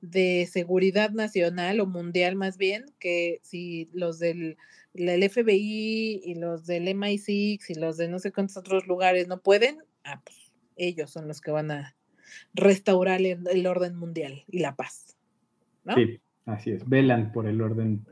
de 0.00 0.48
seguridad 0.50 1.10
nacional 1.12 1.78
o 1.78 1.86
mundial 1.86 2.34
más 2.34 2.58
bien, 2.58 2.86
que 2.98 3.38
si 3.42 3.88
los 3.92 4.18
del 4.18 4.56
el 4.94 5.28
FBI 5.28 6.22
y 6.24 6.34
los 6.36 6.66
del 6.66 6.86
MI6 6.88 7.60
y 7.68 7.74
los 7.74 7.96
de 7.96 8.08
no 8.08 8.18
sé 8.18 8.32
cuántos 8.32 8.56
otros 8.56 8.86
lugares 8.86 9.28
no 9.28 9.40
pueden, 9.40 9.78
ah, 10.04 10.20
pues 10.24 10.52
ellos 10.76 11.10
son 11.10 11.28
los 11.28 11.40
que 11.40 11.50
van 11.50 11.70
a 11.70 11.96
restaurar 12.54 13.20
el, 13.20 13.46
el 13.48 13.66
orden 13.66 13.96
mundial 13.96 14.44
y 14.48 14.60
la 14.60 14.76
paz. 14.76 15.16
¿no? 15.84 15.94
sí, 15.94 16.20
así 16.46 16.70
es. 16.70 16.88
Velan 16.88 17.32
por 17.32 17.46
el 17.46 17.60
orden 17.60 18.06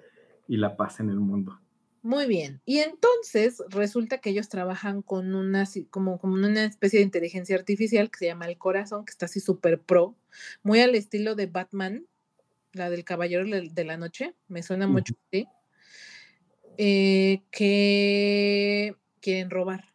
y 0.48 0.56
la 0.56 0.76
paz 0.76 1.00
en 1.00 1.08
el 1.08 1.20
mundo. 1.20 1.58
Muy 2.02 2.26
bien. 2.26 2.60
Y 2.64 2.78
entonces 2.78 3.62
resulta 3.68 4.18
que 4.18 4.30
ellos 4.30 4.48
trabajan 4.48 5.02
con 5.02 5.36
una, 5.36 5.64
como, 5.90 6.18
como 6.18 6.34
una 6.34 6.64
especie 6.64 6.98
de 6.98 7.04
inteligencia 7.04 7.56
artificial 7.56 8.10
que 8.10 8.18
se 8.18 8.26
llama 8.26 8.46
el 8.46 8.58
corazón, 8.58 9.04
que 9.04 9.12
está 9.12 9.26
así 9.26 9.38
súper 9.38 9.80
pro, 9.80 10.16
muy 10.64 10.80
al 10.80 10.96
estilo 10.96 11.36
de 11.36 11.46
Batman, 11.46 12.06
la 12.72 12.90
del 12.90 13.04
Caballero 13.04 13.44
de 13.44 13.84
la 13.84 13.96
Noche, 13.96 14.34
me 14.48 14.62
suena 14.62 14.88
mucho 14.88 15.14
así, 15.28 15.46
eh, 16.78 17.42
que 17.50 18.96
quieren 19.20 19.50
robar. 19.50 19.92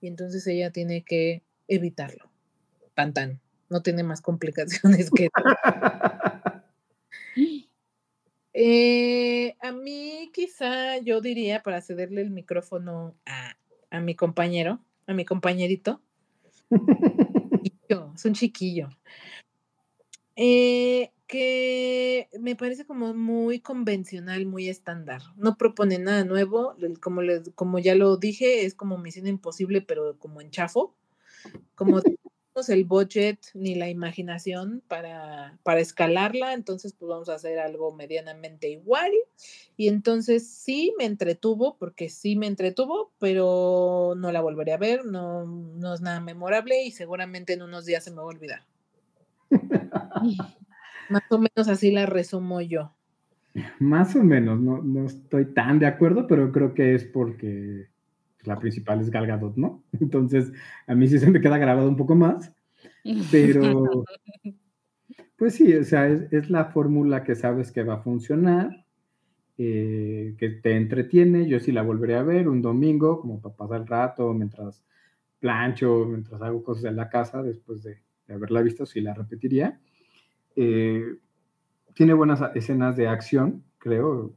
Y 0.00 0.08
entonces 0.08 0.46
ella 0.46 0.70
tiene 0.70 1.04
que 1.04 1.42
evitarlo. 1.68 2.30
Tan 2.94 3.12
tan. 3.12 3.40
No 3.70 3.82
tiene 3.82 4.02
más 4.02 4.20
complicaciones 4.20 5.10
que 5.10 5.24
eso. 5.24 5.32
Eh, 8.56 9.56
a 9.60 9.72
mí 9.72 10.30
quizá 10.32 10.98
yo 10.98 11.20
diría 11.20 11.64
para 11.64 11.80
cederle 11.80 12.22
el 12.22 12.30
micrófono 12.30 13.16
a, 13.26 13.56
a 13.90 13.98
mi 13.98 14.14
compañero, 14.14 14.78
a 15.08 15.12
mi 15.12 15.24
compañerito. 15.24 16.00
Es 18.14 18.24
un 18.24 18.34
chiquillo. 18.34 18.88
Eh, 20.36 21.10
que 21.26 22.28
me 22.38 22.56
parece 22.56 22.84
como 22.86 23.14
muy 23.14 23.60
convencional, 23.60 24.46
muy 24.46 24.68
estándar. 24.68 25.22
No 25.36 25.56
propone 25.56 25.98
nada 25.98 26.24
nuevo. 26.24 26.74
Como, 27.00 27.22
les- 27.22 27.50
como 27.54 27.78
ya 27.78 27.94
lo 27.94 28.16
dije, 28.16 28.64
es 28.64 28.74
como 28.74 28.98
Misión 28.98 29.26
Imposible, 29.26 29.80
pero 29.82 30.18
como 30.18 30.40
en 30.40 30.50
chafo. 30.50 30.94
Como 31.74 32.00
tenemos 32.02 32.68
el 32.68 32.84
budget 32.84 33.38
ni 33.54 33.74
la 33.74 33.88
imaginación 33.90 34.82
para, 34.86 35.58
para 35.64 35.80
escalarla, 35.80 36.52
entonces 36.52 36.94
pues 36.96 37.08
vamos 37.08 37.28
a 37.28 37.34
hacer 37.34 37.58
algo 37.58 37.92
medianamente 37.92 38.68
igual. 38.68 39.10
Y 39.76 39.88
entonces 39.88 40.46
sí 40.48 40.94
me 40.98 41.04
entretuvo, 41.04 41.76
porque 41.78 42.08
sí 42.08 42.36
me 42.36 42.46
entretuvo, 42.46 43.10
pero 43.18 44.14
no 44.16 44.30
la 44.30 44.40
volveré 44.40 44.72
a 44.72 44.76
ver, 44.78 45.04
no, 45.04 45.44
no 45.46 45.94
es 45.94 46.00
nada 46.00 46.20
memorable 46.20 46.84
y 46.84 46.92
seguramente 46.92 47.54
en 47.54 47.62
unos 47.62 47.86
días 47.86 48.04
se 48.04 48.10
me 48.10 48.18
va 48.18 48.22
a 48.22 48.26
olvidar. 48.26 48.62
Más 51.08 51.22
o 51.30 51.38
menos 51.38 51.68
así 51.68 51.90
la 51.90 52.06
resumo 52.06 52.60
yo. 52.60 52.92
Más 53.78 54.16
o 54.16 54.22
menos, 54.22 54.60
no, 54.60 54.82
no 54.82 55.06
estoy 55.06 55.46
tan 55.46 55.78
de 55.78 55.86
acuerdo, 55.86 56.26
pero 56.26 56.50
creo 56.52 56.74
que 56.74 56.94
es 56.94 57.04
porque 57.04 57.88
la 58.42 58.58
principal 58.58 59.00
es 59.00 59.10
Gal 59.10 59.26
Gadot, 59.26 59.56
¿no? 59.56 59.82
Entonces, 60.00 60.52
a 60.86 60.94
mí 60.94 61.08
sí 61.08 61.18
se 61.18 61.30
me 61.30 61.40
queda 61.40 61.58
grabado 61.58 61.88
un 61.88 61.96
poco 61.96 62.14
más, 62.14 62.52
pero 63.30 64.04
pues 65.36 65.54
sí, 65.54 65.74
o 65.74 65.84
sea, 65.84 66.08
es, 66.08 66.32
es 66.32 66.50
la 66.50 66.66
fórmula 66.66 67.24
que 67.24 67.34
sabes 67.34 67.70
que 67.72 67.84
va 67.84 67.94
a 67.94 68.02
funcionar, 68.02 68.84
eh, 69.56 70.34
que 70.38 70.48
te 70.50 70.76
entretiene, 70.76 71.46
yo 71.46 71.60
sí 71.60 71.70
la 71.70 71.82
volveré 71.82 72.16
a 72.16 72.22
ver 72.22 72.48
un 72.48 72.60
domingo, 72.60 73.20
como 73.20 73.40
para 73.40 73.54
pasar 73.54 73.80
el 73.82 73.86
rato, 73.86 74.32
mientras 74.34 74.82
plancho, 75.38 76.06
mientras 76.06 76.40
hago 76.42 76.62
cosas 76.62 76.84
en 76.84 76.96
la 76.96 77.08
casa, 77.08 77.42
después 77.42 77.82
de, 77.82 77.98
de 78.26 78.34
haberla 78.34 78.62
visto, 78.62 78.86
sí 78.86 79.00
la 79.00 79.14
repetiría. 79.14 79.78
Eh, 80.56 81.16
tiene 81.94 82.14
buenas 82.14 82.42
escenas 82.54 82.96
de 82.96 83.08
acción, 83.08 83.62
creo, 83.78 84.32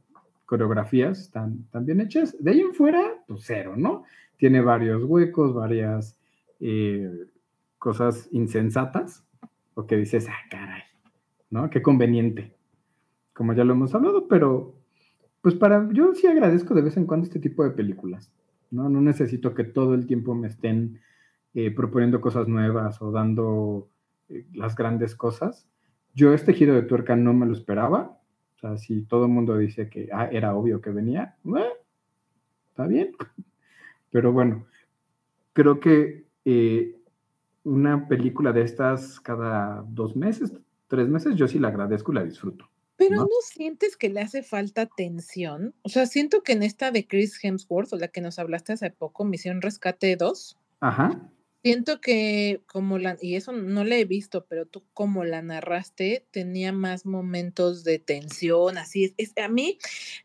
coreografías 0.46 1.20
están, 1.20 1.60
están 1.64 1.84
bien 1.84 2.00
hechas. 2.00 2.36
De 2.38 2.52
ahí 2.52 2.60
en 2.60 2.74
fuera, 2.74 3.02
pues 3.26 3.42
cero, 3.44 3.74
¿no? 3.76 4.04
Tiene 4.36 4.60
varios 4.60 5.04
huecos, 5.04 5.54
varias 5.54 6.18
eh, 6.60 7.26
cosas 7.78 8.28
insensatas, 8.32 9.24
o 9.74 9.86
que 9.86 9.96
dices, 9.96 10.26
ah, 10.28 10.48
caray, 10.50 10.82
¿no? 11.50 11.70
Qué 11.70 11.82
conveniente, 11.82 12.54
como 13.32 13.52
ya 13.52 13.64
lo 13.64 13.74
hemos 13.74 13.94
hablado, 13.94 14.26
pero 14.28 14.74
pues 15.40 15.54
para, 15.54 15.88
yo 15.92 16.14
sí 16.14 16.26
agradezco 16.26 16.74
de 16.74 16.82
vez 16.82 16.96
en 16.96 17.06
cuando 17.06 17.26
este 17.26 17.38
tipo 17.38 17.62
de 17.62 17.70
películas, 17.70 18.32
¿no? 18.70 18.88
No 18.88 19.00
necesito 19.00 19.54
que 19.54 19.64
todo 19.64 19.94
el 19.94 20.06
tiempo 20.06 20.34
me 20.34 20.48
estén 20.48 21.00
eh, 21.54 21.70
proponiendo 21.70 22.20
cosas 22.20 22.48
nuevas 22.48 23.00
o 23.02 23.10
dando 23.10 23.88
las 24.52 24.76
grandes 24.76 25.14
cosas. 25.14 25.66
Yo 26.18 26.34
este 26.34 26.52
giro 26.52 26.74
de 26.74 26.82
tuerca 26.82 27.14
no 27.14 27.32
me 27.32 27.46
lo 27.46 27.52
esperaba. 27.52 28.18
O 28.56 28.58
sea, 28.58 28.76
si 28.76 29.02
todo 29.02 29.26
el 29.26 29.30
mundo 29.30 29.56
dice 29.56 29.88
que 29.88 30.08
ah, 30.12 30.28
era 30.32 30.56
obvio 30.56 30.80
que 30.80 30.90
venía, 30.90 31.36
eh, 31.44 31.72
está 32.70 32.88
bien. 32.88 33.12
Pero 34.10 34.32
bueno, 34.32 34.66
creo 35.52 35.78
que 35.78 36.24
eh, 36.44 36.96
una 37.62 38.08
película 38.08 38.52
de 38.52 38.62
estas 38.62 39.20
cada 39.20 39.84
dos 39.88 40.16
meses, 40.16 40.52
tres 40.88 41.08
meses, 41.08 41.36
yo 41.36 41.46
sí 41.46 41.60
la 41.60 41.68
agradezco 41.68 42.10
y 42.10 42.16
la 42.16 42.24
disfruto. 42.24 42.68
Pero 42.96 43.14
¿no? 43.14 43.22
¿no? 43.22 43.28
sientes 43.42 43.96
que 43.96 44.08
le 44.08 44.20
hace 44.20 44.42
falta 44.42 44.86
tensión? 44.86 45.72
O 45.82 45.88
sea, 45.88 46.06
siento 46.06 46.42
que 46.42 46.50
en 46.50 46.64
esta 46.64 46.90
de 46.90 47.06
Chris 47.06 47.38
Hemsworth, 47.40 47.92
o 47.92 47.96
la 47.96 48.08
que 48.08 48.20
nos 48.20 48.40
hablaste 48.40 48.72
hace 48.72 48.90
poco, 48.90 49.24
Misión 49.24 49.62
Rescate 49.62 50.16
2, 50.16 50.58
Ajá. 50.80 51.30
Siento 51.68 52.00
que 52.00 52.62
como 52.66 52.96
la, 52.96 53.18
y 53.20 53.34
eso 53.34 53.52
no 53.52 53.84
la 53.84 53.96
he 53.96 54.06
visto, 54.06 54.46
pero 54.46 54.64
tú 54.64 54.84
como 54.94 55.24
la 55.24 55.42
narraste, 55.42 56.26
tenía 56.30 56.72
más 56.72 57.04
momentos 57.04 57.84
de 57.84 57.98
tensión, 57.98 58.78
así 58.78 59.04
es. 59.04 59.14
es- 59.18 59.34
a 59.36 59.48
mí, 59.48 59.76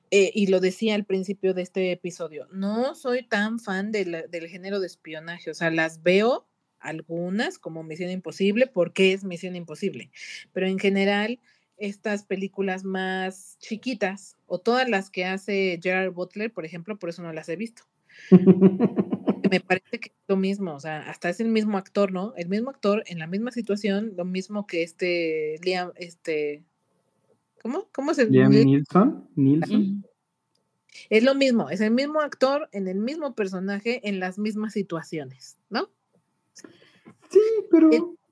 eh, 0.10 0.32
y 0.34 0.48
lo 0.48 0.62
decía 0.62 0.96
al 0.96 1.04
principio 1.04 1.54
de 1.54 1.64
este 1.64 1.92
episodio, 1.92 2.48
no 2.54 2.96
soy 2.96 3.24
tan 3.28 3.60
fan 3.60 3.92
de 3.92 4.26
del 4.30 4.48
género 4.48 4.80
de 4.80 4.88
espionaje, 4.88 5.52
o 5.52 5.54
sea, 5.54 5.70
las 5.70 6.02
veo 6.02 6.48
algunas 6.80 7.60
como 7.60 7.84
Misión 7.84 8.10
Imposible, 8.10 8.68
porque 8.68 9.12
es 9.12 9.26
Misión 9.26 9.58
Imposible, 9.58 10.12
pero 10.54 10.68
en 10.68 10.80
general 10.80 11.42
estas 11.76 12.24
películas 12.24 12.86
más 12.86 13.58
chiquitas 13.60 14.38
o 14.48 14.60
todas 14.60 14.88
las 14.88 15.10
que 15.10 15.26
hace 15.26 15.78
Gerard 15.84 16.14
Butler, 16.14 16.54
por 16.54 16.64
ejemplo, 16.64 16.98
por 16.98 17.10
eso 17.10 17.22
no 17.22 17.34
las 17.34 17.50
he 17.50 17.58
visto. 17.58 17.84
Me 19.54 19.60
parece 19.60 20.00
que 20.00 20.10
es 20.10 20.16
lo 20.28 20.36
mismo, 20.36 20.74
o 20.74 20.80
sea, 20.80 21.08
hasta 21.08 21.30
es 21.30 21.40
el 21.40 21.50
mismo 21.50 21.78
actor, 21.78 22.12
¿no? 22.12 22.34
El 22.36 22.50
mismo 22.50 22.72
actor 22.72 23.04
en 23.06 23.20
la 23.20 23.28
misma 23.28 23.52
situación, 23.52 24.14
lo 24.18 24.26
mismo 24.26 24.66
que 24.66 24.82
este 24.82 25.60
Liam, 25.64 25.92
este, 25.96 26.64
¿cómo? 27.62 27.88
¿Cómo 27.94 28.16
se 28.16 28.26
Liam 28.26 28.50
Neeson. 28.50 29.30
Ujú. 29.36 30.10
Es 31.12 31.24
lo 31.24 31.36
mismo, 31.36 31.70
es 31.70 31.82
el 31.82 31.92
mismo 31.92 32.20
actor 32.22 32.68
en 32.72 32.88
el 32.88 32.98
mismo 32.98 33.36
personaje 33.36 34.02
en 34.10 34.20
las 34.20 34.40
mismas 34.40 34.74
situaciones, 34.74 35.60
¿no? 35.70 35.88
Sí, 37.30 37.40
pero 37.70 37.92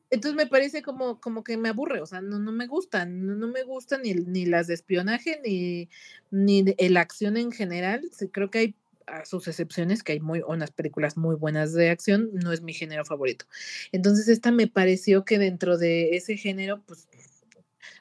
Entonces 0.10 0.36
me 0.36 0.48
parece 0.48 0.82
como, 0.82 1.22
como 1.22 1.44
que 1.44 1.56
me 1.56 1.70
aburre, 1.70 2.02
o 2.02 2.08
sea, 2.08 2.22
no, 2.22 2.40
no 2.40 2.52
me 2.52 2.66
gustan, 2.66 3.28
no, 3.28 3.36
no 3.36 3.48
me 3.48 3.62
gustan 3.62 4.02
ni, 4.02 4.16
ni 4.16 4.48
las 4.48 4.66
de 4.66 4.74
espionaje, 4.74 5.40
ni, 5.46 5.88
ni 6.32 6.64
la 6.64 7.02
acción 7.02 7.38
en 7.38 7.52
general. 7.52 8.10
Creo 8.32 8.50
que 8.50 8.58
hay 8.58 8.76
a 9.12 9.26
sus 9.26 9.48
excepciones, 9.48 10.04
que 10.04 10.14
hay 10.14 10.20
muy, 10.20 10.42
unas 10.48 10.72
películas 10.72 11.18
muy 11.18 11.36
buenas 11.36 11.74
de 11.74 11.90
acción, 11.90 12.30
no 12.34 12.52
es 12.52 12.62
mi 12.62 12.74
género 12.74 13.06
favorito. 13.06 13.46
Entonces 13.92 14.28
esta 14.28 14.52
me 14.52 14.68
pareció 14.68 15.26
que 15.26 15.38
dentro 15.38 15.78
de 15.78 16.16
ese 16.16 16.38
género, 16.38 16.82
pues 16.86 17.08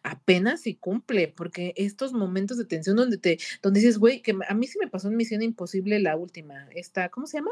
apenas 0.02 0.62
si 0.62 0.74
cumple, 0.74 1.28
porque 1.28 1.72
estos 1.76 2.12
momentos 2.12 2.58
de 2.58 2.64
tensión 2.64 2.96
donde 2.96 3.18
te, 3.18 3.38
donde 3.62 3.80
dices, 3.80 3.98
güey, 3.98 4.22
que 4.22 4.36
a 4.48 4.54
mí 4.54 4.66
sí 4.66 4.78
me 4.78 4.88
pasó 4.88 5.08
en 5.08 5.16
Misión 5.16 5.42
Imposible 5.42 5.98
la 6.00 6.16
última, 6.16 6.68
esta, 6.74 7.08
¿cómo 7.08 7.26
se 7.26 7.38
llama? 7.38 7.50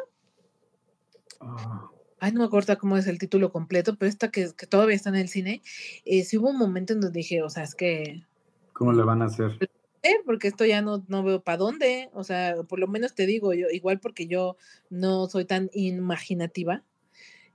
ah, 1.40 1.90
Ay, 2.20 2.32
no 2.32 2.40
me 2.40 2.46
acuerdo 2.46 2.76
cómo 2.78 2.96
es 2.96 3.06
el 3.06 3.18
título 3.18 3.52
completo, 3.52 3.96
pero 3.96 4.08
esta 4.08 4.30
que, 4.30 4.48
que 4.56 4.66
todavía 4.66 4.96
está 4.96 5.10
en 5.10 5.16
el 5.16 5.28
cine, 5.28 5.62
eh, 6.04 6.24
sí 6.24 6.36
hubo 6.36 6.50
un 6.50 6.58
momento 6.58 6.92
en 6.92 7.00
donde 7.00 7.18
dije, 7.18 7.42
o 7.42 7.50
sea, 7.50 7.62
es 7.62 7.74
que, 7.74 8.24
¿cómo 8.72 8.92
le 8.92 9.02
van 9.04 9.22
a 9.22 9.26
hacer? 9.26 9.56
Eh, 10.08 10.20
porque 10.24 10.48
esto 10.48 10.64
ya 10.64 10.82
no, 10.82 11.04
no 11.08 11.22
veo 11.22 11.42
para 11.42 11.58
dónde, 11.58 12.10
o 12.12 12.24
sea, 12.24 12.56
por 12.68 12.78
lo 12.78 12.86
menos 12.86 13.14
te 13.14 13.26
digo, 13.26 13.52
yo, 13.54 13.68
igual 13.70 14.00
porque 14.00 14.26
yo 14.26 14.56
no 14.90 15.28
soy 15.28 15.44
tan 15.44 15.70
imaginativa 15.72 16.84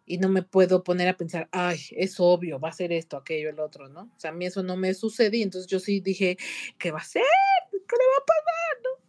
y 0.06 0.18
no 0.18 0.30
me 0.30 0.44
puedo 0.44 0.84
poner 0.84 1.08
a 1.08 1.18
pensar, 1.18 1.50
ay, 1.52 1.80
es 1.92 2.20
obvio, 2.20 2.60
va 2.60 2.70
a 2.70 2.74
ser 2.74 2.92
esto, 2.92 3.18
aquello, 3.18 3.50
el 3.50 3.60
otro, 3.60 3.90
¿no? 3.90 4.12
O 4.16 4.20
sea, 4.20 4.32
a 4.32 4.34
mí 4.34 4.46
eso 4.46 4.64
no 4.64 4.76
me 4.78 4.94
sucede 4.94 5.42
entonces 5.42 5.70
yo 5.70 5.80
sí 5.80 6.00
dije, 6.00 6.38
¿qué 6.78 6.92
va 6.92 7.00
a 7.00 7.04
ser? 7.04 7.24
¿Qué 7.72 7.78
le 7.78 8.06
va 8.06 8.18
a 8.22 8.26
pasar? 8.26 8.82
¿no? 8.84 9.04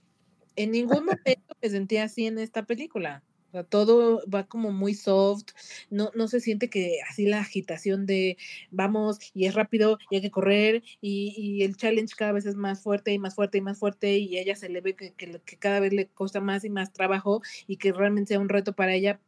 En 0.57 0.71
ningún 0.71 1.05
momento 1.05 1.57
me 1.61 1.69
sentí 1.69 1.97
así 1.97 2.27
en 2.27 2.39
esta 2.39 2.65
película. 2.65 3.23
Sea, 3.55 3.63
todo 3.63 4.21
va 4.29 4.49
como 4.49 4.73
muy 4.73 4.95
soft, 4.95 5.53
no, 5.89 6.11
no 6.17 6.27
se 6.27 6.41
siente 6.41 6.69
que 6.69 6.99
así 7.09 7.25
la 7.25 7.39
agitación 7.39 8.05
de 8.05 8.37
vamos 8.73 9.21
y 9.33 9.47
es 9.47 9.55
rápido 9.55 9.97
y 10.11 10.17
hay 10.17 10.23
que 10.23 10.33
correr 10.33 10.83
y, 11.01 11.33
y 11.37 11.63
el 11.63 11.77
challenge 11.77 12.17
cada 12.17 12.33
vez 12.33 12.47
es 12.47 12.57
más 12.57 12.83
fuerte 12.83 13.13
y 13.13 13.21
más 13.21 13.37
fuerte 13.37 13.59
y 13.59 13.61
más 13.61 13.79
fuerte 13.79 14.19
y 14.19 14.39
ella 14.39 14.57
se 14.57 14.69
le 14.69 14.81
ve 14.81 14.97
que, 14.97 15.13
que, 15.13 15.41
cada 15.61 15.79
vez 15.79 15.93
le 15.93 16.09
cuesta 16.09 16.41
más 16.41 16.65
y 16.65 16.69
más 16.69 16.93
trabajo 16.93 17.43
y 17.69 17.77
que 17.77 17.93
realmente 17.93 18.31
sea 18.31 18.41
un 18.41 18.49
reto 18.49 18.73
para 18.73 18.93
ella, 18.93 19.21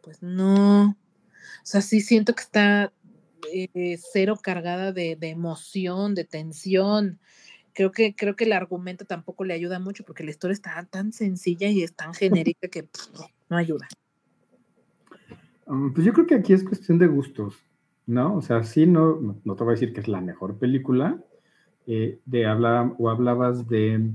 pues 0.00 0.22
no. 0.22 0.90
O 0.90 1.64
sea, 1.64 1.80
sí 1.80 2.00
siento 2.00 2.36
que 2.36 2.42
está 2.44 2.92
eh, 3.52 3.98
cero 4.12 4.38
cargada 4.40 4.92
de, 4.92 5.16
de 5.16 5.30
emoción, 5.30 6.14
de 6.14 6.22
tensión 6.22 7.18
creo 7.72 7.90
que, 7.90 8.14
creo 8.14 8.36
que 8.36 8.44
el 8.44 8.52
argumento 8.52 9.06
tampoco 9.06 9.44
le 9.44 9.54
ayuda 9.54 9.80
mucho 9.80 10.04
porque 10.04 10.22
la 10.22 10.30
historia 10.30 10.52
está 10.52 10.86
tan 10.88 11.12
sencilla 11.12 11.68
y 11.68 11.82
es 11.82 11.94
tan 11.94 12.14
genérica 12.14 12.68
que 12.68 12.84
pff, 12.84 13.08
no 13.52 13.58
ayuda. 13.58 13.86
Um, 15.66 15.92
pues 15.92 16.04
yo 16.04 16.12
creo 16.12 16.26
que 16.26 16.34
aquí 16.34 16.52
es 16.52 16.64
cuestión 16.64 16.98
de 16.98 17.06
gustos, 17.06 17.54
¿no? 18.06 18.36
O 18.36 18.42
sea, 18.42 18.64
sí, 18.64 18.86
no, 18.86 19.36
no, 19.44 19.54
te 19.54 19.62
voy 19.62 19.72
a 19.72 19.76
decir 19.78 19.92
que 19.92 20.00
es 20.00 20.08
la 20.08 20.20
mejor 20.20 20.58
película. 20.58 21.22
Eh, 21.86 22.20
de 22.26 22.46
hablar, 22.46 22.94
o 22.98 23.10
hablabas 23.10 23.68
de 23.68 24.12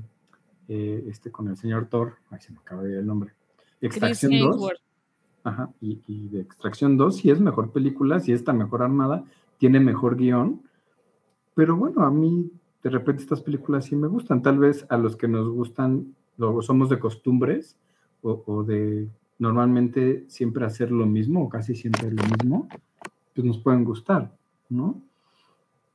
eh, 0.69 1.03
este 1.07 1.31
con 1.31 1.49
el 1.49 1.57
señor 1.57 1.87
Thor, 1.87 2.15
ay, 2.29 2.39
se 2.39 2.53
me 2.53 2.59
acaba 2.59 2.81
de 2.81 2.91
ir 2.91 2.97
el 2.97 3.05
nombre. 3.05 3.33
Extracción 3.81 4.31
Chris 4.31 4.41
2. 4.41 4.55
Hemsworth. 4.55 4.81
Ajá, 5.43 5.69
y, 5.81 6.01
y 6.07 6.29
de 6.29 6.41
Extracción 6.41 6.97
2 6.97 7.17
sí 7.17 7.29
es 7.29 7.39
mejor 7.41 7.71
película, 7.71 8.19
sí 8.21 8.31
está 8.31 8.53
mejor 8.53 8.83
armada, 8.83 9.25
tiene 9.57 9.79
mejor 9.81 10.15
guion, 10.15 10.61
pero 11.55 11.75
bueno, 11.75 12.03
a 12.03 12.11
mí 12.11 12.51
de 12.83 12.89
repente 12.89 13.23
estas 13.23 13.41
películas 13.41 13.85
sí 13.85 13.95
me 13.95 14.07
gustan, 14.07 14.41
tal 14.41 14.59
vez 14.59 14.85
a 14.89 14.97
los 14.97 15.17
que 15.17 15.27
nos 15.27 15.49
gustan, 15.49 16.15
o 16.39 16.61
somos 16.61 16.89
de 16.89 16.99
costumbres, 16.99 17.77
o, 18.21 18.43
o 18.45 18.63
de 18.63 19.09
normalmente 19.39 20.25
siempre 20.27 20.65
hacer 20.65 20.91
lo 20.91 21.05
mismo, 21.05 21.43
o 21.43 21.49
casi 21.49 21.75
siempre 21.75 22.11
lo 22.11 22.23
mismo, 22.23 22.67
pues 23.33 23.45
nos 23.45 23.59
pueden 23.59 23.83
gustar, 23.83 24.35
¿no? 24.69 25.01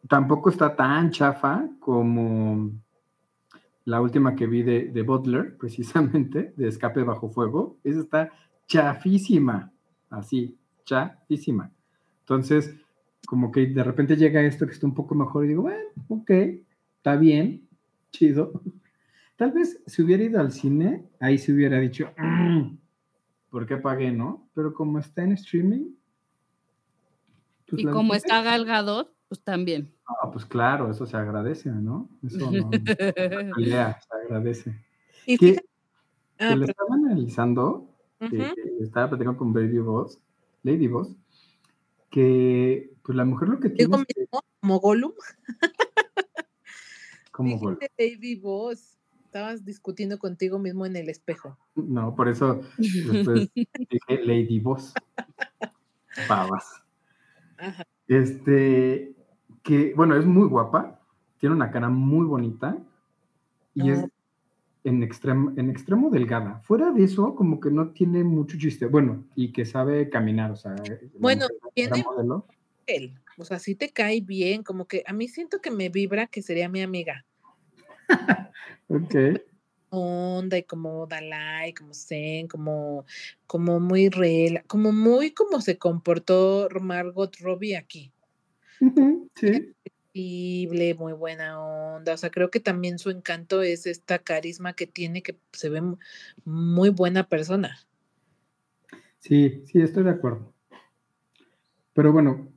Tampoco 0.08 0.50
está 0.50 0.74
tan 0.74 1.10
chafa 1.10 1.68
como 1.80 2.70
la 3.84 4.00
última 4.00 4.34
que 4.34 4.46
vi 4.46 4.62
de, 4.62 4.86
de 4.86 5.02
Butler, 5.02 5.56
precisamente, 5.58 6.52
de 6.56 6.68
Escape 6.68 7.02
Bajo 7.02 7.30
Fuego, 7.30 7.78
esa 7.84 8.00
está 8.00 8.30
chafísima, 8.66 9.72
así, 10.10 10.56
chafísima. 10.84 11.70
Entonces, 12.20 12.74
como 13.26 13.50
que 13.50 13.66
de 13.66 13.82
repente 13.82 14.16
llega 14.16 14.42
esto 14.42 14.66
que 14.66 14.72
está 14.72 14.86
un 14.86 14.94
poco 14.94 15.14
mejor 15.14 15.44
y 15.44 15.48
digo, 15.48 15.62
bueno, 15.62 15.78
ok, 16.08 16.30
está 16.96 17.16
bien, 17.16 17.66
chido. 18.10 18.52
Tal 19.36 19.52
vez 19.52 19.82
si 19.86 20.02
hubiera 20.02 20.22
ido 20.22 20.40
al 20.40 20.52
cine, 20.52 21.04
ahí 21.18 21.38
se 21.38 21.52
hubiera 21.52 21.80
dicho, 21.80 22.10
"Mm, 22.16 22.76
¿por 23.52 23.66
qué 23.66 23.76
pagué, 23.76 24.10
no? 24.10 24.48
Pero 24.54 24.72
como 24.72 24.98
está 24.98 25.22
en 25.22 25.32
streaming, 25.32 25.90
pues 27.68 27.82
Y 27.82 27.84
como 27.84 28.14
está 28.14 28.42
Gal 28.42 28.64
Gadot, 28.64 29.14
pues 29.28 29.42
también. 29.44 29.94
Ah, 30.06 30.30
pues 30.32 30.44
claro, 30.46 30.90
eso 30.90 31.04
se 31.06 31.16
agradece, 31.16 31.70
¿no? 31.70 32.08
Eso 32.24 32.50
no, 32.50 32.50
no 32.50 32.70
pelea, 33.56 34.00
se 34.00 34.08
agradece. 34.24 34.74
Y 35.26 35.36
Que, 35.38 35.46
fíjate, 35.48 35.66
que 36.38 36.44
ah, 36.44 36.56
le 36.56 36.60
pero- 36.66 36.70
estaba 36.70 36.94
analizando, 36.94 37.88
estaba 38.80 39.10
platicando 39.10 39.38
con 39.38 39.52
Baby 39.52 39.78
Boss, 39.78 40.18
Lady 40.62 40.88
Boss, 40.88 41.14
que 42.10 42.90
pues 43.02 43.14
la 43.16 43.24
mujer 43.26 43.48
lo 43.48 43.60
que 43.60 43.68
tiene 43.68 43.96
es 43.96 44.04
que, 44.06 44.26
como 44.60 44.80
Gollum, 44.80 45.12
como 47.30 47.58
gol. 47.58 47.78
dijiste 47.80 48.16
baby 48.16 48.36
boss, 48.40 48.91
estabas 49.32 49.64
discutiendo 49.64 50.18
contigo 50.18 50.58
mismo 50.58 50.84
en 50.84 50.94
el 50.94 51.08
espejo. 51.08 51.56
No, 51.74 52.14
por 52.14 52.28
eso 52.28 52.60
después 52.76 53.50
dije 53.56 54.24
Lady 54.26 54.60
Boss. 54.60 54.92
Babas. 56.28 56.82
Ajá. 57.56 57.86
Este, 58.08 59.14
que, 59.62 59.94
bueno, 59.96 60.16
es 60.16 60.26
muy 60.26 60.46
guapa, 60.48 61.00
tiene 61.38 61.54
una 61.54 61.70
cara 61.70 61.88
muy 61.88 62.26
bonita 62.26 62.76
y 63.74 63.88
es 63.90 64.04
en 64.84 65.02
extremo, 65.02 65.54
en 65.56 65.70
extremo 65.70 66.10
delgada. 66.10 66.60
Fuera 66.64 66.90
de 66.90 67.04
eso, 67.04 67.34
como 67.34 67.58
que 67.58 67.70
no 67.70 67.88
tiene 67.92 68.24
mucho 68.24 68.58
chiste. 68.58 68.84
Bueno, 68.84 69.24
y 69.34 69.50
que 69.52 69.64
sabe 69.64 70.10
caminar, 70.10 70.50
o 70.50 70.56
sea, 70.56 70.72
la 70.72 70.98
Bueno, 71.18 71.46
tiene 71.72 72.04
modelo. 72.04 72.46
él, 72.84 73.18
o 73.38 73.46
sea, 73.46 73.58
sí 73.58 73.76
te 73.76 73.88
cae 73.88 74.20
bien, 74.20 74.62
como 74.62 74.86
que 74.86 75.04
a 75.06 75.14
mí 75.14 75.26
siento 75.26 75.62
que 75.62 75.70
me 75.70 75.88
vibra 75.88 76.26
que 76.26 76.42
sería 76.42 76.68
mi 76.68 76.82
amiga. 76.82 77.24
Ok. 78.88 79.14
Onda 79.90 80.56
y 80.58 80.62
como 80.62 81.06
Dalai, 81.06 81.74
como 81.74 81.92
Zen, 81.92 82.48
como, 82.48 83.04
como 83.46 83.78
muy 83.78 84.08
real, 84.08 84.62
como 84.66 84.90
muy 84.92 85.32
como 85.32 85.60
se 85.60 85.76
comportó 85.76 86.68
Margot 86.80 87.36
Robbie 87.40 87.76
aquí. 87.76 88.10
Ujú, 88.80 89.28
Sí. 89.34 89.74
Sensible, 90.14 90.94
muy 90.94 91.12
buena 91.14 91.60
onda. 91.60 92.14
O 92.14 92.16
sea, 92.16 92.30
creo 92.30 92.50
que 92.50 92.60
también 92.60 92.98
su 92.98 93.10
encanto 93.10 93.62
es 93.62 93.86
esta 93.86 94.18
carisma 94.18 94.72
que 94.74 94.86
tiene, 94.86 95.22
que 95.22 95.36
se 95.52 95.68
ve 95.70 95.80
mu- 95.80 95.98
muy 96.44 96.90
buena 96.90 97.28
persona. 97.28 97.78
Sí, 99.18 99.62
sí, 99.66 99.80
estoy 99.80 100.04
de 100.04 100.10
acuerdo. 100.10 100.52
Pero 101.94 102.12
bueno, 102.12 102.52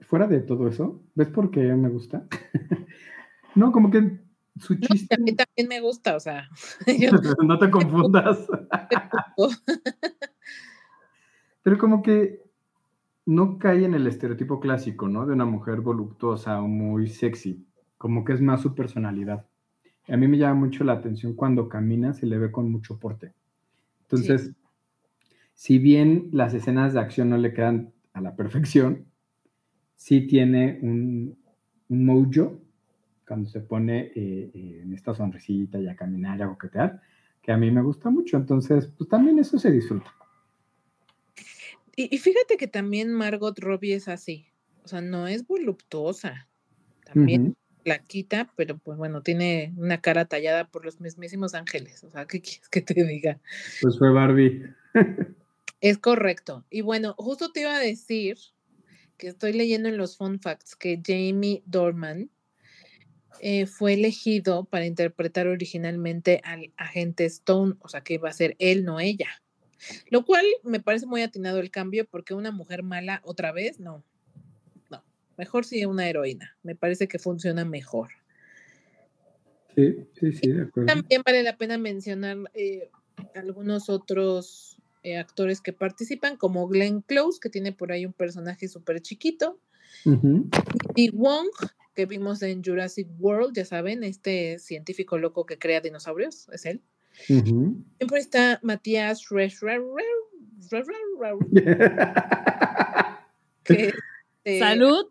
fuera 0.00 0.26
de 0.26 0.40
todo 0.40 0.68
eso, 0.68 1.02
¿ves 1.14 1.28
por 1.28 1.50
qué 1.50 1.60
me 1.60 1.88
gusta? 1.88 2.26
no, 3.54 3.72
como 3.72 3.90
que 3.90 4.18
su 4.60 4.74
No, 4.74 4.80
chiste. 4.80 5.14
a 5.14 5.18
mí 5.18 5.34
también 5.34 5.68
me 5.68 5.80
gusta, 5.80 6.16
o 6.16 6.20
sea, 6.20 6.48
yo 6.98 7.10
no 7.42 7.58
te 7.58 7.70
confundas. 7.70 8.46
Pero 11.62 11.78
como 11.78 12.02
que 12.02 12.42
no 13.26 13.58
cae 13.58 13.84
en 13.84 13.94
el 13.94 14.06
estereotipo 14.06 14.58
clásico, 14.60 15.08
¿no? 15.08 15.26
De 15.26 15.34
una 15.34 15.44
mujer 15.44 15.80
voluptuosa 15.80 16.60
o 16.62 16.68
muy 16.68 17.08
sexy. 17.08 17.66
Como 17.98 18.24
que 18.24 18.32
es 18.32 18.40
más 18.40 18.62
su 18.62 18.74
personalidad. 18.74 19.46
A 20.08 20.16
mí 20.16 20.26
me 20.28 20.38
llama 20.38 20.54
mucho 20.60 20.84
la 20.84 20.94
atención 20.94 21.34
cuando 21.34 21.68
camina, 21.68 22.14
se 22.14 22.26
le 22.26 22.38
ve 22.38 22.50
con 22.50 22.70
mucho 22.70 22.98
porte. 22.98 23.34
Entonces, 24.02 24.54
si 25.54 25.78
bien 25.78 26.30
las 26.32 26.54
escenas 26.54 26.94
de 26.94 27.00
acción 27.00 27.28
no 27.28 27.36
le 27.36 27.52
quedan 27.52 27.92
a 28.14 28.22
la 28.22 28.34
perfección, 28.34 29.04
sí 29.96 30.26
tiene 30.26 30.78
un, 30.80 31.36
un 31.88 32.06
mojo 32.06 32.58
cuando 33.28 33.48
se 33.48 33.60
pone 33.60 34.10
eh, 34.14 34.50
eh, 34.54 34.80
en 34.82 34.94
esta 34.94 35.14
sonrisita 35.14 35.78
y 35.78 35.86
a 35.86 35.94
caminar 35.94 36.38
y 36.38 36.42
a 36.42 36.48
coquetear, 36.48 37.00
que 37.42 37.52
a 37.52 37.58
mí 37.58 37.70
me 37.70 37.82
gusta 37.82 38.08
mucho. 38.10 38.38
Entonces, 38.38 38.90
pues 38.96 39.08
también 39.08 39.38
eso 39.38 39.58
se 39.58 39.70
disfruta. 39.70 40.12
Y, 41.94 42.14
y 42.14 42.18
fíjate 42.18 42.56
que 42.56 42.66
también 42.66 43.12
Margot 43.12 43.56
Robbie 43.58 43.94
es 43.94 44.08
así. 44.08 44.46
O 44.82 44.88
sea, 44.88 45.02
no 45.02 45.28
es 45.28 45.46
voluptuosa. 45.46 46.48
También 47.04 47.42
Ujú. 47.42 47.54
flaquita, 47.84 48.52
pero 48.56 48.78
pues 48.78 48.96
bueno, 48.96 49.22
tiene 49.22 49.74
una 49.76 50.00
cara 50.00 50.24
tallada 50.24 50.68
por 50.68 50.84
los 50.84 51.00
mismísimos 51.00 51.54
ángeles. 51.54 52.02
O 52.04 52.10
sea, 52.10 52.26
¿qué 52.26 52.40
quieres 52.40 52.68
que 52.68 52.80
te 52.80 53.04
diga? 53.04 53.40
Pues 53.82 53.98
fue 53.98 54.10
Barbie. 54.10 54.64
Es 55.80 55.96
correcto. 55.98 56.64
Y 56.70 56.80
bueno, 56.80 57.14
justo 57.18 57.52
te 57.52 57.60
iba 57.60 57.76
a 57.76 57.78
decir 57.78 58.36
que 59.16 59.28
estoy 59.28 59.52
leyendo 59.52 59.88
en 59.88 59.96
los 59.96 60.16
fun 60.16 60.40
facts 60.40 60.74
que 60.74 61.00
Jamie 61.04 61.62
Dorman 61.66 62.30
eh, 63.40 63.66
fue 63.66 63.94
elegido 63.94 64.64
para 64.64 64.86
interpretar 64.86 65.46
originalmente 65.46 66.40
al 66.44 66.72
agente 66.76 67.24
Stone, 67.26 67.74
o 67.80 67.88
sea 67.88 68.02
que 68.02 68.14
iba 68.14 68.28
a 68.28 68.32
ser 68.32 68.56
él, 68.58 68.84
no 68.84 69.00
ella. 69.00 69.28
Lo 70.10 70.24
cual 70.24 70.44
me 70.64 70.80
parece 70.80 71.06
muy 71.06 71.22
atinado 71.22 71.60
el 71.60 71.70
cambio 71.70 72.06
porque 72.06 72.34
una 72.34 72.50
mujer 72.50 72.82
mala 72.82 73.20
otra 73.24 73.52
vez, 73.52 73.78
no. 73.78 74.04
No, 74.90 75.04
mejor 75.36 75.64
sí 75.64 75.84
una 75.84 76.08
heroína. 76.08 76.56
Me 76.62 76.74
parece 76.74 77.06
que 77.06 77.18
funciona 77.18 77.64
mejor. 77.64 78.10
Sí, 79.74 80.08
sí, 80.18 80.32
sí, 80.32 80.50
de 80.50 80.62
acuerdo. 80.62 80.88
También 80.88 81.22
vale 81.24 81.42
la 81.44 81.56
pena 81.56 81.78
mencionar 81.78 82.36
eh, 82.54 82.90
algunos 83.34 83.88
otros 83.88 84.78
eh, 85.04 85.16
actores 85.16 85.60
que 85.60 85.72
participan, 85.72 86.36
como 86.36 86.66
Glenn 86.66 87.02
Close, 87.02 87.38
que 87.40 87.48
tiene 87.48 87.72
por 87.72 87.92
ahí 87.92 88.04
un 88.04 88.12
personaje 88.12 88.66
súper 88.66 89.00
chiquito, 89.00 89.60
y 90.94 91.10
Wong, 91.10 91.48
que 91.98 92.06
vimos 92.06 92.40
en 92.42 92.62
Jurassic 92.62 93.08
World, 93.18 93.56
ya 93.56 93.64
saben, 93.64 94.04
este 94.04 94.60
científico 94.60 95.18
loco 95.18 95.44
que 95.44 95.58
crea 95.58 95.80
dinosaurios, 95.80 96.48
es 96.50 96.64
él. 96.64 96.80
Ujú. 97.28 97.82
Siempre 97.96 98.20
está 98.20 98.60
Matías 98.62 99.26
que 103.64 103.92
Salud. 104.60 105.06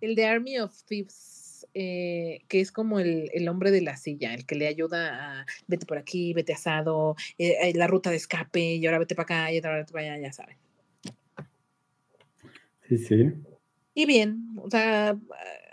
el 0.00 0.16
de 0.16 0.24
Army 0.24 0.58
of 0.58 0.76
Thieves, 0.82 1.64
eh, 1.72 2.40
que 2.48 2.58
es 2.58 2.72
como 2.72 2.98
el, 2.98 3.30
el 3.32 3.46
hombre 3.46 3.70
de 3.70 3.82
la 3.82 3.96
silla, 3.96 4.34
el 4.34 4.46
que 4.46 4.56
le 4.56 4.66
ayuda 4.66 5.42
a 5.42 5.46
vete 5.68 5.86
por 5.86 5.98
aquí, 5.98 6.34
vete 6.34 6.54
asado, 6.54 7.14
eh, 7.38 7.72
la 7.76 7.86
ruta 7.86 8.10
de 8.10 8.16
escape, 8.16 8.74
y 8.74 8.84
ahora 8.84 8.98
vete 8.98 9.14
para 9.14 9.42
acá, 9.44 9.52
y 9.52 9.58
ahora 9.58 9.78
vete 9.78 9.92
para 9.92 10.14
allá, 10.14 10.26
ya 10.26 10.32
saben. 10.32 10.56
Sí, 12.88 12.98
sí. 12.98 13.32
Y 13.94 14.06
bien, 14.06 14.48
o 14.56 14.70
sea, 14.70 15.18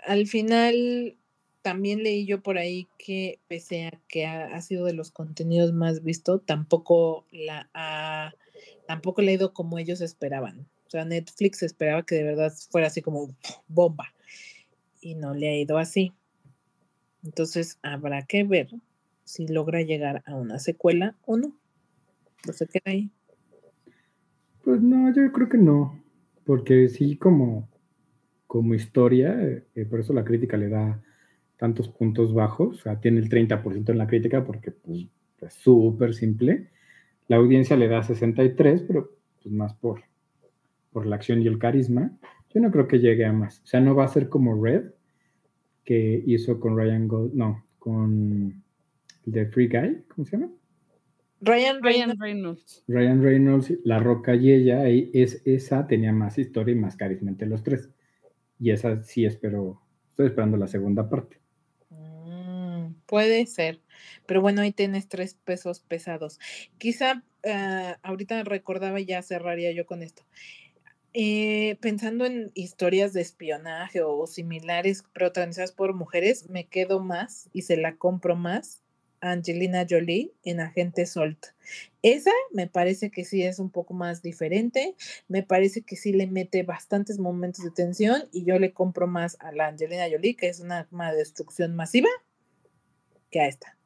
al 0.06 0.26
final 0.26 1.16
también 1.62 2.02
leí 2.02 2.26
yo 2.26 2.42
por 2.42 2.58
ahí 2.58 2.88
que 2.98 3.38
pese 3.48 3.86
a 3.86 4.00
que 4.08 4.26
ha, 4.26 4.60
sido 4.60 4.84
de 4.84 4.92
los 4.92 5.10
contenidos 5.10 5.72
más 5.72 6.02
vistos, 6.02 6.42
tampoco 6.44 7.26
la 7.30 7.68
ha, 7.74 8.32
tampoco 8.86 9.22
le 9.22 9.32
ha 9.32 9.34
ido 9.34 9.52
como 9.52 9.78
ellos 9.78 10.00
esperaban. 10.00 10.66
O 10.86 10.90
sea, 10.90 11.04
Netflix 11.04 11.62
esperaba 11.62 12.04
que 12.04 12.16
de 12.16 12.24
verdad 12.24 12.52
fuera 12.70 12.88
así 12.88 13.00
como 13.00 13.34
bomba 13.68 14.12
y 15.00 15.14
no 15.14 15.34
le 15.34 15.48
ha 15.48 15.56
ido 15.56 15.78
así. 15.78 16.12
Entonces 17.22 17.78
habrá 17.82 18.26
que 18.26 18.44
ver 18.44 18.70
si 19.24 19.46
logra 19.46 19.82
llegar 19.82 20.22
a 20.26 20.34
una 20.34 20.58
secuela 20.58 21.16
o 21.24 21.36
no. 21.36 21.56
No 22.46 22.52
se 22.52 22.66
queda 22.66 22.82
ahí. 22.86 23.10
Pues 24.64 24.80
no, 24.80 25.12
yo 25.14 25.30
creo 25.32 25.48
que 25.48 25.58
no, 25.58 26.02
porque 26.44 26.88
sí 26.88 27.16
como, 27.16 27.68
como 28.50 28.74
historia, 28.74 29.40
eh, 29.76 29.84
por 29.88 30.00
eso 30.00 30.12
la 30.12 30.24
crítica 30.24 30.56
le 30.56 30.68
da 30.68 31.00
tantos 31.56 31.88
puntos 31.88 32.34
bajos, 32.34 32.80
o 32.80 32.82
sea, 32.82 33.00
tiene 33.00 33.20
el 33.20 33.28
30% 33.28 33.90
en 33.90 33.96
la 33.96 34.08
crítica 34.08 34.42
porque 34.42 34.72
pues, 34.72 35.06
es 35.40 35.54
súper 35.54 36.14
simple. 36.14 36.66
La 37.28 37.36
audiencia 37.36 37.76
le 37.76 37.86
da 37.86 38.02
63, 38.02 38.82
pero 38.88 39.12
pues 39.40 39.54
más 39.54 39.74
por, 39.74 40.02
por 40.90 41.06
la 41.06 41.14
acción 41.14 41.40
y 41.42 41.46
el 41.46 41.60
carisma. 41.60 42.18
Yo 42.52 42.60
no 42.60 42.72
creo 42.72 42.88
que 42.88 42.98
llegue 42.98 43.24
a 43.24 43.32
más. 43.32 43.60
O 43.60 43.66
sea, 43.66 43.80
no 43.80 43.94
va 43.94 44.06
a 44.06 44.08
ser 44.08 44.28
como 44.28 44.60
Red, 44.60 44.94
que 45.84 46.20
hizo 46.26 46.58
con 46.58 46.76
Ryan 46.76 47.06
Gold, 47.06 47.34
no, 47.34 47.64
con 47.78 48.64
The 49.30 49.46
Free 49.46 49.68
Guy, 49.68 50.02
¿cómo 50.08 50.26
se 50.26 50.36
llama? 50.36 50.50
Ryan 51.40 51.80
Ryan 51.84 52.18
Reynolds. 52.18 52.18
Reynolds. 52.18 52.84
Ryan 52.88 53.22
Reynolds, 53.22 53.78
La 53.84 54.00
Roca 54.00 54.34
y 54.34 54.50
ella, 54.50 54.90
y 54.90 55.08
es, 55.14 55.40
esa 55.44 55.86
tenía 55.86 56.12
más 56.12 56.36
historia 56.36 56.72
y 56.72 56.78
más 56.78 56.96
carisma 56.96 57.30
entre 57.30 57.46
los 57.46 57.62
tres. 57.62 57.90
Y 58.60 58.70
esa 58.70 59.02
sí 59.02 59.24
espero, 59.24 59.80
estoy 60.10 60.26
esperando 60.26 60.58
la 60.58 60.68
segunda 60.68 61.08
parte. 61.08 61.38
Mm, 61.88 62.92
puede 63.06 63.46
ser. 63.46 63.80
Pero 64.26 64.42
bueno, 64.42 64.60
ahí 64.60 64.72
tienes 64.72 65.08
tres 65.08 65.34
pesos 65.34 65.80
pesados. 65.80 66.38
Quizá 66.78 67.24
ah, 67.48 67.98
ahorita 68.02 68.44
recordaba 68.44 69.00
y 69.00 69.06
ya 69.06 69.22
cerraría 69.22 69.72
yo 69.72 69.86
con 69.86 70.02
esto. 70.02 70.24
Eh, 71.12 71.76
pensando 71.80 72.24
en 72.24 72.52
historias 72.54 73.12
de 73.12 73.22
espionaje 73.22 74.02
o 74.02 74.26
similares 74.28 75.02
protagonizadas 75.12 75.72
por 75.72 75.94
mujeres, 75.94 76.48
me 76.48 76.68
quedo 76.68 77.00
más 77.00 77.48
y 77.52 77.62
se 77.62 77.76
la 77.76 77.96
compro 77.96 78.36
más 78.36 78.84
Angelina 79.20 79.86
Jolie 79.88 80.32
en 80.44 80.60
Agente 80.60 81.06
Salt. 81.06 81.46
Esa 82.02 82.32
me 82.52 82.66
parece 82.66 83.10
que 83.10 83.24
sí 83.24 83.42
es 83.42 83.58
un 83.58 83.70
poco 83.70 83.94
más 83.94 84.22
diferente, 84.22 84.94
me 85.28 85.42
parece 85.42 85.82
que 85.82 85.96
sí 85.96 86.12
le 86.12 86.26
mete 86.26 86.62
bastantes 86.62 87.18
momentos 87.18 87.64
de 87.64 87.70
tensión 87.70 88.22
y 88.32 88.44
yo 88.44 88.58
le 88.58 88.72
compro 88.72 89.06
más 89.06 89.36
a 89.40 89.52
la 89.52 89.68
Angelina 89.68 90.04
Jolie, 90.10 90.36
que 90.36 90.48
es 90.48 90.60
una 90.60 90.78
arma 90.80 91.12
de 91.12 91.18
destrucción 91.18 91.74
masiva, 91.76 92.08
que 93.30 93.40
a 93.40 93.46
esta. 93.46 93.76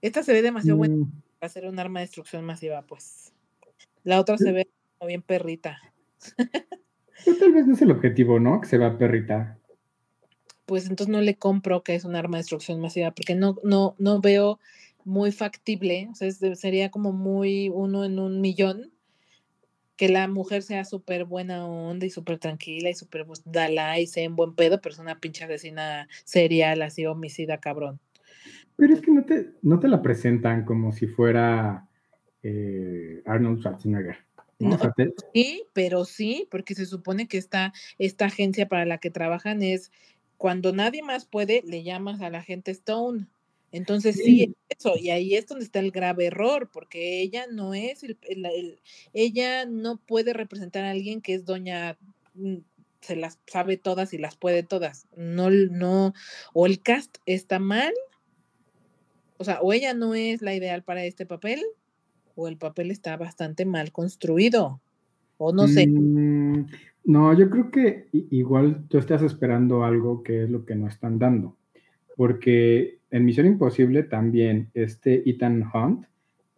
Esta 0.00 0.22
se 0.22 0.32
ve 0.32 0.42
demasiado 0.42 0.78
buena 0.78 0.96
Mm, 0.96 1.22
para 1.38 1.50
ser 1.50 1.66
un 1.66 1.78
arma 1.78 2.00
de 2.00 2.06
destrucción 2.06 2.44
masiva, 2.44 2.82
pues. 2.82 3.32
La 4.02 4.20
otra 4.20 4.36
se 4.38 4.52
ve 4.52 4.68
como 4.98 5.08
bien 5.08 5.22
perrita. 5.22 5.78
pues 7.24 7.38
tal 7.38 7.52
vez 7.52 7.66
no 7.66 7.74
es 7.74 7.82
el 7.82 7.90
objetivo, 7.90 8.38
¿no? 8.40 8.60
Que 8.60 8.68
se 8.68 8.78
va 8.78 8.98
perrita. 8.98 9.58
Pues 10.66 10.88
entonces 10.88 11.12
no 11.12 11.20
le 11.20 11.36
compro 11.36 11.82
que 11.82 11.94
es 11.94 12.04
un 12.04 12.16
arma 12.16 12.36
de 12.36 12.40
destrucción 12.40 12.80
masiva, 12.80 13.10
porque 13.10 13.34
no, 13.34 13.56
no, 13.62 13.94
no 13.98 14.20
veo 14.20 14.58
muy 15.04 15.32
factible, 15.32 16.08
o 16.10 16.14
sea, 16.14 16.28
es 16.28 16.40
sería 16.58 16.90
como 16.90 17.12
muy 17.12 17.68
uno 17.68 18.04
en 18.04 18.18
un 18.18 18.40
millón, 18.40 18.90
que 19.96 20.08
la 20.08 20.26
mujer 20.26 20.62
sea 20.62 20.84
súper 20.84 21.24
buena 21.24 21.66
onda 21.66 22.06
y 22.06 22.10
súper 22.10 22.38
tranquila 22.38 22.90
y 22.90 22.94
súper 22.94 23.26
pues, 23.26 23.42
dala 23.44 24.00
y 24.00 24.06
sea 24.06 24.24
en 24.24 24.34
buen 24.36 24.54
pedo, 24.54 24.80
pero 24.80 24.92
es 24.92 24.98
una 24.98 25.20
pinche 25.20 25.44
asesina 25.44 26.08
serial, 26.24 26.82
así 26.82 27.06
homicida 27.06 27.58
cabrón. 27.58 28.00
Pero 28.76 28.94
es 28.94 29.00
que 29.00 29.12
no 29.12 29.24
te, 29.24 29.52
no 29.62 29.78
te 29.78 29.88
la 29.88 30.02
presentan 30.02 30.64
como 30.64 30.92
si 30.92 31.06
fuera 31.06 31.88
eh, 32.42 33.22
Arnold 33.24 33.60
Schwarzenegger. 33.60 34.16
¿no? 34.58 34.70
No. 34.70 34.74
O 34.76 34.78
sea, 34.78 34.92
te- 34.96 35.14
Sí, 35.32 35.64
pero 35.72 36.04
sí, 36.04 36.48
porque 36.50 36.74
se 36.74 36.86
supone 36.86 37.28
que 37.28 37.38
esta, 37.38 37.72
esta 37.98 38.26
agencia 38.26 38.68
para 38.68 38.84
la 38.86 38.98
que 38.98 39.10
trabajan 39.10 39.62
es 39.62 39.92
cuando 40.38 40.72
nadie 40.72 41.02
más 41.02 41.24
puede, 41.24 41.62
le 41.66 41.82
llamas 41.82 42.20
a 42.20 42.30
la 42.30 42.42
gente 42.42 42.70
Stone. 42.72 43.26
Entonces 43.72 44.14
sí, 44.16 44.22
Sí. 44.24 44.54
es 44.68 44.78
eso, 44.78 44.96
y 44.96 45.10
ahí 45.10 45.34
es 45.34 45.46
donde 45.46 45.64
está 45.64 45.80
el 45.80 45.90
grave 45.90 46.26
error, 46.26 46.70
porque 46.72 47.20
ella 47.22 47.46
no 47.50 47.74
es, 47.74 48.04
el, 48.04 48.16
el- 48.22 48.46
el- 48.46 48.80
ella 49.12 49.64
no 49.66 49.96
puede 49.96 50.32
representar 50.32 50.84
a 50.84 50.90
alguien 50.92 51.20
que 51.20 51.34
es 51.34 51.44
doña, 51.44 51.98
mm, 52.34 52.58
se 53.00 53.16
las 53.16 53.38
sabe 53.46 53.76
todas 53.76 54.14
y 54.14 54.18
las 54.18 54.36
puede 54.36 54.62
todas. 54.62 55.06
No, 55.16 55.50
no, 55.50 56.14
o 56.52 56.66
el 56.66 56.80
cast 56.82 57.16
está 57.26 57.58
mal, 57.58 57.92
o 59.38 59.44
sea, 59.44 59.60
o 59.60 59.72
ella 59.72 59.92
no 59.94 60.14
es 60.14 60.40
la 60.40 60.54
ideal 60.54 60.84
para 60.84 61.04
este 61.04 61.26
papel, 61.26 61.60
o 62.36 62.46
el 62.48 62.56
papel 62.56 62.90
está 62.92 63.16
bastante 63.16 63.64
mal 63.64 63.90
construido, 63.92 64.80
o 65.36 65.52
no 65.52 65.66
sé. 65.68 65.86
Mm, 65.88 66.66
no, 67.04 67.32
yo 67.34 67.50
creo 67.50 67.70
que 67.70 68.08
igual 68.12 68.86
tú 68.88 68.98
estás 68.98 69.22
esperando 69.22 69.84
algo 69.84 70.22
que 70.22 70.44
es 70.44 70.50
lo 70.50 70.64
que 70.64 70.74
no 70.74 70.88
están 70.88 71.18
dando. 71.18 71.56
Porque 72.16 72.98
en 73.10 73.24
Misión 73.24 73.46
Imposible 73.46 74.04
también 74.04 74.70
este 74.74 75.28
Ethan 75.28 75.64
Hunt 75.72 76.06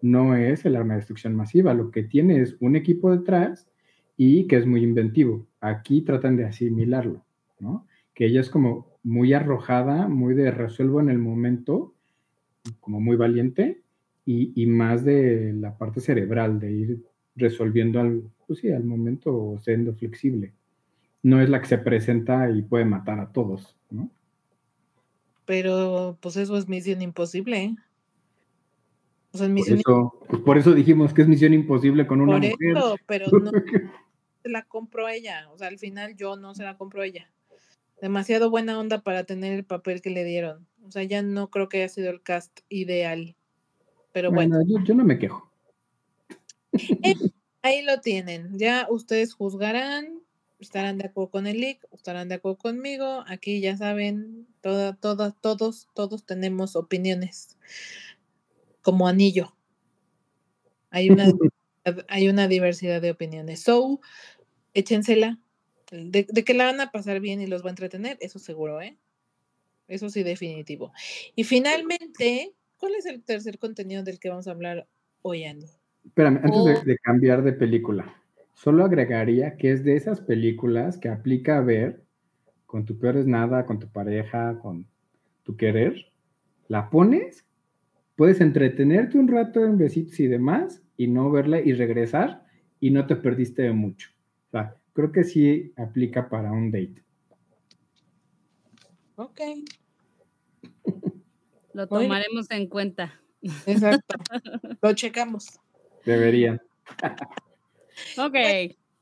no 0.02 0.36
es 0.36 0.64
el 0.64 0.76
arma 0.76 0.94
de 0.94 1.00
destrucción 1.00 1.34
masiva. 1.34 1.74
Lo 1.74 1.90
que 1.90 2.04
tiene 2.04 2.40
es 2.40 2.56
un 2.60 2.76
equipo 2.76 3.10
detrás 3.10 3.68
y 4.16 4.46
que 4.46 4.56
es 4.56 4.66
muy 4.66 4.82
inventivo. 4.82 5.46
Aquí 5.60 6.02
tratan 6.02 6.36
de 6.36 6.44
asimilarlo, 6.44 7.24
¿no? 7.58 7.86
Que 8.14 8.26
ella 8.26 8.40
es 8.40 8.48
como 8.48 8.98
muy 9.02 9.32
arrojada, 9.32 10.08
muy 10.08 10.34
de 10.34 10.50
resuelvo 10.50 11.00
en 11.00 11.10
el 11.10 11.18
momento, 11.18 11.94
como 12.80 13.00
muy 13.00 13.16
valiente, 13.16 13.82
y, 14.28 14.66
más 14.66 15.04
de 15.04 15.52
la 15.52 15.78
parte 15.78 16.00
cerebral, 16.00 16.58
de 16.58 16.72
ir 16.72 17.04
resolviendo 17.36 18.00
al, 18.00 18.24
pues 18.46 18.60
sí, 18.60 18.70
al 18.70 18.84
momento 18.84 19.58
siendo 19.62 19.94
flexible. 19.94 20.52
No 21.22 21.40
es 21.40 21.48
la 21.48 21.60
que 21.60 21.66
se 21.66 21.78
presenta 21.78 22.50
y 22.50 22.62
puede 22.62 22.84
matar 22.84 23.18
a 23.20 23.32
todos, 23.32 23.76
¿no? 23.90 24.08
Pero 25.44 26.16
pues 26.20 26.36
eso 26.36 26.56
es 26.56 26.68
misión 26.68 27.02
imposible. 27.02 27.62
¿eh? 27.62 27.76
O 29.32 29.38
sea, 29.38 29.46
en 29.46 29.52
Por 29.52 29.60
misión 29.60 29.78
eso, 29.78 30.20
pues 30.28 30.42
por 30.42 30.58
eso 30.58 30.74
dijimos 30.74 31.12
que 31.12 31.22
es 31.22 31.28
misión 31.28 31.54
imposible 31.54 32.06
con 32.06 32.20
una 32.20 32.32
por 32.32 32.40
mujer. 32.40 32.76
eso, 32.76 32.96
pero 33.06 33.26
no 33.30 33.50
se 34.42 34.48
la 34.48 34.62
compro 34.62 35.06
a 35.06 35.14
ella. 35.14 35.48
O 35.52 35.58
sea, 35.58 35.68
al 35.68 35.78
final 35.78 36.16
yo 36.16 36.36
no 36.36 36.54
se 36.54 36.64
la 36.64 36.76
compro 36.76 37.02
a 37.02 37.06
ella. 37.06 37.30
Demasiado 38.00 38.50
buena 38.50 38.78
onda 38.78 39.02
para 39.02 39.24
tener 39.24 39.52
el 39.52 39.64
papel 39.64 40.02
que 40.02 40.10
le 40.10 40.24
dieron. 40.24 40.66
O 40.86 40.90
sea, 40.92 41.02
ya 41.02 41.22
no 41.22 41.50
creo 41.50 41.68
que 41.68 41.78
haya 41.78 41.88
sido 41.88 42.10
el 42.10 42.22
cast 42.22 42.60
ideal. 42.68 43.34
Pero 44.12 44.30
bueno, 44.30 44.56
Bueno, 44.56 44.80
yo, 44.80 44.84
yo 44.84 44.94
no 44.94 45.04
me 45.04 45.18
quejo. 45.18 45.50
ahí 47.66 47.82
lo 47.82 48.00
tienen. 48.00 48.58
Ya 48.58 48.86
ustedes 48.90 49.34
juzgarán, 49.34 50.22
estarán 50.58 50.98
de 50.98 51.06
acuerdo 51.06 51.30
con 51.30 51.46
el 51.46 51.60
leak, 51.60 51.86
estarán 51.92 52.28
de 52.28 52.36
acuerdo 52.36 52.58
conmigo. 52.58 53.24
Aquí 53.26 53.60
ya 53.60 53.76
saben, 53.76 54.46
toda, 54.60 54.94
todas, 54.94 55.34
todos, 55.40 55.88
todos 55.94 56.24
tenemos 56.24 56.76
opiniones. 56.76 57.56
Como 58.82 59.08
anillo. 59.08 59.54
Hay 60.90 61.10
una, 61.10 61.26
hay 62.08 62.28
una 62.28 62.48
diversidad 62.48 63.02
de 63.02 63.10
opiniones. 63.10 63.60
So, 63.60 64.00
échensela. 64.74 65.38
De, 65.90 66.26
de 66.28 66.44
que 66.44 66.54
la 66.54 66.64
van 66.64 66.80
a 66.80 66.90
pasar 66.90 67.20
bien 67.20 67.40
y 67.40 67.46
los 67.46 67.62
va 67.62 67.68
a 67.68 67.70
entretener, 67.70 68.18
eso 68.20 68.40
seguro, 68.40 68.82
¿eh? 68.82 68.98
Eso 69.86 70.10
sí, 70.10 70.24
definitivo. 70.24 70.92
Y 71.36 71.44
finalmente, 71.44 72.52
¿cuál 72.76 72.96
es 72.96 73.06
el 73.06 73.22
tercer 73.22 73.60
contenido 73.60 74.02
del 74.02 74.18
que 74.18 74.28
vamos 74.28 74.48
a 74.48 74.50
hablar 74.50 74.88
hoy, 75.22 75.44
Andy? 75.44 75.68
Espérame, 76.06 76.40
antes 76.42 76.64
de, 76.64 76.74
Oh. 76.74 76.84
de 76.84 76.98
cambiar 76.98 77.42
de 77.42 77.52
película, 77.52 78.14
solo 78.54 78.84
agregaría 78.84 79.56
que 79.56 79.72
es 79.72 79.84
de 79.84 79.96
esas 79.96 80.20
películas 80.20 80.96
que 80.98 81.08
aplica 81.08 81.58
a 81.58 81.60
ver 81.60 82.02
con 82.66 82.84
tu 82.84 82.98
peor 82.98 83.16
es 83.16 83.26
nada, 83.26 83.64
con 83.64 83.78
tu 83.78 83.88
pareja, 83.88 84.58
con 84.60 84.86
tu 85.44 85.56
querer. 85.56 85.94
La 86.68 86.90
pones, 86.90 87.46
puedes 88.16 88.40
entretenerte 88.40 89.18
un 89.18 89.28
rato 89.28 89.64
en 89.64 89.78
besitos 89.78 90.18
y 90.20 90.26
demás 90.26 90.82
y 90.96 91.06
no 91.06 91.30
verla 91.30 91.60
y 91.60 91.72
regresar 91.72 92.44
y 92.80 92.90
no 92.90 93.06
te 93.06 93.16
perdiste 93.16 93.62
de 93.62 93.72
mucho. 93.72 94.10
O 94.48 94.50
sea, 94.50 94.74
creo 94.92 95.12
que 95.12 95.24
sí 95.24 95.72
aplica 95.76 96.28
para 96.28 96.50
un 96.52 96.70
date. 96.70 97.02
Ok, 99.16 99.40
Lo 101.72 101.86
tomaremos 101.86 102.50
en 102.50 102.66
cuenta. 102.68 103.14
exacto. 103.66 104.16
Lo 104.82 104.92
checamos. 104.94 105.58
Deberían. 106.06 106.62
Ok. 108.16 108.36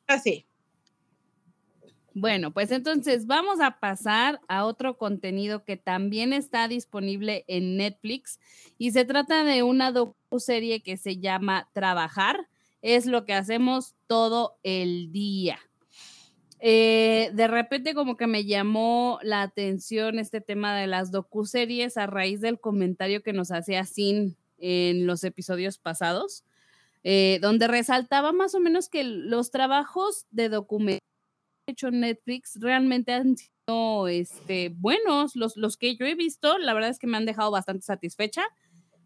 Así. 0.07 0.47
Bueno, 2.15 2.53
pues 2.53 2.71
entonces 2.71 3.27
vamos 3.27 3.61
a 3.61 3.81
pasar 3.81 4.41
a 4.47 4.65
otro 4.65 4.97
contenido 4.97 5.65
que 5.65 5.77
también 5.77 6.33
está 6.33 6.69
disponible 6.69 7.45
en 7.49 7.77
Netflix 7.77 8.39
y 8.79 8.93
se 8.93 9.05
trata 9.05 9.43
de 9.43 9.65
una 9.65 9.91
docuserie 9.91 10.81
que 10.81 10.97
se 10.97 11.19
llama 11.19 11.69
Trabajar. 11.73 12.49
Es 12.83 13.07
lo 13.07 13.25
que 13.25 13.35
hacemos 13.35 13.95
todo 14.07 14.57
el 14.63 15.11
día. 15.11 15.59
eh, 16.61 17.31
de 17.35 17.49
repente 17.49 17.95
como 17.95 18.17
que 18.17 18.27
me 18.27 18.45
llamó 18.45 19.19
la 19.23 19.43
atención 19.43 20.19
este 20.19 20.41
tema 20.41 20.75
de 20.77 20.87
las 20.87 21.11
docuseries 21.11 21.97
a 21.97 22.07
raíz 22.07 22.41
del 22.41 22.61
comentario 22.61 23.23
que 23.23 23.33
nos 23.33 23.51
hacía 23.51 23.85
Sin 23.85 24.37
en 24.59 25.07
los 25.07 25.25
episodios 25.25 25.79
pasados, 25.79 26.45
eh, 27.05 27.39
donde 27.41 27.69
resaltaba 27.69 28.33
más 28.33 28.55
o 28.55 28.61
menos 28.61 28.89
que 28.89 29.05
los 29.05 29.51
trabajos 29.51 30.27
de 30.31 30.49
documento 30.49 31.05
hecho 31.67 31.91
Netflix 31.91 32.59
realmente 32.61 33.13
han 33.13 33.37
sido 33.37 34.09
este, 34.09 34.71
buenos. 34.71 35.37
Los, 35.37 35.57
los 35.57 35.77
que 35.77 35.97
yo 35.97 36.07
he 36.07 36.15
visto, 36.15 36.59
la 36.59 36.75
verdad 36.75 36.91
es 36.91 36.99
que 36.99 37.07
me 37.07 37.17
han 37.17 37.27
dejado 37.27 37.51
bastante 37.51 37.85
satisfecha. 37.85 38.43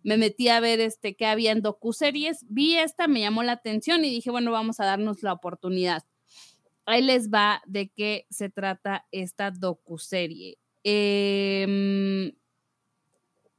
Me 0.02 0.16
metí 0.16 0.48
a 0.48 0.60
ver 0.60 0.80
este, 0.80 1.16
qué 1.16 1.26
había 1.26 1.52
en 1.52 1.60
docuseries, 1.60 2.46
vi 2.48 2.76
esta, 2.76 3.08
me 3.08 3.20
llamó 3.20 3.42
la 3.42 3.52
atención 3.52 4.04
y 4.04 4.10
dije, 4.10 4.30
bueno, 4.30 4.52
vamos 4.52 4.80
a 4.80 4.86
darnos 4.86 5.22
la 5.22 5.32
oportunidad. 5.32 6.04
Ahí 6.86 7.02
les 7.02 7.30
va 7.30 7.62
de 7.66 7.90
qué 7.90 8.26
se 8.30 8.48
trata 8.48 9.06
esta 9.10 9.50
docuserie. 9.50 10.58
Eh, 10.84 12.32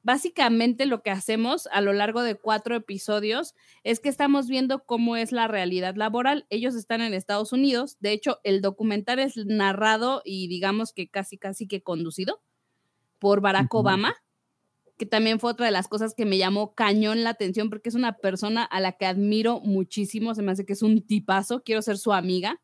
básicamente 0.10 0.88
lo 0.88 1.03
que 1.03 1.12
hacemos 1.12 1.70
a 1.72 1.82
lo 1.82 1.93
largo 1.93 2.24
de 2.24 2.34
cuatro 2.34 2.76
episodios 2.76 3.53
es 3.84 3.99
que 3.99 4.10
estamos 4.10 4.47
viendo 4.47 4.84
cómo 4.84 5.16
es 5.16 5.32
la 5.32 5.47
realidad 5.47 5.93
laboral. 5.95 6.47
Ellos 6.49 6.74
están 6.74 7.01
en 7.01 7.14
Estados 7.14 7.53
Unidos. 7.53 7.97
De 7.99 8.12
hecho, 8.12 8.39
el 8.43 8.62
documental 8.62 9.20
es 9.20 9.38
narrado 9.38 10.24
y 10.26 10.47
digamos 10.47 10.93
que 10.93 11.10
casi, 11.10 11.38
casi 11.38 11.68
que 11.68 11.84
conducido 11.84 12.41
por 13.20 13.39
Barack 13.39 13.72
Obama, 13.72 14.16
que 14.97 15.05
también 15.05 15.39
fue 15.39 15.51
otra 15.51 15.68
de 15.68 15.72
las 15.72 15.88
cosas 15.88 16.16
que 16.16 16.26
me 16.26 16.39
llamó 16.39 16.74
cañón 16.74 17.24
la 17.24 17.30
atención 17.30 17.70
porque 17.70 17.89
es 17.89 17.95
una 17.95 18.14
persona 18.14 18.64
a 18.64 18.80
la 18.80 18.93
que 18.93 19.05
admiro 19.05 19.60
muchísimo. 19.60 20.34
Se 20.34 20.41
me 20.41 20.53
hace 20.53 20.66
que 20.66 20.74
es 20.74 20.82
un 20.82 21.05
tipazo. 21.05 21.62
Quiero 21.62 21.84
ser 21.84 21.99
su 21.99 22.14
amiga. 22.14 22.60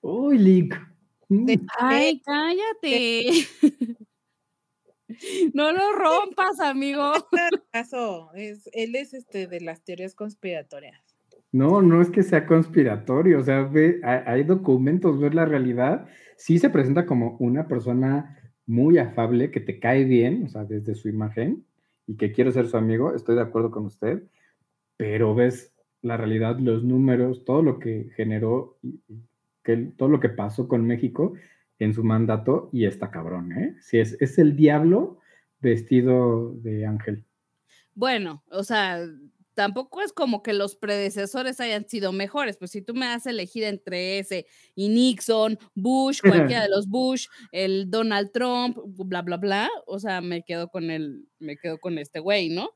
Uy, 0.00 0.38
Lick. 0.38 0.76
Mm. 1.28 1.52
Ay, 1.78 2.20
cállate. 2.24 3.46
No 5.54 5.72
lo 5.72 5.92
rompas, 5.92 6.60
amigo. 6.60 7.12
Caso, 7.72 8.30
es, 8.34 8.68
él 8.72 8.96
es 8.96 9.14
este 9.14 9.46
de 9.46 9.60
las 9.60 9.82
teorías 9.82 10.14
conspiratorias. 10.14 11.00
No, 11.52 11.82
no 11.82 12.00
es 12.00 12.10
que 12.10 12.22
sea 12.22 12.46
conspiratorio, 12.46 13.40
o 13.40 13.42
sea, 13.42 13.62
ve, 13.62 14.00
hay, 14.04 14.44
documentos, 14.44 15.18
ver 15.18 15.34
la 15.34 15.44
realidad. 15.44 16.06
Sí 16.36 16.58
se 16.58 16.70
presenta 16.70 17.06
como 17.06 17.36
una 17.38 17.66
persona 17.66 18.38
muy 18.66 18.98
afable, 18.98 19.50
que 19.50 19.60
te 19.60 19.80
cae 19.80 20.04
bien, 20.04 20.44
o 20.44 20.48
sea, 20.48 20.64
desde 20.64 20.94
su 20.94 21.08
imagen, 21.08 21.64
y 22.06 22.16
que 22.16 22.30
quiere 22.30 22.52
ser 22.52 22.68
su 22.68 22.76
amigo, 22.76 23.14
estoy 23.14 23.34
de 23.34 23.42
acuerdo 23.42 23.72
con 23.72 23.84
usted, 23.86 24.22
pero 24.96 25.34
ves 25.34 25.72
la 26.02 26.16
realidad, 26.16 26.58
los 26.60 26.84
números, 26.84 27.44
todo 27.44 27.62
lo 27.62 27.80
que 27.80 28.10
generó, 28.14 28.78
que, 29.64 29.76
todo 29.96 30.08
lo 30.08 30.20
que 30.20 30.28
pasó 30.28 30.68
con 30.68 30.86
México, 30.86 31.34
en 31.80 31.94
su 31.94 32.04
mandato 32.04 32.68
y 32.72 32.84
está 32.84 33.10
cabrón, 33.10 33.52
¿eh? 33.52 33.74
Si 33.80 33.98
es, 33.98 34.16
es 34.20 34.38
el 34.38 34.54
diablo 34.54 35.18
vestido 35.60 36.54
de 36.56 36.86
ángel. 36.86 37.24
Bueno, 37.94 38.44
o 38.50 38.62
sea, 38.62 39.00
tampoco 39.54 40.02
es 40.02 40.12
como 40.12 40.42
que 40.42 40.52
los 40.52 40.76
predecesores 40.76 41.58
hayan 41.58 41.88
sido 41.88 42.12
mejores, 42.12 42.58
pues 42.58 42.70
si 42.70 42.82
tú 42.82 42.94
me 42.94 43.06
das 43.06 43.26
elegir 43.26 43.64
entre 43.64 44.18
ese 44.18 44.46
y 44.74 44.90
Nixon, 44.90 45.58
Bush, 45.74 46.20
cualquiera 46.54 46.62
de 46.62 46.68
los 46.68 46.86
Bush, 46.86 47.26
el 47.50 47.90
Donald 47.90 48.30
Trump, 48.30 48.76
bla, 48.84 49.22
bla, 49.22 49.38
bla, 49.38 49.68
o 49.86 49.98
sea, 49.98 50.20
me 50.20 50.42
quedo 50.42 50.68
con 50.68 50.90
el, 50.90 51.26
me 51.38 51.56
quedo 51.56 51.78
con 51.78 51.98
este 51.98 52.20
güey, 52.20 52.50
¿no? 52.50 52.70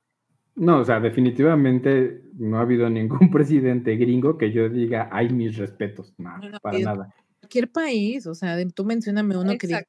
No, 0.56 0.78
o 0.78 0.84
sea, 0.84 1.00
definitivamente 1.00 2.22
no 2.34 2.58
ha 2.58 2.62
habido 2.62 2.88
ningún 2.88 3.30
presidente 3.30 3.96
gringo 3.96 4.38
que 4.38 4.50
yo 4.50 4.70
diga, 4.70 5.10
hay 5.12 5.28
mis 5.28 5.58
respetos, 5.58 6.14
no, 6.16 6.30
para 6.62 6.78
nada 6.78 7.14
cualquier 7.44 7.70
país, 7.70 8.26
o 8.26 8.34
sea, 8.34 8.56
tú 8.74 8.84
mencioname 8.84 9.36
uno 9.36 9.52
que 9.58 9.66
diga. 9.66 9.84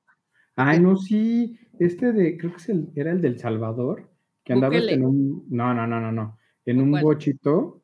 Ay, 0.55 0.79
no, 0.79 0.97
sí, 0.97 1.57
este 1.79 2.11
de, 2.13 2.37
creo 2.37 2.51
que 2.51 2.57
es 2.57 2.69
el, 2.69 2.89
era 2.95 3.11
el 3.11 3.21
del 3.21 3.39
Salvador, 3.39 4.09
que 4.43 4.53
andaba 4.53 4.75
en 4.75 5.05
un, 5.05 5.45
no, 5.49 5.73
no, 5.73 5.87
no, 5.87 5.99
no, 5.99 6.11
no, 6.11 6.37
en 6.65 6.81
un 6.81 6.91
bochito, 7.01 7.81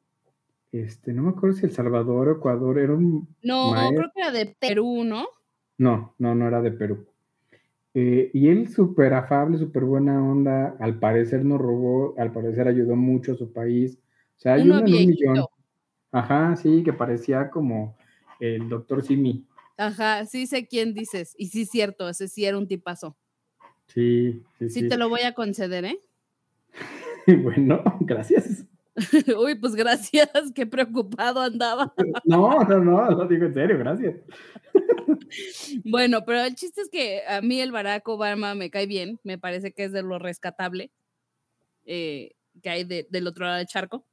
este, 0.71 1.13
no 1.13 1.23
me 1.23 1.29
acuerdo 1.31 1.57
si 1.57 1.65
El 1.65 1.71
Salvador 1.71 2.29
o 2.29 2.37
Ecuador, 2.37 2.79
era 2.79 2.93
un... 2.93 3.27
No, 3.43 3.73
creo 3.89 4.09
que 4.13 4.21
era 4.21 4.31
de 4.31 4.55
Perú, 4.59 5.03
¿no? 5.03 5.25
No, 5.77 6.15
no, 6.17 6.35
no 6.35 6.47
era 6.47 6.61
de 6.61 6.71
Perú. 6.71 7.07
Eh, 7.93 8.31
y 8.33 8.47
él 8.47 8.69
súper 8.69 9.13
afable, 9.13 9.57
súper 9.57 9.83
buena 9.83 10.23
onda, 10.23 10.77
al 10.79 10.97
parecer 10.97 11.43
no 11.43 11.57
robó, 11.57 12.15
al 12.17 12.31
parecer 12.31 12.67
ayudó 12.67 12.95
mucho 12.95 13.33
a 13.33 13.35
su 13.35 13.51
país. 13.51 13.99
O 14.37 14.39
sea, 14.39 14.53
hay 14.53 14.69
uno, 14.69 14.79
en 14.79 14.85
un 14.85 14.91
millón. 14.91 15.45
Ajá, 16.13 16.55
sí, 16.55 16.83
que 16.83 16.93
parecía 16.93 17.49
como 17.49 17.97
el 18.39 18.69
doctor 18.69 19.03
Simi. 19.03 19.45
Ajá, 19.81 20.27
sí 20.27 20.45
sé 20.45 20.67
quién 20.67 20.93
dices. 20.93 21.33
Y 21.39 21.47
sí 21.47 21.63
es 21.63 21.71
cierto, 21.71 22.07
ese 22.07 22.27
sí 22.27 22.45
era 22.45 22.55
un 22.55 22.67
tipazo. 22.67 23.17
Sí, 23.87 24.43
sí, 24.59 24.69
sí. 24.69 24.81
Sí 24.81 24.87
te 24.87 24.95
lo 24.95 25.09
voy 25.09 25.21
a 25.21 25.33
conceder, 25.33 25.85
¿eh? 25.85 25.99
bueno, 27.43 27.83
gracias. 28.01 28.63
Uy, 29.39 29.55
pues 29.55 29.73
gracias, 29.73 30.29
qué 30.53 30.67
preocupado 30.67 31.41
andaba. 31.41 31.91
no, 32.25 32.59
no, 32.63 32.79
no, 32.79 33.09
lo 33.09 33.27
digo 33.27 33.45
en 33.45 33.53
serio, 33.55 33.79
gracias. 33.79 34.17
bueno, 35.83 36.23
pero 36.27 36.41
el 36.41 36.53
chiste 36.53 36.81
es 36.81 36.89
que 36.89 37.23
a 37.27 37.41
mí 37.41 37.59
el 37.59 37.71
Barack 37.71 38.07
Obama 38.07 38.53
me 38.53 38.69
cae 38.69 38.85
bien, 38.85 39.19
me 39.23 39.39
parece 39.39 39.73
que 39.73 39.85
es 39.85 39.91
de 39.91 40.03
lo 40.03 40.19
rescatable 40.19 40.91
eh, 41.85 42.35
que 42.61 42.69
hay 42.69 42.83
del 42.83 43.25
otro 43.25 43.45
lado 43.45 43.57
del 43.57 43.65
charco. 43.65 44.05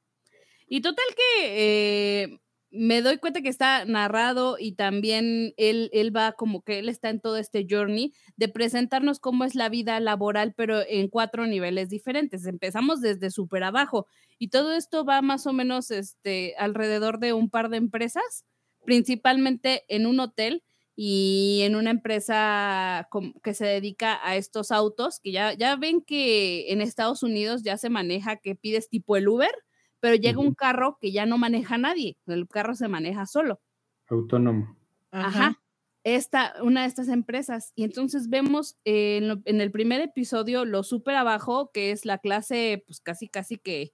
Y 0.67 0.81
total 0.81 1.05
que 1.15 2.23
eh, 2.23 2.41
me 2.71 3.01
doy 3.01 3.19
cuenta 3.19 3.41
que 3.41 3.49
está 3.49 3.85
narrado 3.87 4.57
y 4.59 4.73
también 4.73 5.55
él, 5.57 5.89
él 5.93 6.15
va 6.15 6.33
como 6.33 6.63
que 6.63 6.79
él 6.79 6.89
está 6.89 7.09
en 7.09 7.21
todo 7.21 7.39
este 7.39 7.67
journey 7.69 8.13
de 8.37 8.49
presentarnos 8.49 9.21
cómo 9.21 9.45
es 9.45 9.55
la 9.55 9.69
vida 9.69 9.99
laboral, 10.01 10.55
pero 10.57 10.81
en 10.87 11.09
cuatro 11.09 11.47
niveles 11.47 11.89
diferentes. 11.89 12.47
Empezamos 12.47 13.01
desde 13.01 13.31
súper 13.31 13.65
abajo 13.65 14.07
y 14.39 14.49
todo 14.49 14.75
esto 14.75 15.05
va 15.05 15.23
más 15.23 15.47
o 15.47 15.53
menos 15.53 15.91
este, 15.91 16.55
alrededor 16.59 17.19
de 17.21 17.33
un 17.33 17.49
par 17.49 17.71
de 17.71 17.79
empresas, 17.79 18.45
principalmente 18.85 19.85
en 19.89 20.07
un 20.07 20.21
hotel 20.21 20.63
y 20.95 21.61
en 21.63 21.77
una 21.77 21.91
empresa 21.91 23.09
que 23.43 23.55
se 23.55 23.65
dedica 23.65 24.19
a 24.23 24.37
estos 24.37 24.73
autos, 24.73 25.21
que 25.21 25.33
ya, 25.33 25.55
ya 25.55 25.77
ven 25.77 26.03
que 26.03 26.73
en 26.73 26.81
Estados 26.81 27.23
Unidos 27.23 27.63
ya 27.63 27.77
se 27.77 27.89
maneja 27.89 28.37
que 28.37 28.57
pides 28.57 28.89
tipo 28.89 29.17
el 29.17 29.29
Uber 29.29 29.53
pero 30.01 30.15
llega 30.15 30.41
un 30.41 30.55
carro 30.55 30.99
que 31.01 31.13
ya 31.13 31.27
no 31.27 31.39
maneja 31.39 31.79
nadie, 31.79 32.17
el 32.27 32.49
carro 32.49 32.75
se 32.75 32.89
maneja 32.89 33.27
solo. 33.27 33.61
Autónomo. 34.09 34.77
Ajá. 35.11 35.61
Esta, 36.05 36.55
una 36.63 36.83
de 36.83 36.89
estas 36.89 37.09
empresas. 37.09 37.73
Y 37.75 37.85
entonces 37.85 38.29
vemos 38.29 38.79
en, 38.85 39.43
el 39.45 39.71
primer 39.71 40.01
episodio 40.01 40.65
lo 40.65 40.83
súper 40.83 41.17
abajo, 41.17 41.71
que 41.73 41.91
es 41.91 42.05
la 42.05 42.19
clase, 42.19 42.85
pues 42.87 43.01
casi, 43.01 43.29
casi 43.29 43.59
que, 43.59 43.93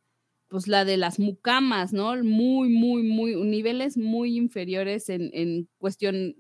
pues 0.49 0.69
la 0.69 0.85
de 0.85 0.97
las 0.97 1.19
mucamas, 1.19 1.93
¿no? 1.93 2.15
Muy, 2.23 2.69
muy, 2.69 3.03
muy, 3.03 3.35
niveles 3.43 3.97
muy 3.97 4.37
inferiores 4.37 5.09
en, 5.09 5.31
en 5.33 5.69
cuestión 5.79 6.37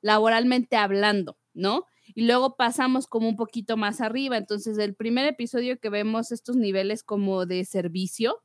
laboralmente 0.00 0.76
hablando, 0.76 1.36
¿no? 1.52 1.84
Y 2.14 2.26
luego 2.26 2.56
pasamos 2.56 3.06
como 3.06 3.28
un 3.28 3.36
poquito 3.36 3.76
más 3.76 4.00
arriba. 4.00 4.36
Entonces, 4.36 4.78
el 4.78 4.94
primer 4.94 5.26
episodio 5.26 5.78
que 5.78 5.90
vemos 5.90 6.32
estos 6.32 6.56
niveles 6.56 7.02
como 7.02 7.44
de 7.44 7.64
servicio, 7.64 8.42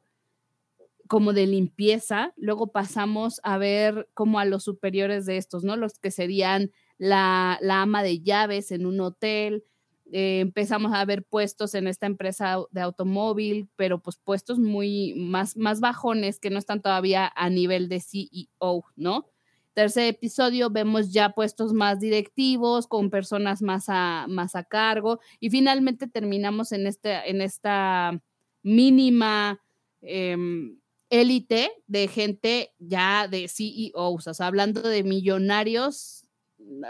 como 1.12 1.34
de 1.34 1.46
limpieza, 1.46 2.32
luego 2.38 2.72
pasamos 2.72 3.42
a 3.44 3.58
ver 3.58 4.08
como 4.14 4.40
a 4.40 4.46
los 4.46 4.64
superiores 4.64 5.26
de 5.26 5.36
estos, 5.36 5.66
¿no? 5.66 5.76
Los 5.76 6.00
que 6.00 6.10
serían 6.10 6.72
la, 6.98 7.60
ama 7.70 8.02
de 8.02 8.22
llaves 8.22 8.72
en 8.72 8.86
un 8.86 9.02
hotel, 9.02 9.66
eh, 10.14 10.40
empezamos 10.40 10.94
a 10.94 11.04
ver 11.04 11.26
puestos 11.26 11.76
en 11.76 11.88
esta 11.88 12.06
empresa 12.06 12.60
de 12.72 12.80
automóvil, 12.80 13.68
pero 13.76 14.02
pues 14.02 14.20
puestos 14.24 14.58
muy 14.58 15.14
más, 15.18 15.58
más 15.58 15.82
bajones 15.82 16.40
que 16.40 16.50
no 16.50 16.58
están 16.58 16.82
todavía 16.82 17.30
a 17.36 17.50
nivel 17.50 17.90
de 17.90 18.00
CEO, 18.00 18.86
¿no? 18.96 19.26
Tercer 19.74 20.06
episodio 20.06 20.70
vemos 20.70 21.12
ya 21.12 21.32
puestos 21.32 21.74
más 21.74 22.00
directivos, 22.00 22.88
con 22.88 23.10
personas 23.10 23.62
más 23.62 23.90
a, 23.90 24.28
más 24.30 24.56
a 24.56 24.64
cargo, 24.64 25.20
y 25.42 25.50
finalmente 25.50 26.08
terminamos 26.08 26.72
en, 26.72 26.88
este, 26.88 27.30
en 27.30 27.42
esta 27.42 28.18
mínima... 28.64 29.60
Em, 30.04 30.81
élite 31.12 31.72
de 31.88 32.08
gente 32.08 32.74
ya 32.80 33.28
de 33.28 33.48
CEOs, 33.48 34.28
o 34.28 34.34
sea, 34.34 34.48
hablando 34.48 34.82
de 34.82 35.04
millonarios 35.04 36.26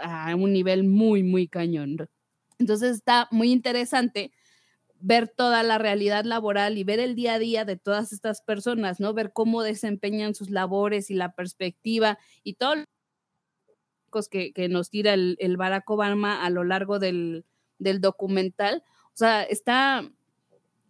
a 0.00 0.34
un 0.36 0.52
nivel 0.52 0.84
muy, 0.84 1.22
muy 1.22 1.48
cañón. 1.48 2.08
Entonces 2.58 2.92
está 2.96 3.28
muy 3.32 3.50
interesante 3.50 4.32
ver 5.00 5.26
toda 5.26 5.64
la 5.64 5.78
realidad 5.78 6.24
laboral 6.24 6.78
y 6.78 6.84
ver 6.84 7.00
el 7.00 7.16
día 7.16 7.34
a 7.34 7.38
día 7.40 7.64
de 7.64 7.76
todas 7.76 8.12
estas 8.12 8.40
personas, 8.40 9.00
¿no? 9.00 9.12
Ver 9.12 9.32
cómo 9.32 9.64
desempeñan 9.64 10.36
sus 10.36 10.50
labores 10.50 11.10
y 11.10 11.14
la 11.14 11.34
perspectiva 11.34 12.18
y 12.44 12.54
todo 12.54 12.84
que, 14.30 14.52
que 14.52 14.68
nos 14.68 14.90
tira 14.90 15.14
el, 15.14 15.36
el, 15.40 15.56
Barack 15.56 15.90
Obama 15.90 16.44
a 16.44 16.50
lo 16.50 16.62
largo 16.62 17.00
del, 17.00 17.44
del 17.78 18.00
documental. 18.00 18.84
O 19.06 19.16
sea, 19.16 19.42
está, 19.42 20.08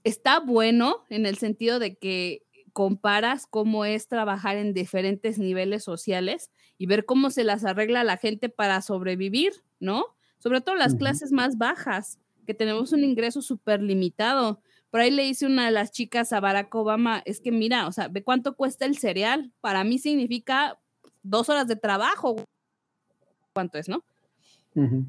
está 0.05 0.41
bueno 0.41 1.05
en 1.09 1.25
el 1.25 1.39
sentido 1.39 1.79
de 1.79 1.97
que 1.97 2.43
comparas 2.73 3.47
cómo 3.47 3.85
es 3.85 4.09
trabajar 4.09 4.57
en 4.57 4.75
diferentes 4.75 5.39
niveles 5.39 5.85
sociales 5.85 6.51
y 6.79 6.87
ver 6.87 7.05
cómo 7.05 7.31
se 7.31 7.45
las 7.45 7.65
arregla 7.65 8.05
la 8.05 8.17
gente 8.17 8.49
para 8.49 8.83
sobrevivir, 8.83 9.53
¿no? 9.81 10.07
Sobre 10.39 10.61
todo 10.61 10.75
las 10.75 10.95
clases 10.95 11.33
más 11.33 11.59
bajas, 11.59 12.19
que 12.47 12.55
tenemos 12.55 12.93
un 12.93 13.05
ingreso 13.05 13.43
súper 13.43 13.83
limitado. 13.83 14.61
Por 14.91 15.01
ahí 15.01 15.11
le 15.11 15.25
hice 15.27 15.47
una 15.47 15.67
de 15.67 15.71
las 15.71 15.93
chicas 15.93 16.33
a 16.33 16.41
Barack 16.41 16.75
Obama, 16.75 17.23
es 17.25 17.41
que 17.41 17.53
mira, 17.53 17.87
o 17.87 17.93
sea, 17.93 18.09
ve 18.09 18.25
cuánto 18.25 18.57
cuesta 18.57 18.85
el 18.85 18.99
cereal. 18.99 19.53
Para 19.61 19.85
mí 19.85 19.99
significa 19.99 20.81
dos 21.23 21.49
horas 21.49 21.69
de 21.69 21.77
trabajo. 21.77 22.37
¿Cuánto 23.53 23.79
es, 23.79 23.89
no? 23.89 24.05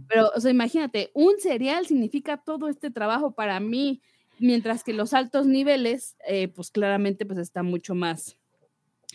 Pero, 0.10 0.30
o 0.36 0.40
sea, 0.42 0.52
imagínate, 0.52 1.10
un 1.14 1.40
cereal 1.40 1.86
significa 1.86 2.38
todo 2.38 2.68
este 2.68 2.92
trabajo 2.92 3.32
para 3.32 3.62
mí, 3.62 4.02
mientras 4.44 4.84
que 4.84 4.94
los 4.94 5.14
altos 5.14 5.48
niveles, 5.48 6.18
eh, 6.28 6.50
pues 6.50 6.70
claramente, 6.70 7.26
pues 7.26 7.40
está 7.40 7.64
mucho 7.64 7.96
más 7.96 8.38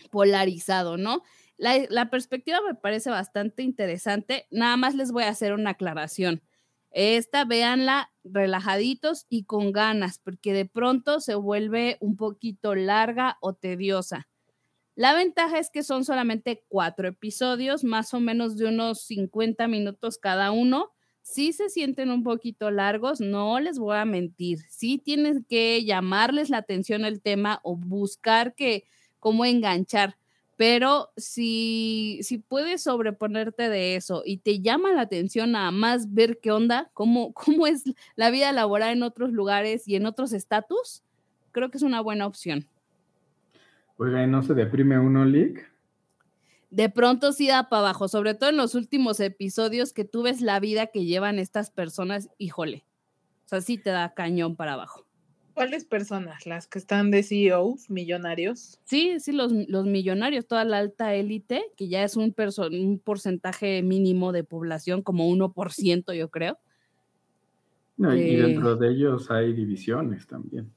polarizado, 0.09 0.97
¿no? 0.97 1.23
La, 1.57 1.77
la 1.89 2.09
perspectiva 2.09 2.59
me 2.67 2.73
parece 2.73 3.09
bastante 3.09 3.63
interesante. 3.63 4.47
Nada 4.49 4.75
más 4.75 4.95
les 4.95 5.11
voy 5.11 5.23
a 5.23 5.29
hacer 5.29 5.53
una 5.53 5.71
aclaración. 5.71 6.41
Esta, 6.91 7.45
véanla 7.45 8.11
relajaditos 8.23 9.27
y 9.29 9.43
con 9.43 9.71
ganas, 9.71 10.17
porque 10.17 10.53
de 10.53 10.65
pronto 10.65 11.19
se 11.19 11.35
vuelve 11.35 11.97
un 11.99 12.15
poquito 12.15 12.73
larga 12.73 13.37
o 13.41 13.53
tediosa. 13.53 14.27
La 14.95 15.13
ventaja 15.13 15.59
es 15.59 15.69
que 15.69 15.83
son 15.83 16.05
solamente 16.05 16.65
cuatro 16.67 17.07
episodios, 17.07 17.83
más 17.83 18.13
o 18.13 18.19
menos 18.19 18.57
de 18.57 18.65
unos 18.65 19.03
50 19.03 19.67
minutos 19.67 20.17
cada 20.17 20.51
uno. 20.51 20.91
Sí 21.21 21.53
se 21.53 21.69
sienten 21.69 22.09
un 22.09 22.23
poquito 22.23 22.71
largos, 22.71 23.21
no 23.21 23.59
les 23.59 23.77
voy 23.77 23.97
a 23.97 24.05
mentir. 24.05 24.59
Sí 24.69 24.97
tienes 24.97 25.41
que 25.47 25.83
llamarles 25.85 26.49
la 26.49 26.57
atención 26.57 27.05
el 27.05 27.21
tema 27.21 27.59
o 27.63 27.75
buscar 27.75 28.55
que 28.55 28.85
cómo 29.19 29.45
enganchar. 29.45 30.17
Pero 30.57 31.09
si, 31.15 32.19
si 32.21 32.37
puedes 32.37 32.83
sobreponerte 32.83 33.69
de 33.69 33.95
eso 33.95 34.23
y 34.25 34.39
te 34.39 34.59
llama 34.59 34.91
la 34.91 35.01
atención 35.01 35.53
nada 35.53 35.71
más 35.71 36.13
ver 36.13 36.39
qué 36.41 36.51
onda, 36.51 36.89
cómo, 36.93 37.31
cómo 37.33 37.65
es 37.65 37.83
la 38.15 38.29
vida 38.29 38.51
laboral 38.51 38.97
en 38.97 39.03
otros 39.03 39.31
lugares 39.31 39.87
y 39.87 39.95
en 39.95 40.05
otros 40.05 40.33
estatus, 40.33 41.03
creo 41.53 41.71
que 41.71 41.77
es 41.77 41.83
una 41.83 42.01
buena 42.01 42.27
opción. 42.27 42.67
Oiga, 43.97 44.23
¿y 44.23 44.27
no 44.27 44.43
se 44.43 44.53
deprime 44.53 44.99
uno, 44.99 45.25
Lick? 45.25 45.69
De 46.69 46.89
pronto 46.89 47.31
sí 47.31 47.47
da 47.47 47.69
para 47.69 47.81
abajo, 47.81 48.07
sobre 48.07 48.35
todo 48.35 48.49
en 48.49 48.57
los 48.57 48.75
últimos 48.75 49.19
episodios 49.19 49.93
que 49.93 50.05
tú 50.05 50.23
ves 50.23 50.41
la 50.41 50.59
vida 50.59 50.87
que 50.87 51.05
llevan 51.05 51.39
estas 51.39 51.71
personas, 51.71 52.29
híjole, 52.37 52.85
o 53.45 53.49
sea, 53.49 53.61
sí 53.61 53.77
te 53.77 53.89
da 53.89 54.13
cañón 54.13 54.55
para 54.55 54.73
abajo. 54.73 55.05
¿Cuáles 55.55 55.83
personas? 55.83 56.45
¿Las 56.45 56.67
que 56.67 56.79
están 56.79 57.11
de 57.11 57.21
CEOs, 57.21 57.89
millonarios? 57.89 58.79
Sí, 58.85 59.19
sí, 59.19 59.33
los, 59.33 59.51
los 59.51 59.85
millonarios, 59.85 60.47
toda 60.47 60.63
la 60.63 60.77
alta 60.77 61.13
élite, 61.15 61.63
que 61.75 61.89
ya 61.89 62.03
es 62.03 62.15
un, 62.15 62.33
porcentaje 63.03 63.81
mínimo 63.83 64.31
de 64.31 64.45
población, 64.45 65.01
como 65.01 65.27
1%, 65.27 66.13
yo 66.13 66.29
creo. 66.29 66.57
No, 67.97 68.15
y- 68.15 68.21
y 68.21 68.35
Eh. 68.35 68.41
dentro 68.43 68.77
de 68.77 68.89
ellos 68.91 69.29
hay 69.31 69.51
divisiones 69.51 70.27
también. 70.27 70.71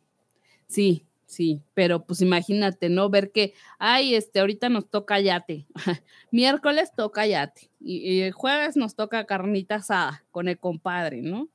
Sí, 0.66 1.06
sí, 1.32 1.60
pero 1.74 2.04
pues 2.04 2.20
imagínate, 2.22 2.88
¿no? 2.88 3.08
Ver 3.10 3.32
que, 3.32 3.54
ay, 3.78 4.14
este, 4.14 4.40
ahorita 4.40 4.68
nos 4.68 4.88
toca 4.88 5.20
yate, 5.20 5.66
miércoles 6.30 6.92
toca 6.96 7.26
yate, 7.26 7.70
y, 7.80 8.30
jueves 8.30 8.76
nos 8.76 8.94
toca 8.94 9.24
carnita 9.26 9.76
asada 9.76 10.24
con 10.30 10.48
el 10.48 10.58
compadre, 10.58 11.22
¿no? 11.22 11.48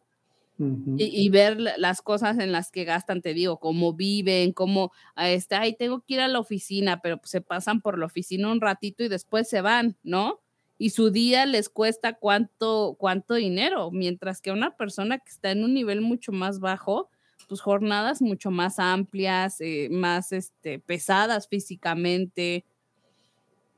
Y, 0.97 1.05
y 1.05 1.29
ver 1.29 1.59
la- 1.61 1.77
las 1.77 2.01
cosas 2.01 2.39
en 2.39 2.51
las 2.51 2.71
que 2.71 2.83
gastan, 2.83 3.21
te 3.21 3.35
digo, 3.35 3.59
cómo 3.59 3.93
viven, 3.93 4.53
cómo, 4.53 4.91
ah, 5.15 5.29
este, 5.29 5.53
ay, 5.55 5.75
tengo 5.75 6.01
que 6.01 6.15
ir 6.15 6.19
a 6.21 6.27
la 6.27 6.39
oficina, 6.39 6.99
pero 7.01 7.17
pues, 7.19 7.29
se 7.29 7.41
pasan 7.41 7.79
por 7.81 7.99
la 7.99 8.07
oficina 8.07 8.51
un 8.51 8.59
ratito 8.59 9.03
y 9.03 9.07
después 9.07 9.47
se 9.47 9.61
van, 9.61 9.97
¿no? 10.03 10.39
Y 10.79 10.89
su 10.91 11.11
día 11.11 11.45
les 11.45 11.69
cuesta 11.69 12.13
cuánto, 12.13 12.95
cuánto 12.97 13.35
dinero, 13.35 13.91
mientras 13.91 14.41
que 14.41 14.51
una 14.51 14.75
persona 14.75 15.19
que 15.19 15.29
está 15.29 15.51
en 15.51 15.63
un 15.63 15.75
nivel 15.75 16.01
mucho 16.01 16.31
más 16.31 16.59
bajo, 16.59 17.09
pues 17.47 17.61
jornadas 17.61 18.21
mucho 18.21 18.51
más 18.51 18.79
amplias, 18.79 19.61
eh, 19.61 19.89
más 19.91 20.31
este, 20.31 20.79
pesadas 20.79 21.47
físicamente. 21.47 22.65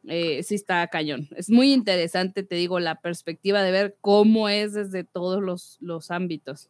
eh, 0.07 0.43
sí 0.43 0.55
está 0.55 0.87
cañón. 0.87 1.27
Es 1.35 1.49
muy 1.49 1.73
interesante, 1.73 2.43
te 2.43 2.55
digo, 2.55 2.79
la 2.79 2.95
perspectiva 2.95 3.61
de 3.61 3.71
ver 3.71 3.97
cómo 4.01 4.49
es 4.49 4.73
desde 4.73 5.03
todos 5.03 5.41
los, 5.41 5.77
los 5.81 6.11
ámbitos. 6.11 6.69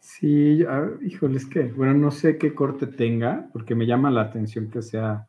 Sí, 0.00 0.62
ah, 0.68 0.88
híjole, 1.02 1.36
es 1.36 1.46
que, 1.46 1.64
bueno, 1.64 1.94
no 1.94 2.10
sé 2.12 2.38
qué 2.38 2.54
corte 2.54 2.86
tenga, 2.86 3.48
porque 3.52 3.74
me 3.74 3.86
llama 3.86 4.10
la 4.10 4.22
atención 4.22 4.70
que 4.70 4.80
sea 4.80 5.26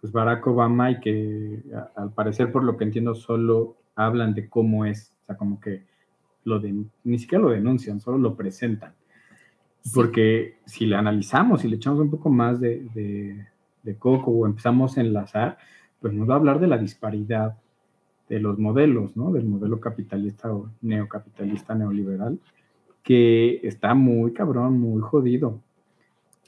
pues 0.00 0.12
Barack 0.12 0.44
Obama 0.48 0.90
y 0.90 1.00
que 1.00 1.62
al 1.94 2.12
parecer, 2.12 2.50
por 2.50 2.64
lo 2.64 2.76
que 2.76 2.84
entiendo, 2.84 3.14
solo 3.14 3.76
hablan 3.94 4.34
de 4.34 4.48
cómo 4.48 4.84
es, 4.84 5.12
o 5.22 5.26
sea, 5.26 5.36
como 5.36 5.60
que 5.60 5.84
lo 6.44 6.58
de, 6.58 6.74
ni 7.04 7.18
siquiera 7.18 7.44
lo 7.44 7.50
denuncian, 7.50 8.00
solo 8.00 8.18
lo 8.18 8.34
presentan. 8.34 8.94
Porque 9.94 10.58
si 10.64 10.86
le 10.86 10.96
analizamos 10.96 11.64
y 11.64 11.68
le 11.68 11.76
echamos 11.76 12.00
un 12.00 12.10
poco 12.10 12.30
más 12.30 12.60
de, 12.60 12.86
de- 12.94 13.96
coco 13.98 14.30
o 14.30 14.46
empezamos 14.46 14.96
a 14.96 15.00
enlazar, 15.00 15.58
pues 16.00 16.14
nos 16.14 16.28
va 16.28 16.34
a 16.34 16.36
hablar 16.36 16.60
de 16.60 16.68
la 16.68 16.78
disparidad 16.78 17.58
de 18.28 18.38
los 18.38 18.58
modelos, 18.58 19.16
¿no? 19.16 19.32
Del 19.32 19.44
modelo 19.44 19.80
capitalista 19.80 20.52
o 20.52 20.70
neocapitalista 20.82 21.74
neoliberal, 21.74 22.38
que 23.02 23.60
está 23.66 23.94
muy 23.94 24.32
cabrón, 24.32 24.78
muy 24.78 25.02
jodido. 25.02 25.60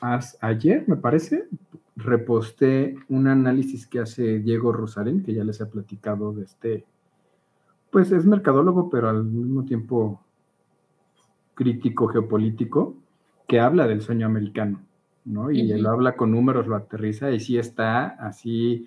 As- 0.01 0.39
ayer, 0.41 0.85
me 0.87 0.97
parece, 0.97 1.49
reposté 1.97 2.95
un 3.09 3.27
análisis 3.27 3.87
que 3.87 3.99
hace 3.99 4.39
Diego 4.39 4.73
Rosarín, 4.73 5.23
que 5.25 5.35
ya 5.35 5.43
les 5.45 5.61
he 5.61 5.67
platicado 5.67 6.33
de 6.33 6.45
este, 6.45 6.85
pues 7.91 8.13
es 8.13 8.25
mercadólogo, 8.27 8.89
pero 8.91 9.09
al 9.09 9.25
mismo 9.25 9.65
tiempo 9.65 10.21
crítico 11.55 12.07
geopolítico, 12.09 12.97
que 13.47 13.61
habla 13.61 13.87
del 13.87 14.01
sueño 14.01 14.27
americano, 14.27 14.83
¿no? 15.25 15.51
Y 15.51 15.71
él 15.73 15.81
Ujú. 15.85 15.95
habla 15.95 16.17
con 16.17 16.33
números, 16.33 16.67
lo 16.67 16.77
aterriza 16.77 17.31
y 17.31 17.41
sí 17.41 17.59
está 17.59 18.07
así 18.21 18.87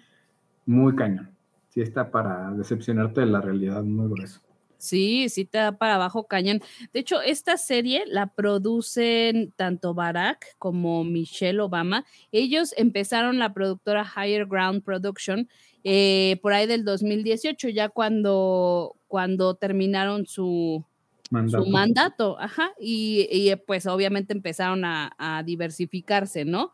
muy 0.66 0.95
cañón. 0.95 1.32
Sí 1.70 1.82
está 1.82 2.12
para 2.12 2.51
decepcionarte 2.51 3.22
de 3.22 3.28
la 3.28 3.41
realidad 3.41 3.84
muy 3.84 4.10
grueso. 4.10 4.41
Sí, 4.80 5.28
sí 5.30 5.45
te 5.45 5.58
da 5.58 5.72
para 5.78 5.95
abajo 5.95 6.28
cañón. 6.28 6.62
De 6.93 6.99
hecho, 6.99 7.22
esta 7.22 7.58
serie 7.58 8.03
la 8.05 8.28
producen 8.28 9.51
tanto 9.55 9.95
Barack 9.95 10.55
como 10.60 11.03
Michelle 11.03 11.60
Obama. 11.62 12.05
Ellos 12.32 12.76
empezaron 12.78 13.39
la 13.39 13.53
productora 13.53 14.05
Higher 14.05 14.45
Ground 14.45 14.84
Production 14.84 15.49
eh, 15.84 16.38
por 16.43 16.53
ahí 16.53 16.68
del 16.68 16.84
2018, 16.84 17.70
ya 17.70 17.89
cuando, 17.89 18.95
cuando 19.08 19.55
terminaron 19.55 20.28
su, 20.28 20.86
Mandato. 21.30 21.63
su 21.63 21.69
mandato, 21.69 22.39
ajá, 22.39 22.71
y, 22.80 23.28
y, 23.32 23.55
pues 23.55 23.86
obviamente 23.86 24.34
empezaron 24.34 24.86
a, 24.86 25.13
a 25.17 25.43
diversificarse, 25.43 26.45
¿no? 26.45 26.73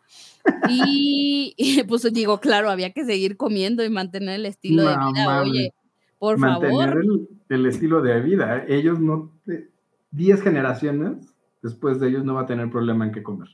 Y, 0.70 1.54
y, 1.58 1.84
pues 1.84 2.12
digo, 2.14 2.40
claro, 2.40 2.70
había 2.70 2.92
que 2.92 3.06
seguir 3.06 3.38
comiendo 3.38 3.84
y 3.84 3.90
mantener 3.90 4.36
el 4.36 4.46
estilo 4.46 4.84
de 4.84 4.96
vida, 4.98 5.42
oye, 5.42 5.74
por 6.20 6.38
mantener 6.38 6.90
favor. 6.90 7.04
el, 7.04 7.28
el 7.50 7.66
estilo 7.66 8.02
de 8.02 8.22
vida. 8.22 8.64
Ellos 8.68 9.00
no, 9.00 9.32
eh, 9.48 9.70
10 10.12 10.42
generaciones 10.42 11.34
después 11.62 12.00
de 12.00 12.10
ellos 12.10 12.24
no 12.24 12.36
va 12.36 12.42
a 12.42 12.46
tener 12.46 12.70
problema 12.70 13.06
en 13.06 13.12
qué 13.12 13.24
comer. 13.24 13.50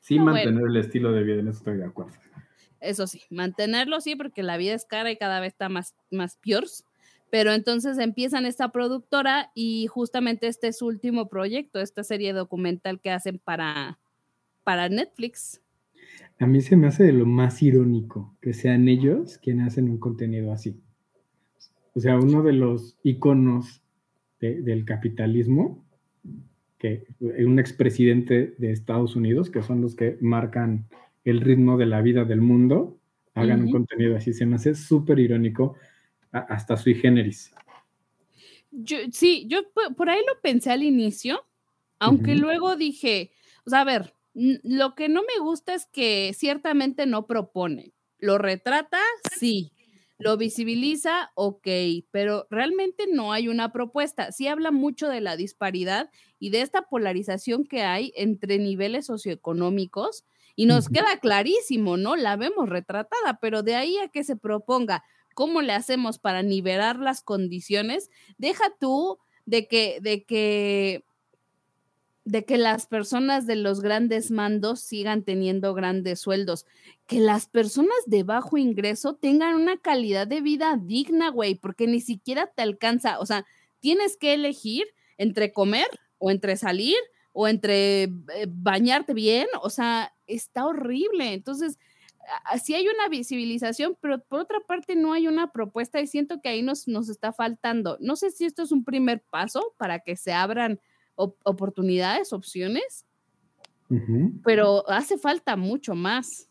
Sí 0.00 0.18
No, 0.18 0.26
mantener 0.26 0.54
bueno. 0.54 0.68
el 0.68 0.76
estilo 0.76 1.12
de 1.12 1.22
vida, 1.22 1.40
en 1.40 1.48
eso 1.48 1.58
estoy 1.58 1.78
de 1.78 1.86
acuerdo. 1.86 2.12
Eso 2.80 3.06
sí, 3.06 3.22
mantenerlo 3.30 4.00
sí, 4.00 4.16
porque 4.16 4.42
la 4.42 4.56
vida 4.56 4.74
es 4.74 4.84
cara 4.84 5.10
y 5.10 5.16
cada 5.16 5.38
vez 5.40 5.52
está 5.52 5.68
más, 5.68 5.94
más 6.10 6.36
peor. 6.36 6.64
Pero 7.32 7.54
entonces 7.54 7.96
empiezan 7.96 8.44
esta 8.44 8.72
productora 8.72 9.52
y 9.54 9.86
justamente 9.86 10.48
este 10.48 10.68
es 10.68 10.76
su 10.76 10.86
último 10.86 11.30
proyecto, 11.30 11.80
esta 11.80 12.04
serie 12.04 12.34
documental 12.34 13.00
que 13.00 13.10
hacen 13.10 13.40
para, 13.42 13.98
para 14.64 14.90
Netflix. 14.90 15.62
A 16.38 16.46
mí 16.46 16.60
se 16.60 16.76
me 16.76 16.88
hace 16.88 17.04
de 17.04 17.14
lo 17.14 17.24
más 17.24 17.62
irónico 17.62 18.36
que 18.42 18.52
sean 18.52 18.86
ellos 18.86 19.38
quienes 19.38 19.68
hacen 19.68 19.88
un 19.88 19.96
contenido 19.96 20.52
así. 20.52 20.78
O 21.94 22.00
sea, 22.00 22.18
uno 22.18 22.42
de 22.42 22.52
los 22.52 22.98
iconos 23.02 23.80
de, 24.38 24.60
del 24.60 24.84
capitalismo, 24.84 25.82
que 26.76 27.06
un 27.18 27.58
expresidente 27.58 28.54
de 28.58 28.72
Estados 28.72 29.16
Unidos, 29.16 29.48
que 29.48 29.62
son 29.62 29.80
los 29.80 29.96
que 29.96 30.18
marcan 30.20 30.84
el 31.24 31.40
ritmo 31.40 31.78
de 31.78 31.86
la 31.86 32.02
vida 32.02 32.26
del 32.26 32.42
mundo, 32.42 32.98
hagan 33.32 33.62
un 33.62 33.70
contenido 33.70 34.18
así. 34.18 34.34
Se 34.34 34.44
me 34.44 34.56
hace 34.56 34.74
súper 34.74 35.18
irónico, 35.18 35.76
hasta 36.32 36.76
sui 36.76 36.94
generis. 36.94 37.52
Yo, 38.70 38.98
sí, 39.12 39.46
yo 39.48 39.70
po- 39.72 39.94
por 39.96 40.08
ahí 40.10 40.20
lo 40.26 40.40
pensé 40.40 40.70
al 40.70 40.82
inicio, 40.82 41.44
aunque 41.98 42.34
luego 42.36 42.76
dije, 42.76 43.32
o 43.66 43.70
sea, 43.70 43.80
a 43.82 43.84
ver, 43.84 44.14
lo 44.34 44.94
que 44.94 45.08
no 45.08 45.22
me 45.22 45.42
gusta 45.42 45.74
es 45.74 45.86
que 45.86 46.32
ciertamente 46.34 47.06
no 47.06 47.26
propone. 47.26 47.92
Lo 48.18 48.38
retrata, 48.38 48.98
sí. 49.22 49.72
Lo 50.18 50.36
visibiliza, 50.36 51.32
ok, 51.34 51.66
pero 52.12 52.46
realmente 52.48 53.06
no 53.10 53.32
hay 53.32 53.48
una 53.48 53.72
propuesta. 53.72 54.30
Sí 54.30 54.46
habla 54.46 54.70
mucho 54.70 55.08
de 55.08 55.20
la 55.20 55.36
disparidad 55.36 56.10
y 56.38 56.50
de 56.50 56.60
esta 56.60 56.82
polarización 56.82 57.64
que 57.64 57.82
hay 57.82 58.12
entre 58.14 58.58
niveles 58.58 59.06
socioeconómicos 59.06 60.24
Y 60.54 60.66
nos 60.66 60.88
queda 60.88 61.18
clarísimo, 61.18 61.96
¿no? 61.96 62.14
La 62.14 62.36
vemos 62.36 62.68
retratada, 62.68 63.38
pero 63.40 63.62
de 63.62 63.74
ahí 63.74 63.98
a 63.98 64.08
que 64.08 64.22
se 64.22 64.36
proponga 64.36 65.02
cómo 65.34 65.62
le 65.62 65.72
hacemos 65.72 66.18
para 66.18 66.42
nivelar 66.42 66.98
las 66.98 67.22
condiciones, 67.22 68.10
deja 68.38 68.64
tú 68.78 69.18
de 69.46 69.66
que, 69.66 69.98
de 70.00 70.24
que, 70.24 71.04
de 72.24 72.44
que 72.44 72.58
las 72.58 72.86
personas 72.86 73.46
de 73.46 73.56
los 73.56 73.80
grandes 73.80 74.30
mandos 74.30 74.80
sigan 74.80 75.22
teniendo 75.22 75.74
grandes 75.74 76.20
sueldos, 76.20 76.66
que 77.06 77.20
las 77.20 77.46
personas 77.46 77.96
de 78.06 78.22
bajo 78.22 78.56
ingreso 78.56 79.14
tengan 79.14 79.54
una 79.54 79.76
calidad 79.76 80.26
de 80.26 80.40
vida 80.40 80.78
digna, 80.80 81.30
güey, 81.30 81.54
porque 81.54 81.86
ni 81.86 82.00
siquiera 82.00 82.46
te 82.46 82.62
alcanza, 82.62 83.18
o 83.18 83.26
sea, 83.26 83.44
tienes 83.80 84.16
que 84.16 84.34
elegir 84.34 84.86
entre 85.18 85.52
comer 85.52 85.88
o 86.18 86.30
entre 86.30 86.56
salir 86.56 86.96
o 87.32 87.48
entre 87.48 88.04
eh, 88.04 88.10
bañarte 88.48 89.14
bien, 89.14 89.46
o 89.62 89.70
sea, 89.70 90.12
está 90.26 90.66
horrible. 90.66 91.32
Entonces, 91.32 91.78
sí 92.62 92.74
hay 92.74 92.86
una 92.88 93.08
visibilización, 93.08 93.96
pero 94.00 94.20
por 94.20 94.40
otra 94.40 94.60
parte 94.60 94.96
no 94.96 95.12
hay 95.12 95.28
una 95.28 95.52
propuesta 95.52 96.00
y 96.00 96.06
siento 96.06 96.40
que 96.40 96.48
ahí 96.48 96.62
nos, 96.62 96.88
nos 96.88 97.08
está 97.08 97.32
faltando. 97.32 97.98
No 98.00 98.16
sé 98.16 98.30
si 98.30 98.44
esto 98.44 98.62
es 98.62 98.72
un 98.72 98.84
primer 98.84 99.22
paso 99.30 99.74
para 99.78 100.00
que 100.00 100.16
se 100.16 100.32
abran 100.32 100.80
op- 101.14 101.40
oportunidades, 101.44 102.32
opciones, 102.32 103.06
pero 104.42 104.88
hace 104.88 105.18
falta 105.18 105.56
mucho 105.56 105.94
más. 105.94 106.48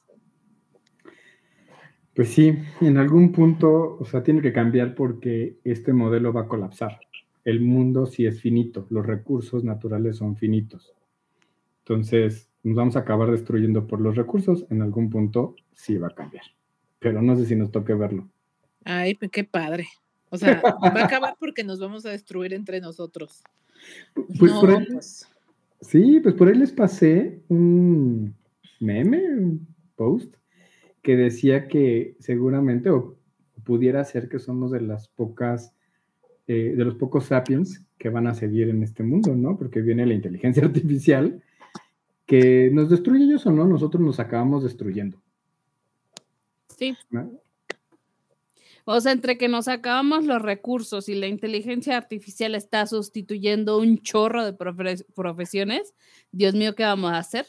Pues 2.14 2.30
sí, 2.30 2.54
en 2.82 2.98
algún 2.98 3.32
punto, 3.32 3.98
o 3.98 4.06
sea, 4.06 4.22
tiene 4.22 4.42
que 4.42 4.54
cambiar 4.54 4.94
porque 4.94 5.58
este 5.64 5.94
modelo 5.94 6.34
va 6.34 6.42
a 6.42 6.48
colapsar. 6.48 7.00
El 7.44 7.62
mundo 7.62 8.06
sí 8.06 8.28
es 8.28 8.40
finito, 8.42 8.86
los 8.92 9.06
recursos 9.06 9.64
naturales 9.64 10.18
son 10.18 10.36
finitos. 10.36 10.94
Entonces, 11.80 12.51
nos 12.64 12.76
vamos 12.76 12.96
a 12.96 13.00
acabar 13.00 13.32
destruyendo 13.32 13.88
por 13.88 14.02
los 14.02 14.16
recursos. 14.16 14.66
En 14.70 14.82
algún 14.82 15.10
punto 15.10 15.56
sí 15.74 15.98
va 15.98 16.08
a 16.08 16.16
cambiar. 16.16 16.46
Pero 17.00 17.22
no 17.22 17.36
sé 17.36 17.46
si 17.46 17.56
nos 17.56 17.72
toque 17.72 17.94
verlo. 17.94 18.30
Ay, 18.84 19.16
qué 19.16 19.44
padre. 19.44 19.88
O 20.30 20.38
sea, 20.38 20.62
va 20.62 21.02
a 21.02 21.06
acabar 21.06 21.36
porque 21.40 21.64
nos 21.64 21.80
vamos 21.80 22.06
a 22.06 22.12
destruir 22.12 22.54
entre 22.54 22.80
nosotros. 22.80 23.44
Pues 24.14 24.52
no, 24.52 24.62
por 24.62 24.70
ahí, 24.72 24.86
pues, 24.92 25.28
sí, 25.82 26.20
pues 26.22 26.36
por 26.36 26.48
ahí 26.48 26.56
les 26.56 26.72
pasé 26.72 27.42
un 27.50 28.34
meme, 28.80 29.18
un 29.36 29.68
post, 29.96 30.36
que 31.02 31.16
decía 31.16 31.68
que 31.68 32.16
seguramente 32.20 32.90
o 32.90 33.18
pudiera 33.64 34.04
ser 34.06 34.30
que 34.30 34.40
somos 34.40 34.72
de 34.72 34.82
las 34.82 35.08
pocas, 35.08 35.74
eh, 36.48 36.74
de 36.76 36.86
los 36.86 36.96
pocos 36.96 37.26
sapiens 37.26 37.84
que 37.98 38.10
van 38.10 38.28
a 38.28 38.34
seguir 38.34 38.70
en 38.70 38.84
este 38.84 39.04
mundo, 39.04 39.36
¿no? 39.36 39.58
Porque 39.58 39.82
viene 39.82 40.06
la 40.06 40.14
inteligencia 40.14 40.64
artificial 40.66 41.44
que 42.32 42.70
nos 42.72 42.90
destruye 42.90 43.26
ellos 43.26 43.46
o 43.46 43.52
no, 43.52 43.68
nosotros 43.68 44.02
nos 44.02 44.18
acabamos 44.18 44.64
destruyendo. 44.64 45.22
Sí. 46.78 46.96
¿no? 47.10 47.30
O 48.86 49.02
sea, 49.02 49.12
entre 49.12 49.38
que 49.38 49.50
nos 49.50 49.68
acabamos 49.68 50.24
los 50.24 50.42
recursos 50.42 51.10
y 51.10 51.16
la 51.16 51.28
inteligencia 51.28 51.98
artificial 51.98 52.56
está 52.56 52.88
sustituyendo 52.88 53.78
un 53.78 53.98
chorro 53.98 54.46
de 54.46 54.58
profe- 54.58 55.06
profesiones, 55.14 55.94
Dios 56.32 56.56
mío, 56.56 56.74
¿qué 56.74 56.84
vamos 56.84 57.12
a 57.12 57.18
hacer? 57.18 57.48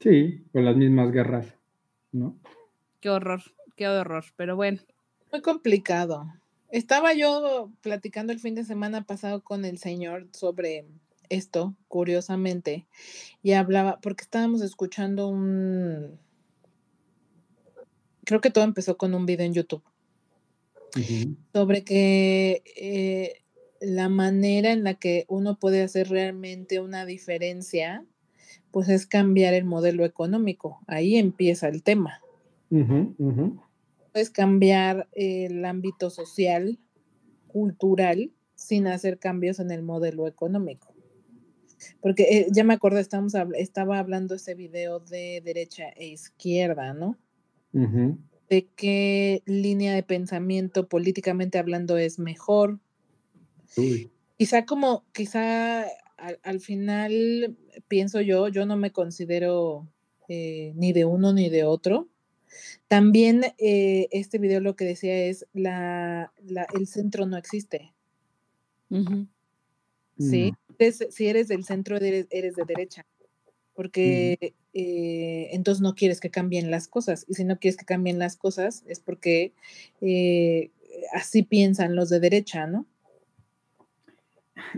Sí, 0.00 0.44
con 0.52 0.66
las 0.66 0.76
mismas 0.76 1.10
guerras, 1.10 1.54
¿no? 2.12 2.36
Qué 3.00 3.08
horror, 3.08 3.40
qué 3.74 3.88
horror, 3.88 4.26
pero 4.36 4.54
bueno. 4.54 4.82
muy 5.32 5.40
complicado. 5.40 6.26
Estaba 6.70 7.14
yo 7.14 7.70
platicando 7.80 8.34
el 8.34 8.38
fin 8.38 8.54
de 8.54 8.64
semana 8.64 9.04
pasado 9.04 9.42
con 9.42 9.64
el 9.64 9.78
señor 9.78 10.28
sobre 10.32 10.84
esto, 11.34 11.74
curiosamente, 11.88 12.86
y 13.42 13.52
hablaba, 13.52 14.00
porque 14.00 14.22
estábamos 14.22 14.62
escuchando 14.62 15.28
un... 15.28 16.18
Creo 18.24 18.40
que 18.40 18.50
todo 18.50 18.64
empezó 18.64 18.96
con 18.96 19.14
un 19.14 19.26
video 19.26 19.46
en 19.46 19.54
YouTube 19.54 19.82
sobre 21.52 21.84
que 21.84 22.62
eh, 22.76 23.42
la 23.80 24.08
manera 24.08 24.72
en 24.72 24.84
la 24.84 24.94
que 24.94 25.24
uno 25.28 25.58
puede 25.58 25.82
hacer 25.82 26.08
realmente 26.08 26.80
una 26.80 27.06
diferencia, 27.06 28.04
pues 28.70 28.88
es 28.88 29.06
cambiar 29.06 29.54
el 29.54 29.64
modelo 29.64 30.04
económico. 30.04 30.80
Ahí 30.86 31.16
empieza 31.16 31.68
el 31.68 31.82
tema. 31.82 32.20
Puedes 34.12 34.30
cambiar 34.30 35.08
el 35.12 35.64
ámbito 35.64 36.10
social, 36.10 36.78
cultural, 37.48 38.30
sin 38.54 38.86
hacer 38.86 39.18
cambios 39.18 39.58
en 39.58 39.70
el 39.70 39.82
modelo 39.82 40.26
económico. 40.26 40.91
Porque 42.00 42.22
eh, 42.30 42.46
ya 42.50 42.64
me 42.64 42.74
acordé, 42.74 43.00
estamos, 43.00 43.34
estaba 43.56 43.98
hablando 43.98 44.34
ese 44.34 44.54
video 44.54 45.00
de 45.00 45.40
derecha 45.44 45.88
e 45.96 46.06
izquierda, 46.08 46.92
¿no? 46.94 47.16
De 48.48 48.68
qué 48.76 49.42
línea 49.46 49.94
de 49.94 50.02
pensamiento 50.02 50.88
políticamente 50.88 51.58
hablando 51.58 51.96
es 51.96 52.18
mejor. 52.18 52.78
Uy. 53.76 54.10
Quizá 54.38 54.66
como, 54.66 55.04
quizá 55.12 55.82
al, 56.16 56.38
al 56.42 56.60
final, 56.60 57.56
pienso 57.88 58.20
yo, 58.20 58.48
yo 58.48 58.66
no 58.66 58.76
me 58.76 58.90
considero 58.92 59.88
eh, 60.28 60.72
ni 60.76 60.92
de 60.92 61.04
uno 61.04 61.32
ni 61.32 61.48
de 61.48 61.64
otro. 61.64 62.08
También 62.88 63.42
eh, 63.58 64.08
este 64.10 64.36
video 64.38 64.60
lo 64.60 64.76
que 64.76 64.84
decía 64.84 65.16
es, 65.24 65.46
la, 65.54 66.32
la- 66.44 66.66
el 66.78 66.86
centro 66.86 67.24
no 67.24 67.38
existe. 67.38 67.94
¿sí? 70.18 70.52
Eres- 70.78 71.06
si 71.10 71.26
eres 71.26 71.48
del 71.48 71.64
centro, 71.64 71.96
eres, 71.96 72.26
eres 72.30 72.54
de 72.56 72.64
derecha, 72.64 73.06
porque 73.74 74.54
eh, 74.74 75.48
entonces 75.52 75.82
no 75.82 75.94
quieres 75.94 76.20
que 76.20 76.30
cambien 76.30 76.70
las 76.70 76.88
cosas. 76.88 77.24
Y 77.28 77.34
si 77.34 77.44
no 77.44 77.58
quieres 77.58 77.76
que 77.76 77.84
cambien 77.84 78.18
las 78.18 78.36
cosas, 78.36 78.84
es 78.86 79.00
porque 79.00 79.52
eh, 80.00 80.70
así 81.14 81.42
piensan 81.42 81.96
los 81.96 82.08
de 82.08 82.20
derecha, 82.20 82.66
¿no? 82.66 82.86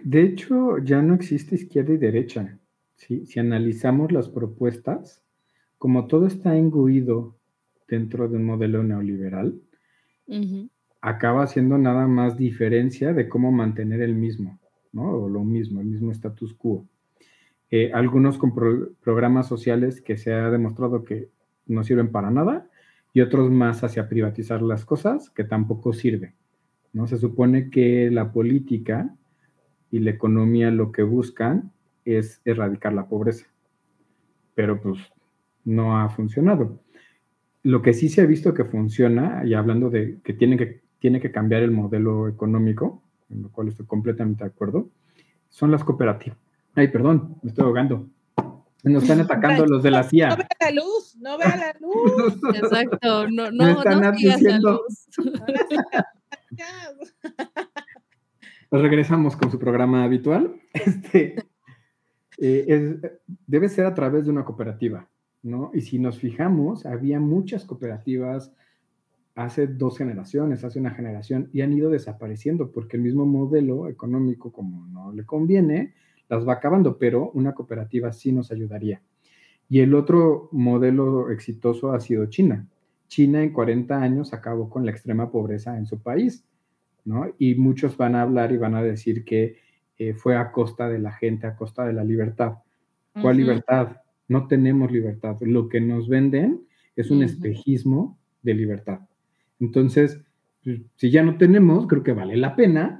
De 0.03 0.23
hecho, 0.23 0.79
ya 0.79 1.03
no 1.03 1.15
existe 1.15 1.55
izquierda 1.55 1.95
y 1.95 1.99
derecha. 1.99 2.59
¿sí? 2.97 3.27
Si 3.27 3.41
analizamos 3.41 4.13
las 4.13 4.29
propuestas, 4.29 5.23
como 5.79 6.07
todo 6.07 6.27
está 6.27 6.57
engruido 6.57 7.37
dentro 7.89 8.29
de 8.29 8.37
un 8.37 8.45
modelo 8.45 8.83
neoliberal, 8.83 9.61
acaba 11.01 11.47
siendo 11.47 11.77
nada 11.77 12.07
más 12.07 12.37
diferencia 12.37 13.13
de 13.13 13.29
cómo 13.29 13.53
mantener 13.53 14.01
el 14.01 14.15
mismo, 14.15 14.59
¿no? 14.95 15.11
O 15.11 15.29
lo 15.29 15.45
mismo, 15.45 15.81
el 15.81 15.87
mismo 15.89 16.11
status 16.13 16.55
quo. 16.55 16.87
Eh, 17.71 17.91
algunos 17.93 18.39
con 18.39 18.55
pro- 18.55 18.93
programas 19.03 19.47
sociales 19.49 20.01
que 20.01 20.17
se 20.17 20.33
ha 20.33 20.49
demostrado 20.51 21.05
que 21.05 21.29
no 21.67 21.83
sirven 21.85 22.11
para 22.11 22.31
nada 22.31 22.71
y 23.13 23.21
otros 23.21 23.51
más 23.51 23.85
hacia 23.85 24.09
privatizar 24.09 24.63
las 24.63 24.85
cosas 24.85 25.31
que 25.31 25.45
tampoco 25.45 25.93
sirve, 25.93 26.35
¿no? 26.93 27.07
Se 27.07 27.17
supone 27.19 27.71
que 27.71 28.11
la 28.11 28.33
política 28.33 29.15
y 29.91 30.01
la 30.01 30.11
economía 30.11 30.71
lo 30.71 30.91
que 30.93 31.03
buscan 31.03 31.73
es 32.05 32.41
erradicar 32.45 32.93
la 32.93 33.09
pobreza, 33.09 33.47
pero 34.55 34.81
pues 34.81 34.99
no 35.65 35.99
ha 35.99 36.09
funcionado. 36.11 36.81
Lo 37.63 37.81
que 37.81 37.95
sí 37.95 38.09
se 38.09 38.21
ha 38.21 38.27
visto 38.27 38.53
que 38.53 38.65
funciona, 38.65 39.43
y 39.47 39.55
hablando 39.55 39.89
de 39.89 40.19
que 40.23 40.35
tiene 40.35 40.59
que, 40.59 40.83
tiene 40.99 41.21
que 41.21 41.31
cambiar 41.31 41.63
el 41.63 41.71
modelo 41.71 42.29
económico, 42.29 43.03
en 43.35 43.43
lo 43.43 43.51
cual 43.51 43.69
estoy 43.69 43.87
completamente 43.87 44.45
de 44.45 44.51
acuerdo, 44.51 44.89
son 45.49 45.71
las 45.71 45.85
cooperativas. 45.85 46.39
Ay, 46.75 46.89
perdón, 46.89 47.37
me 47.43 47.51
estoy 47.51 47.65
ahogando. 47.65 48.09
Nos 48.83 49.03
están 49.05 49.21
atacando 49.61 49.67
los 49.67 49.83
de 49.83 49.91
la 49.91 50.03
No 50.03 50.09
CIA. 50.09 50.37
vea 50.37 50.49
la 50.61 50.71
luz, 50.71 51.17
no 51.21 51.39
vea 51.39 51.57
la 51.57 51.77
luz. 51.81 52.41
Exacto, 52.55 53.29
no, 53.31 53.45
Me 53.45 53.51
no, 53.53 53.69
están 53.79 53.95
no 54.01 54.01
la 54.01 54.13
diciendo- 54.13 54.83
luz. 54.87 55.07
no 55.25 55.33
la 55.47 56.07
ya. 56.51 56.67
Pues 58.69 58.83
regresamos 58.83 59.37
con 59.37 59.51
su 59.51 59.59
programa 59.59 60.05
habitual. 60.05 60.55
Este, 60.75 61.37
eh, 62.39 62.65
es- 62.69 63.13
debe 63.47 63.69
ser 63.69 63.87
a 63.87 63.95
través 63.95 64.25
de 64.25 64.31
una 64.33 64.45
cooperativa, 64.45 65.09
¿no? 65.43 65.71
Y 65.75 65.81
si 65.83 65.99
nos 65.99 66.19
fijamos, 66.19 66.85
había 66.85 67.21
muchas 67.21 67.65
cooperativas 67.65 68.53
hace 69.35 69.67
dos 69.67 69.99
generaciones, 69.99 70.65
hace 70.65 70.79
una 70.79 70.91
generación, 70.91 71.51
y 71.53 71.63
han 71.63 71.73
ido 71.73 71.91
desapareciendo 71.91 72.71
porque 72.71 72.97
el 72.97 73.03
mismo 73.03 73.27
modelo 73.27 73.89
económico, 73.89 74.53
como 74.53 74.87
no 74.87 75.13
le 75.13 75.25
conviene, 75.25 75.95
las 76.29 76.47
va 76.47 76.55
acabando, 76.55 76.99
pero 76.99 77.31
una 77.33 77.53
cooperativa 77.53 78.13
sí 78.13 78.33
nos 78.33 78.51
ayudaría. 78.53 79.03
Y 79.69 79.81
el 79.81 79.95
otro 79.95 80.49
modelo 80.53 81.31
exitoso 81.31 81.93
ha 81.93 82.01
sido 82.01 82.27
China. 82.27 82.67
China 83.09 83.43
en 83.43 83.53
40 83.53 84.01
años 84.01 84.33
acabó 84.33 84.69
con 84.69 84.85
la 84.85 84.91
extrema 84.91 85.31
pobreza 85.31 85.77
en 85.77 85.87
su 85.87 86.01
país, 86.01 86.45
¿no? 87.05 87.27
Y 87.39 87.55
muchos 87.55 87.97
van 87.97 88.15
a 88.15 88.23
hablar 88.23 88.53
y 88.53 88.57
van 88.57 88.75
a 88.75 88.83
decir 88.83 89.25
que 89.25 89.57
eh, 89.99 90.15
fue 90.15 90.37
a 90.37 90.51
costa 90.53 90.89
de 90.89 90.99
la 90.99 91.13
gente, 91.13 91.47
a 91.47 91.57
costa 91.57 91.85
de 91.87 91.93
la 91.93 92.05
libertad. 92.05 92.55
¿Cuál 93.21 93.37
libertad? 93.37 93.97
No 94.27 94.49
tenemos 94.49 94.91
libertad. 94.91 95.37
Lo 95.41 95.69
que 95.69 95.81
nos 95.81 96.09
venden 96.09 96.67
es 96.97 97.11
un 97.11 97.23
espejismo 97.23 98.19
de 98.43 98.55
libertad. 98.55 99.01
Entonces, 99.61 100.21
pues, 100.63 100.81
si 100.97 101.11
ya 101.11 101.23
no 101.23 101.37
tenemos, 101.37 101.87
creo 101.87 102.03
que 102.03 102.13
vale 102.13 102.37
la 102.37 102.57
pena 102.57 102.99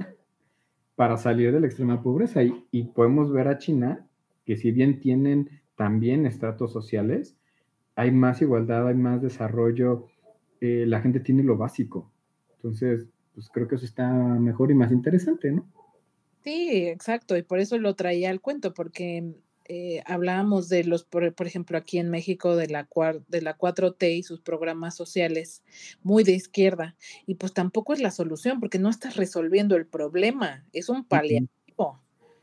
para 0.97 1.17
salir 1.17 1.53
de 1.53 1.61
la 1.61 1.67
extrema 1.67 2.03
pobreza. 2.03 2.43
Y, 2.43 2.85
podemos 2.95 3.33
ver 3.33 3.49
a 3.49 3.59
China 3.59 4.07
que 4.45 4.57
si 4.57 4.71
bien 4.71 5.01
tienen 5.01 5.63
también 5.77 6.27
estratos 6.27 6.73
sociales, 6.73 7.37
hay 7.97 8.11
más 8.11 8.43
igualdad, 8.43 8.89
hay 8.89 8.95
más 8.95 9.23
desarrollo, 9.23 10.07
eh, 10.61 10.85
la 10.87 11.01
gente 11.01 11.21
tiene 11.21 11.43
lo 11.43 11.57
básico. 11.57 12.13
Entonces, 12.57 13.09
pues 13.35 13.49
creo 13.53 13.67
que 13.67 13.75
eso 13.75 13.85
está 13.85 14.13
mejor 14.13 14.71
y 14.71 14.75
más 14.75 14.93
interesante, 14.93 15.51
¿no? 15.51 15.67
Sí, 16.43 16.87
exacto, 16.87 17.37
y 17.37 17.43
por 17.43 17.59
eso 17.59 17.79
lo 17.79 17.95
traía 17.95 18.31
al 18.31 18.41
cuento, 18.41 18.75
porque 18.75 19.35
eh, 19.67 20.03
hablábamos 20.05 20.69
de 20.69 20.85
los, 20.85 21.05
por, 21.05 21.35
por, 21.35 21.47
ejemplo, 21.47 21.79
aquí 21.79 21.99
en 21.99 22.11
México, 22.11 22.57
de 22.57 22.69
la, 22.69 22.89
de 23.29 23.43
la 23.43 23.57
4T 23.57 24.19
y 24.19 24.23
sus 24.23 24.41
programas 24.41 24.95
sociales 24.95 25.63
muy 26.03 26.23
de 26.23 26.33
izquierda, 26.33 26.97
y 27.27 27.37
pues 27.37 27.53
tampoco 27.55 27.93
es 27.95 28.01
la 28.01 28.11
solución, 28.11 28.61
porque 28.61 28.79
no 28.79 28.91
estás 28.91 29.17
resolviendo 29.17 29.77
el 29.77 29.87
problema, 29.87 30.65
es 30.73 30.89
un 30.89 31.05
paliativo. 31.05 32.01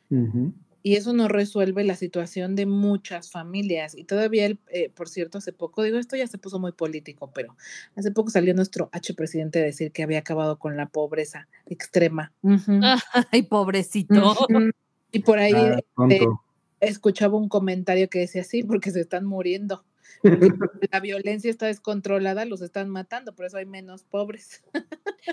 Uh 0.09 0.15
-huh. 0.15 0.53
Y 0.83 0.95
eso 0.95 1.13
no 1.13 1.27
resuelve 1.27 1.83
la 1.83 1.95
situación 1.95 2.55
de 2.55 2.65
muchas 2.65 3.29
familias. 3.29 3.95
Y 3.95 4.03
todavía, 4.03 4.47
el, 4.47 4.59
eh, 4.69 4.89
por 4.89 5.09
cierto, 5.09 5.37
hace 5.37 5.53
poco, 5.53 5.83
digo, 5.83 5.99
esto 5.99 6.15
ya 6.15 6.25
se 6.25 6.39
puso 6.39 6.57
muy 6.57 6.71
político, 6.71 7.31
pero 7.35 7.55
hace 7.95 8.09
poco 8.11 8.31
salió 8.31 8.55
nuestro 8.55 8.89
H 8.91 9.13
presidente 9.13 9.59
a 9.59 9.63
decir 9.63 9.91
que 9.91 10.01
había 10.01 10.17
acabado 10.17 10.57
con 10.57 10.75
la 10.77 10.87
pobreza 10.87 11.47
extrema. 11.67 12.33
Uh 12.41 12.49
-huh. 12.81 13.03
Ay, 13.31 13.43
pobrecito. 13.43 14.15
Uh 14.15 14.33
-huh. 14.33 14.71
Y 15.11 15.19
por 15.19 15.37
ahí 15.37 15.53
Ah, 15.53 15.77
este. 16.09 16.25
Escuchaba 16.81 17.37
un 17.37 17.47
comentario 17.47 18.09
que 18.09 18.19
decía 18.19 18.43
sí, 18.43 18.63
porque 18.63 18.91
se 18.91 18.99
están 18.99 19.25
muriendo. 19.25 19.85
La 20.91 20.99
violencia 20.99 21.49
está 21.49 21.67
descontrolada, 21.67 22.45
los 22.45 22.61
están 22.61 22.89
matando, 22.89 23.33
por 23.33 23.45
eso 23.45 23.57
hay 23.57 23.65
menos 23.65 24.03
pobres. 24.03 24.63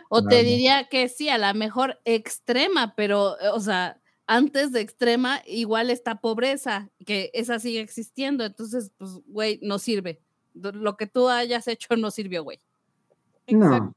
O 0.09 0.23
te 0.23 0.43
diría 0.45 0.89
que 0.89 1.09
sí, 1.09 1.29
a 1.29 1.39
la 1.39 1.55
mejor 1.55 1.99
extrema, 2.05 2.95
pero, 2.95 3.41
eh, 3.41 3.49
o 3.49 3.61
sea, 3.61 4.01
antes 4.27 4.73
de 4.73 4.81
extrema 4.81 5.43
igual 5.47 5.91
está 5.91 6.21
pobreza, 6.21 6.91
que 7.07 7.31
esa 7.33 7.59
sigue 7.59 7.81
existiendo, 7.81 8.45
entonces, 8.45 8.93
pues, 8.99 9.13
güey, 9.27 9.59
no 9.63 9.79
sirve. 9.79 10.21
Lo 10.55 10.97
que 10.97 11.07
tú 11.07 11.29
hayas 11.29 11.69
hecho 11.69 11.97
no 11.97 12.11
sirvió, 12.11 12.45
güey. 12.45 12.61
No. 13.49 13.95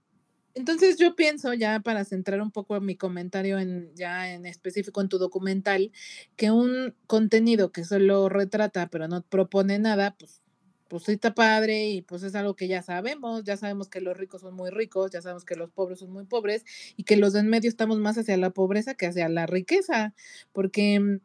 Entonces 0.53 0.97
yo 0.97 1.15
pienso, 1.15 1.53
ya 1.53 1.79
para 1.79 2.03
centrar 2.05 2.41
un 2.41 2.51
poco 2.51 2.79
mi 2.81 2.95
comentario 2.97 3.57
en 3.59 3.93
ya 3.95 4.33
en 4.33 4.45
específico 4.45 5.01
en 5.01 5.09
tu 5.09 5.17
documental, 5.17 5.91
que 6.35 6.51
un 6.51 6.95
contenido 7.07 7.71
que 7.71 7.85
solo 7.85 8.29
retrata 8.29 8.87
pero 8.87 9.07
no 9.07 9.21
propone 9.23 9.79
nada, 9.79 10.15
pues, 10.19 10.41
pues 10.89 11.03
sí 11.03 11.13
está 11.13 11.33
padre 11.33 11.89
y 11.89 12.01
pues 12.01 12.23
es 12.23 12.35
algo 12.35 12.55
que 12.55 12.67
ya 12.67 12.81
sabemos, 12.81 13.45
ya 13.45 13.55
sabemos 13.55 13.87
que 13.87 14.01
los 14.01 14.17
ricos 14.17 14.41
son 14.41 14.53
muy 14.55 14.69
ricos, 14.71 15.11
ya 15.11 15.21
sabemos 15.21 15.45
que 15.45 15.55
los 15.55 15.71
pobres 15.71 15.99
son 15.99 16.11
muy 16.11 16.25
pobres 16.25 16.65
y 16.97 17.03
que 17.05 17.15
los 17.15 17.33
de 17.33 17.39
en 17.39 17.47
medio 17.49 17.69
estamos 17.69 17.99
más 17.99 18.17
hacia 18.17 18.35
la 18.37 18.49
pobreza 18.49 18.95
que 18.95 19.07
hacia 19.07 19.29
la 19.29 19.45
riqueza, 19.45 20.13
porque 20.51 20.99
mm, 20.99 21.19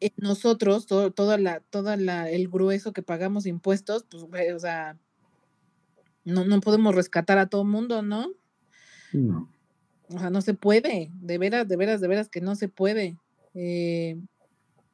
eh, 0.00 0.12
nosotros, 0.16 0.86
todo, 0.86 1.12
toda 1.12 1.38
la, 1.38 1.60
toda 1.70 1.96
la, 1.96 2.30
el 2.30 2.48
grueso 2.48 2.92
que 2.92 3.02
pagamos 3.02 3.46
impuestos, 3.46 4.06
pues, 4.30 4.54
o 4.54 4.58
sea, 4.58 4.98
no, 6.28 6.44
no 6.44 6.60
podemos 6.60 6.94
rescatar 6.94 7.38
a 7.38 7.48
todo 7.48 7.64
mundo, 7.64 8.02
¿no? 8.02 8.32
No. 9.12 9.50
O 10.10 10.18
sea, 10.18 10.30
no 10.30 10.40
se 10.40 10.54
puede, 10.54 11.10
de 11.14 11.38
veras, 11.38 11.68
de 11.68 11.76
veras, 11.76 12.00
de 12.00 12.08
veras 12.08 12.28
que 12.28 12.40
no 12.40 12.54
se 12.54 12.68
puede. 12.68 13.16
Eh, 13.54 14.16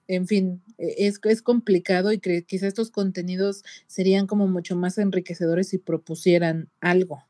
en 0.08 0.26
fin, 0.26 0.62
e- 0.78 1.06
es, 1.06 1.20
es 1.22 1.42
complicado 1.42 2.12
y 2.12 2.18
que 2.18 2.44
quizá 2.44 2.66
estos 2.66 2.90
contenidos 2.90 3.62
serían 3.86 4.26
como 4.26 4.46
mucho 4.46 4.76
más 4.76 4.98
enriquecedores 4.98 5.68
si 5.68 5.78
propusieran 5.78 6.68
algo. 6.80 7.24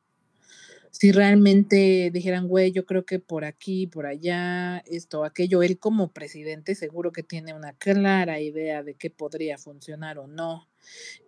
Si 0.90 1.10
realmente 1.10 2.10
dijeran, 2.12 2.46
güey, 2.46 2.70
yo 2.70 2.86
creo 2.86 3.04
que 3.04 3.18
por 3.18 3.44
aquí, 3.44 3.88
por 3.88 4.06
allá, 4.06 4.78
esto, 4.86 5.24
aquello, 5.24 5.62
él 5.62 5.78
como 5.78 6.12
presidente 6.12 6.76
seguro 6.76 7.10
que 7.10 7.24
tiene 7.24 7.52
una 7.52 7.72
clara 7.72 8.40
idea 8.40 8.84
de 8.84 8.94
qué 8.94 9.10
podría 9.10 9.58
funcionar 9.58 10.18
o 10.18 10.28
no. 10.28 10.68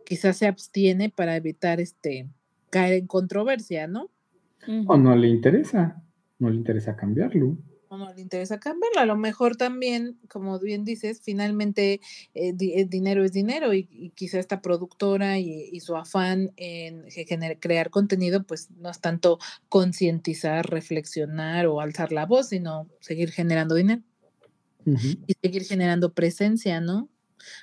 Quizás 0.04 0.36
se 0.36 0.46
abstiene 0.46 1.10
para 1.10 1.34
evitar 1.34 1.80
este 1.80 2.28
caer 2.80 2.94
en 2.94 3.06
controversia, 3.06 3.86
¿no? 3.86 4.10
O 4.86 4.96
no 4.96 5.14
le 5.16 5.28
interesa. 5.28 6.02
No 6.38 6.50
le 6.50 6.56
interesa 6.56 6.96
cambiarlo. 6.96 7.56
o 7.88 7.96
no 7.96 8.12
le 8.12 8.20
interesa 8.20 8.58
cambiarlo. 8.58 8.98
A 9.00 9.06
lo 9.06 9.16
mejor 9.16 9.54
también, 9.56 10.18
como 10.28 10.58
bien 10.58 10.84
dices, 10.84 11.20
finalmente 11.22 12.00
eh, 12.34 12.52
di- 12.52 12.74
el 12.74 12.88
dinero 12.90 13.22
es 13.24 13.32
dinero 13.32 13.72
y, 13.72 13.88
y 13.92 14.10
quizá 14.10 14.40
esta 14.40 14.60
productora 14.60 15.38
y, 15.38 15.70
y 15.72 15.78
su 15.80 15.94
afán 15.96 16.50
en 16.56 17.04
ge- 17.08 17.24
gener- 17.26 17.58
crear 17.60 17.90
contenido, 17.90 18.42
pues 18.42 18.70
no 18.72 18.90
es 18.90 19.00
tanto 19.00 19.38
concientizar, 19.68 20.68
reflexionar 20.68 21.66
o 21.68 21.80
alzar 21.80 22.10
la 22.10 22.26
voz, 22.26 22.48
sino 22.48 22.88
seguir 23.00 23.30
generando 23.30 23.74
dinero 23.76 24.02
y 25.28 25.34
seguir 25.40 25.62
generando 25.64 26.12
presencia, 26.12 26.80
¿no? 26.80 27.08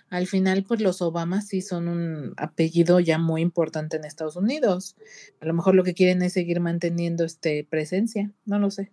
Al 0.09 0.27
final, 0.27 0.63
pues 0.63 0.81
los 0.81 1.01
Obamas 1.01 1.47
sí 1.47 1.61
son 1.61 1.87
un 1.87 2.33
apellido 2.37 2.99
ya 2.99 3.17
muy 3.17 3.41
importante 3.41 3.97
en 3.97 4.05
Estados 4.05 4.35
Unidos. 4.35 4.95
A 5.39 5.45
lo 5.45 5.53
mejor 5.53 5.75
lo 5.75 5.83
que 5.83 5.93
quieren 5.93 6.21
es 6.21 6.33
seguir 6.33 6.59
manteniendo 6.59 7.23
este 7.23 7.65
presencia, 7.69 8.31
no 8.45 8.59
lo 8.59 8.71
sé. 8.71 8.91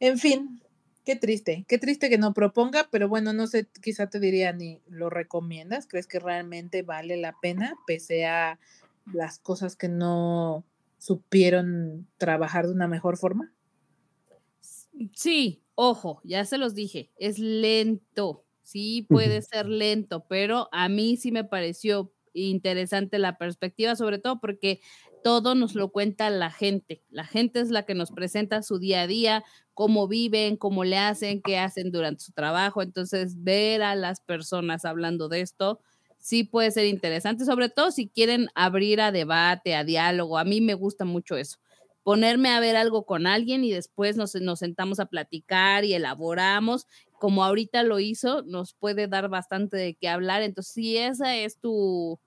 En 0.00 0.18
fin, 0.18 0.62
qué 1.04 1.16
triste, 1.16 1.64
qué 1.68 1.78
triste 1.78 2.08
que 2.08 2.18
no 2.18 2.32
proponga, 2.34 2.88
pero 2.90 3.08
bueno, 3.08 3.32
no 3.32 3.46
sé, 3.46 3.68
quizá 3.82 4.08
te 4.08 4.20
diría 4.20 4.52
ni 4.52 4.80
lo 4.88 5.10
recomiendas, 5.10 5.86
¿crees 5.86 6.06
que 6.06 6.18
realmente 6.18 6.82
vale 6.82 7.16
la 7.16 7.36
pena 7.40 7.74
pese 7.86 8.26
a 8.26 8.58
las 9.12 9.38
cosas 9.38 9.76
que 9.76 9.88
no 9.88 10.64
supieron 10.98 12.08
trabajar 12.16 12.66
de 12.66 12.72
una 12.72 12.88
mejor 12.88 13.18
forma? 13.18 13.52
Sí, 15.14 15.62
ojo, 15.74 16.20
ya 16.24 16.44
se 16.44 16.58
los 16.58 16.74
dije, 16.74 17.10
es 17.16 17.38
lento, 17.38 18.43
sí 18.64 19.06
puede 19.08 19.42
ser 19.42 19.66
lento, 19.68 20.26
pero 20.28 20.68
a 20.72 20.88
mí 20.88 21.16
sí 21.16 21.32
me 21.32 21.44
pareció 21.44 22.12
interesante 22.32 23.18
la 23.18 23.38
perspectiva, 23.38 23.94
sobre 23.96 24.18
todo 24.18 24.40
porque 24.40 24.80
todo 25.22 25.54
nos 25.54 25.74
lo 25.74 25.90
cuenta 25.90 26.28
la 26.30 26.50
gente. 26.50 27.02
La 27.10 27.24
gente 27.24 27.60
es 27.60 27.70
la 27.70 27.84
que 27.84 27.94
nos 27.94 28.10
presenta 28.10 28.62
su 28.62 28.78
día 28.78 29.02
a 29.02 29.06
día, 29.06 29.44
cómo 29.72 30.08
viven, 30.08 30.56
cómo 30.56 30.84
le 30.84 30.98
hacen, 30.98 31.40
qué 31.42 31.58
hacen 31.58 31.92
durante 31.92 32.24
su 32.24 32.32
trabajo. 32.32 32.82
Entonces, 32.82 33.42
ver 33.42 33.82
a 33.82 33.94
las 33.94 34.20
personas 34.20 34.84
hablando 34.84 35.28
de 35.28 35.40
esto 35.40 35.80
sí 36.18 36.42
puede 36.44 36.70
ser 36.70 36.86
interesante, 36.86 37.44
sobre 37.44 37.68
todo 37.68 37.90
si 37.90 38.08
quieren 38.08 38.48
abrir 38.54 39.00
a 39.00 39.12
debate, 39.12 39.74
a 39.74 39.84
diálogo. 39.84 40.38
A 40.38 40.44
mí 40.44 40.60
me 40.62 40.74
gusta 40.74 41.04
mucho 41.04 41.36
eso 41.36 41.58
ponerme 42.04 42.50
a 42.50 42.60
ver 42.60 42.76
algo 42.76 43.06
con 43.06 43.26
alguien 43.26 43.64
y 43.64 43.72
después 43.72 44.16
nos, 44.16 44.34
nos 44.36 44.60
sentamos 44.60 45.00
a 45.00 45.06
platicar 45.06 45.84
y 45.84 45.94
elaboramos, 45.94 46.86
como 47.18 47.42
ahorita 47.44 47.82
lo 47.82 47.98
hizo, 47.98 48.42
nos 48.42 48.74
puede 48.74 49.08
dar 49.08 49.28
bastante 49.28 49.76
de 49.76 49.94
qué 49.94 50.08
hablar. 50.08 50.42
Entonces, 50.42 50.72
si 50.74 50.98
esa 50.98 51.34
es 51.36 51.58
tu, 51.58 52.20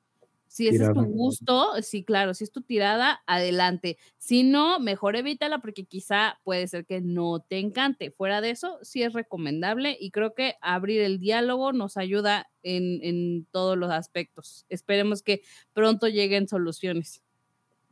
si 0.47 0.67
ese 0.67 0.83
es 0.85 0.93
tu 0.93 1.03
gusto, 1.05 1.73
sí, 1.83 2.03
claro, 2.03 2.33
si 2.33 2.43
es 2.43 2.51
tu 2.51 2.61
tirada, 2.61 3.21
adelante. 3.27 3.97
Si 4.17 4.43
no, 4.43 4.79
mejor 4.79 5.15
evítala 5.15 5.59
porque 5.59 5.85
quizá 5.85 6.39
puede 6.43 6.67
ser 6.67 6.85
que 6.85 7.01
no 7.01 7.41
te 7.41 7.59
encante. 7.59 8.09
Fuera 8.09 8.41
de 8.41 8.49
eso, 8.49 8.79
sí 8.81 9.03
es 9.03 9.13
recomendable 9.13 9.95
y 9.99 10.09
creo 10.09 10.33
que 10.33 10.55
abrir 10.61 11.01
el 11.01 11.19
diálogo 11.19 11.73
nos 11.73 11.97
ayuda 11.97 12.49
en, 12.63 12.99
en 13.03 13.45
todos 13.51 13.77
los 13.77 13.91
aspectos. 13.91 14.65
Esperemos 14.69 15.21
que 15.21 15.41
pronto 15.73 16.07
lleguen 16.07 16.47
soluciones. 16.47 17.21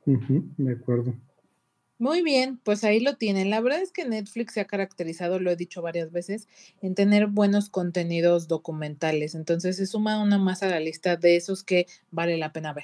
Ujú, 0.05 0.45
De 0.57 0.73
acuerdo. 0.73 1.13
Muy 1.97 2.21
bien, 2.23 2.59
pues 2.63 2.83
ahí 2.83 2.99
lo 2.99 3.15
tienen. 3.15 3.49
La 3.49 3.61
verdad 3.61 3.81
es 3.81 3.91
que 3.91 4.05
Netflix 4.05 4.53
se 4.53 4.59
ha 4.59 4.65
caracterizado, 4.65 5.39
lo 5.39 5.49
he 5.49 5.55
dicho 5.55 5.81
varias 5.81 6.11
veces, 6.11 6.49
en 6.81 6.93
tener 6.93 7.27
buenos 7.27 7.69
contenidos 7.69 8.49
documentales. 8.49 9.33
Entonces 9.33 9.77
se 9.77 9.85
suma 9.85 10.21
una 10.21 10.37
más 10.37 10.61
a 10.61 10.67
la 10.67 10.81
lista 10.81 11.15
de 11.15 11.37
esos 11.37 11.63
que 11.63 11.87
vale 12.11 12.37
la 12.37 12.51
pena 12.51 12.73
ver. 12.73 12.83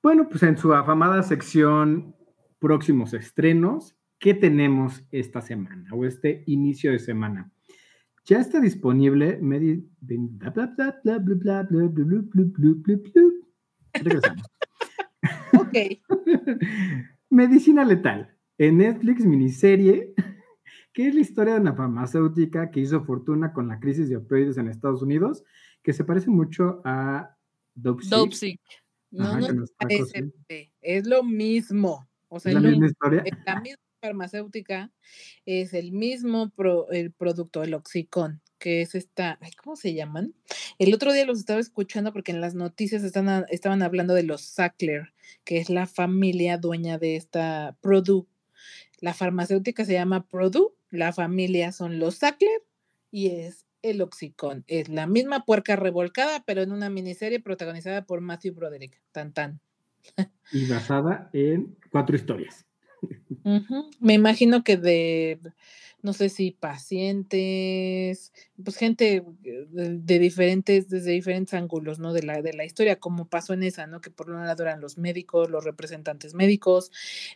Bueno, 0.00 0.28
pues 0.28 0.44
en 0.44 0.56
su 0.56 0.72
afamada 0.72 1.24
sección 1.24 2.14
próximos 2.60 3.14
estrenos, 3.14 3.96
¿qué 4.20 4.32
tenemos 4.34 5.02
esta 5.10 5.42
semana 5.42 5.92
o 5.92 6.04
este 6.04 6.44
inicio 6.46 6.92
de 6.92 7.00
semana? 7.00 7.50
Ya 8.24 8.38
está 8.38 8.60
disponible. 8.60 9.40
Regresamos. 13.92 14.46
ok. 15.58 15.76
Medicina 17.38 17.84
letal. 17.84 18.34
En 18.58 18.78
Netflix 18.78 19.24
miniserie, 19.24 20.12
que 20.92 21.06
es 21.08 21.14
la 21.14 21.20
historia 21.20 21.54
de 21.54 21.60
una 21.60 21.74
farmacéutica 21.76 22.70
que 22.72 22.80
hizo 22.80 23.04
fortuna 23.04 23.52
con 23.52 23.68
la 23.68 23.78
crisis 23.78 24.08
de 24.08 24.16
opioides 24.16 24.58
en 24.58 24.66
Estados 24.66 25.02
Unidos, 25.02 25.44
que 25.82 25.92
se 25.92 26.02
parece 26.04 26.30
mucho 26.30 26.82
a. 26.84 27.34
Dopesick. 27.76 28.60
no, 29.12 29.38
no 29.38 29.64
es 30.82 31.06
lo 31.06 31.22
mismo. 31.22 32.08
O 32.28 32.40
sea, 32.40 32.50
¿Es 32.50 32.54
la 32.54 32.60
lo 32.60 32.70
misma 32.70 32.86
historia? 32.88 33.22
es 33.24 33.38
la 33.46 33.60
misma 33.60 33.82
farmacéutica, 34.02 34.92
es 35.46 35.74
el 35.74 35.92
mismo 35.92 36.50
pro- 36.50 36.90
el 36.90 37.12
producto, 37.12 37.62
el 37.62 37.74
Oxicon, 37.74 38.42
que 38.58 38.82
es 38.82 38.94
esta, 38.94 39.38
ay, 39.40 39.52
¿cómo 39.52 39.76
se 39.76 39.94
llaman? 39.94 40.34
El 40.78 40.94
otro 40.94 41.12
día 41.12 41.24
los 41.24 41.38
estaba 41.38 41.60
escuchando 41.60 42.12
porque 42.12 42.32
en 42.32 42.40
las 42.40 42.54
noticias 42.54 43.02
están 43.02 43.46
estaban 43.48 43.82
hablando 43.82 44.14
de 44.14 44.22
los 44.22 44.42
Sackler, 44.42 45.12
que 45.44 45.58
es 45.58 45.70
la 45.70 45.86
familia 45.86 46.58
dueña 46.58 46.98
de 46.98 47.16
esta 47.16 47.76
Purdue. 47.80 48.26
La 49.00 49.14
farmacéutica 49.14 49.84
se 49.84 49.92
llama 49.94 50.26
Purdue, 50.26 50.74
la 50.90 51.12
familia 51.12 51.72
son 51.72 51.98
los 51.98 52.16
Sackler 52.16 52.62
y 53.10 53.28
es 53.28 53.66
El 53.82 54.02
Oxicón. 54.02 54.64
Es 54.66 54.88
la 54.88 55.06
misma 55.06 55.44
puerca 55.44 55.76
revolcada, 55.76 56.42
pero 56.46 56.62
en 56.62 56.72
una 56.72 56.90
miniserie 56.90 57.40
protagonizada 57.40 58.04
por 58.04 58.20
Matthew 58.20 58.54
Broderick. 58.54 59.00
Tan 59.12 59.32
tan. 59.32 59.60
Y 60.52 60.66
basada 60.66 61.30
en 61.32 61.76
cuatro 61.90 62.16
historias. 62.16 62.67
Me 64.00 64.14
imagino 64.14 64.62
que 64.62 64.76
de, 64.76 65.38
no 66.02 66.12
sé 66.12 66.28
si 66.28 66.52
pacientes, 66.52 68.32
pues 68.62 68.76
gente 68.76 69.24
de, 69.44 70.18
diferentes, 70.18 70.88
desde 70.88 71.12
diferentes 71.12 71.54
ángulos, 71.54 71.98
¿no? 71.98 72.12
De 72.12 72.22
la, 72.22 72.42
de 72.42 72.52
la 72.52 72.64
historia, 72.64 73.00
como 73.00 73.26
pasó 73.28 73.54
en 73.54 73.62
esa, 73.62 73.86
¿no? 73.86 74.00
Que 74.00 74.10
por 74.10 74.30
un 74.30 74.44
lado 74.44 74.62
eran 74.62 74.80
los 74.80 74.98
médicos, 74.98 75.50
los 75.50 75.64
representantes 75.64 76.34
médicos, 76.34 76.90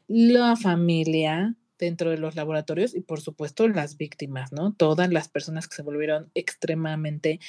la 0.06 0.56
familia 0.56 1.56
dentro 1.78 2.10
de 2.10 2.18
los 2.18 2.36
laboratorios 2.36 2.94
y 2.94 3.00
por 3.00 3.20
supuesto 3.20 3.66
las 3.66 3.96
víctimas, 3.96 4.52
¿no? 4.52 4.72
Todas 4.72 5.10
las 5.12 5.28
personas 5.28 5.66
que 5.66 5.76
se 5.76 5.82
volvieron 5.82 6.30
extremadamente 6.34 7.40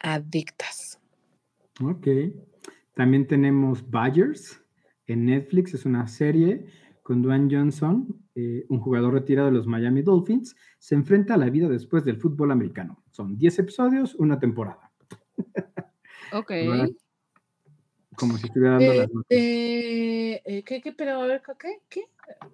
adictas. 0.00 0.98
Ok. 1.82 2.06
También 2.94 3.26
tenemos 3.26 3.90
Badgers 3.90 4.60
en 5.06 5.26
Netflix. 5.26 5.74
Es 5.74 5.84
una 5.84 6.06
serie 6.06 6.66
con 7.04 7.22
Dwayne 7.22 7.54
Johnson, 7.54 8.08
eh, 8.34 8.64
un 8.70 8.80
jugador 8.80 9.12
retirado 9.14 9.46
de 9.48 9.54
los 9.54 9.66
Miami 9.68 10.02
Dolphins. 10.02 10.56
Se 10.78 10.94
enfrenta 10.96 11.34
a 11.34 11.36
la 11.36 11.50
vida 11.50 11.68
después 11.68 12.02
del 12.04 12.16
fútbol 12.16 12.50
americano. 12.50 13.04
Son 13.12 13.36
10 13.38 13.58
episodios, 13.60 14.16
una 14.16 14.40
temporada. 14.40 14.90
Ok. 16.32 16.50
Como 18.16 18.36
si 18.38 18.46
estuviera 18.46 18.74
dando 18.78 18.94
las 18.94 19.08
notas. 19.12 19.26
Eh, 19.30 20.62
¿qué, 20.66 20.80
qué, 20.80 20.92
pero 20.92 21.20
a 21.22 21.26
ver, 21.26 21.42
¿qué? 21.60 21.78
¿Qué? 21.88 22.04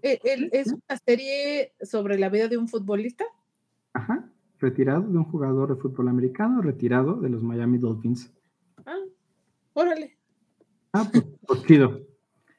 Eh, 0.03 0.19
el- 0.25 0.51
¿Es 0.53 0.67
una 0.73 0.99
serie 1.07 1.73
sobre 1.81 2.19
la 2.19 2.29
vida 2.29 2.49
de 2.49 2.59
un 2.59 2.69
futbolista? 2.69 3.25
Ajá. 3.95 4.29
Retirado 4.59 5.03
de 5.03 5.17
un 5.17 5.25
jugador 5.25 5.75
de 5.75 5.81
fútbol 5.81 6.09
americano, 6.09 6.61
retirado 6.61 7.15
de 7.21 7.31
los 7.31 7.43
Miami 7.43 7.79
Dolphins. 7.79 8.31
Ah, 8.85 8.99
órale, 9.73 10.19
Ah, 10.93 11.09
pues, 11.11 11.25
pues 11.47 11.63
chido. 11.65 12.01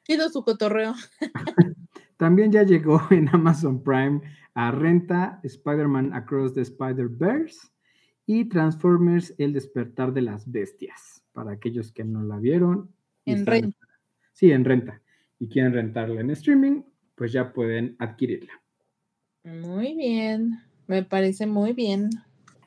chido 0.03 0.27
su 0.29 0.43
cotorreo. 0.43 0.95
También 2.21 2.51
ya 2.51 2.61
llegó 2.61 3.01
en 3.09 3.29
Amazon 3.29 3.81
Prime 3.81 4.21
a 4.53 4.69
renta 4.69 5.39
Spider-Man 5.43 6.13
Across 6.13 6.53
the 6.53 6.61
Spider-Verse 6.61 7.69
y 8.27 8.47
Transformers 8.47 9.33
El 9.39 9.53
despertar 9.53 10.13
de 10.13 10.21
las 10.21 10.51
bestias. 10.51 11.23
Para 11.33 11.53
aquellos 11.53 11.91
que 11.91 12.03
no 12.03 12.21
la 12.21 12.37
vieron. 12.37 12.91
En 13.25 13.47
renta. 13.47 13.87
Sí, 14.33 14.51
en 14.51 14.65
renta. 14.65 15.01
Y 15.39 15.49
quieren 15.49 15.73
rentarla 15.73 16.21
en 16.21 16.29
streaming, 16.29 16.83
pues 17.15 17.31
ya 17.31 17.53
pueden 17.53 17.95
adquirirla. 17.97 18.53
Muy 19.43 19.95
bien, 19.95 20.59
me 20.85 21.01
parece 21.01 21.47
muy 21.47 21.73
bien. 21.73 22.11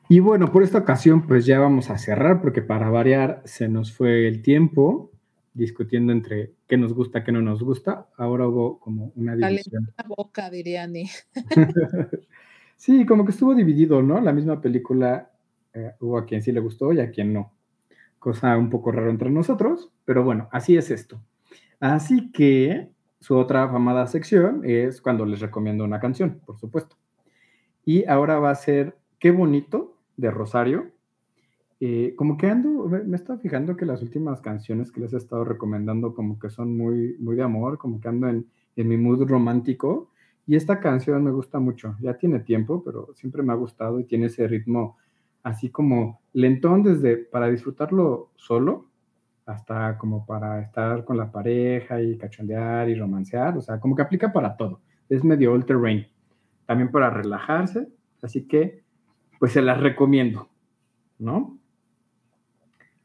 Y 0.09 0.19
bueno, 0.19 0.51
por 0.51 0.63
esta 0.63 0.79
ocasión, 0.79 1.27
pues 1.27 1.45
ya 1.45 1.59
vamos 1.59 1.89
a 1.89 1.97
cerrar, 1.97 2.41
porque 2.41 2.61
para 2.61 2.89
variar 2.89 3.41
se 3.45 3.69
nos 3.69 3.93
fue 3.93 4.27
el 4.27 4.41
tiempo 4.41 5.13
discutiendo 5.55 6.13
entre 6.13 6.51
qué 6.67 6.77
nos 6.77 6.93
gusta, 6.93 7.23
qué 7.23 7.31
no 7.31 7.41
nos 7.41 7.63
gusta. 7.63 8.07
Ahora 8.17 8.47
hubo 8.47 8.79
como 8.79 9.11
una 9.15 9.35
división. 9.35 9.91
La 9.97 10.05
boca, 10.07 10.49
diría 10.49 10.83
Ani. 10.83 11.09
Sí, 12.77 13.05
como 13.05 13.23
que 13.23 13.31
estuvo 13.31 13.55
dividido, 13.55 14.01
¿no? 14.01 14.19
La 14.19 14.33
misma 14.33 14.59
película 14.59 15.31
eh, 15.73 15.93
hubo 16.01 16.17
a 16.17 16.25
quien 16.25 16.41
sí 16.41 16.51
le 16.51 16.59
gustó 16.59 16.91
y 16.91 16.99
a 16.99 17.09
quien 17.09 17.31
no. 17.31 17.53
Cosa 18.19 18.57
un 18.57 18.69
poco 18.69 18.91
raro 18.91 19.09
entre 19.09 19.29
nosotros, 19.29 19.93
pero 20.03 20.25
bueno, 20.25 20.49
así 20.51 20.75
es 20.75 20.91
esto. 20.91 21.21
Así 21.79 22.33
que 22.33 22.89
su 23.21 23.37
otra 23.37 23.63
afamada 23.63 24.05
sección 24.07 24.61
es 24.65 25.01
cuando 25.01 25.25
les 25.25 25.39
recomiendo 25.39 25.85
una 25.85 26.01
canción, 26.01 26.41
por 26.45 26.59
supuesto. 26.59 26.97
Y 27.85 28.05
ahora 28.07 28.39
va 28.39 28.49
a 28.49 28.55
ser 28.55 28.97
Qué 29.25 29.31
bonito 29.31 29.97
de 30.17 30.29
Rosario. 30.29 30.91
Eh, 31.79 32.13
como 32.15 32.37
que 32.37 32.47
ando, 32.47 32.87
me, 32.87 33.03
me 33.03 33.17
estado 33.17 33.39
fijando 33.39 33.75
que 33.75 33.85
las 33.85 34.01
últimas 34.01 34.41
canciones 34.41 34.91
que 34.91 35.01
les 35.01 35.13
he 35.13 35.17
estado 35.17 35.43
recomendando 35.43 36.13
como 36.13 36.39
que 36.39 36.49
son 36.49 36.75
muy, 36.75 37.17
muy 37.19 37.35
de 37.35 37.43
amor, 37.43 37.77
como 37.77 37.99
que 37.99 38.07
ando 38.07 38.29
en, 38.29 38.47
en 38.75 38.87
mi 38.87 38.97
mood 38.97 39.27
romántico. 39.27 40.09
Y 40.47 40.55
esta 40.55 40.79
canción 40.79 41.23
me 41.23 41.31
gusta 41.31 41.59
mucho, 41.59 41.95
ya 41.99 42.17
tiene 42.17 42.39
tiempo, 42.39 42.83
pero 42.83 43.09
siempre 43.15 43.41
me 43.41 43.51
ha 43.51 43.55
gustado 43.55 43.99
y 43.99 44.05
tiene 44.05 44.27
ese 44.27 44.47
ritmo 44.47 44.97
así 45.43 45.69
como 45.69 46.21
lentón 46.33 46.83
desde 46.83 47.17
para 47.17 47.49
disfrutarlo 47.49 48.31
solo 48.35 48.87
hasta 49.45 49.97
como 49.97 50.25
para 50.25 50.61
estar 50.61 51.05
con 51.05 51.17
la 51.17 51.31
pareja 51.31 52.01
y 52.01 52.17
cachondear 52.17 52.89
y 52.89 52.95
romancear, 52.95 53.57
o 53.57 53.61
sea, 53.61 53.79
como 53.79 53.95
que 53.95 54.01
aplica 54.01 54.33
para 54.33 54.57
todo. 54.57 54.81
Es 55.07 55.23
medio 55.23 55.53
all 55.53 55.65
terrain, 55.65 56.07
también 56.65 56.91
para 56.91 57.11
relajarse, 57.11 57.87
así 58.21 58.47
que 58.47 58.83
pues 59.39 59.51
se 59.51 59.61
las 59.61 59.79
recomiendo, 59.79 60.49
¿no? 61.19 61.59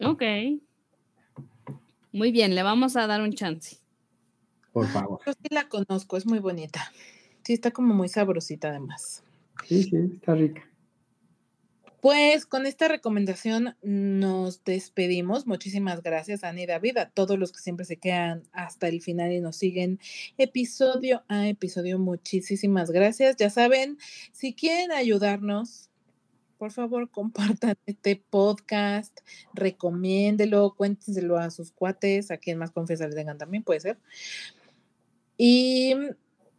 Ok. 0.03 0.23
Muy 2.13 2.33
bien, 2.33 2.55
le 2.55 2.63
vamos 2.63 2.97
a 2.97 3.07
dar 3.07 3.23
un 3.23 3.33
chance. 3.33 3.77
Por 4.73 4.87
favor. 4.89 5.21
Yo 5.27 5.33
sí 5.33 5.49
la 5.51 5.69
conozco, 5.69 6.17
es 6.17 6.27
muy 6.27 6.39
bonita. 6.39 6.93
Sí, 7.45 7.55
está 7.55 7.71
como 7.71 7.95
muy 7.95 8.09
sabrosita 8.09 8.69
además. 8.69 9.25
Sí, 9.67 9.85
sí, 9.85 9.97
está 10.15 10.35
rica. 10.35 10.67
Pues 12.01 12.47
con 12.47 12.65
esta 12.65 12.89
recomendación 12.89 13.77
nos 13.83 14.65
despedimos. 14.65 15.47
Muchísimas 15.47 16.03
gracias, 16.03 16.45
Ani 16.45 16.63
y 16.63 16.67
David, 16.67 16.97
a 16.97 17.11
todos 17.11 17.39
los 17.39 17.53
que 17.53 17.61
siempre 17.61 17.85
se 17.85 17.99
quedan 17.99 18.45
hasta 18.53 18.89
el 18.89 19.03
final 19.03 19.33
y 19.33 19.41
nos 19.41 19.57
siguen 19.57 20.01
episodio 20.39 21.25
a 21.29 21.47
episodio. 21.47 21.99
Muchísimas 21.99 22.91
gracias. 22.91 23.37
Ya 23.37 23.51
saben, 23.51 23.99
si 24.33 24.55
quieren 24.55 24.93
ayudarnos, 24.93 25.90
por 26.61 26.73
favor, 26.73 27.11
compartan 27.11 27.75
este 27.87 28.23
podcast, 28.29 29.19
recomiéndelo, 29.55 30.75
cuéntenselo 30.77 31.39
a 31.39 31.51
sus 31.51 31.73
cuates, 31.73 32.31
a 32.31 32.37
quien 32.37 32.59
más 32.59 32.71
confianza 32.71 33.09
le 33.09 33.15
tengan 33.15 33.39
también, 33.39 33.65
puede 33.65 33.81
ser. 33.81 33.97
Y 35.39 35.95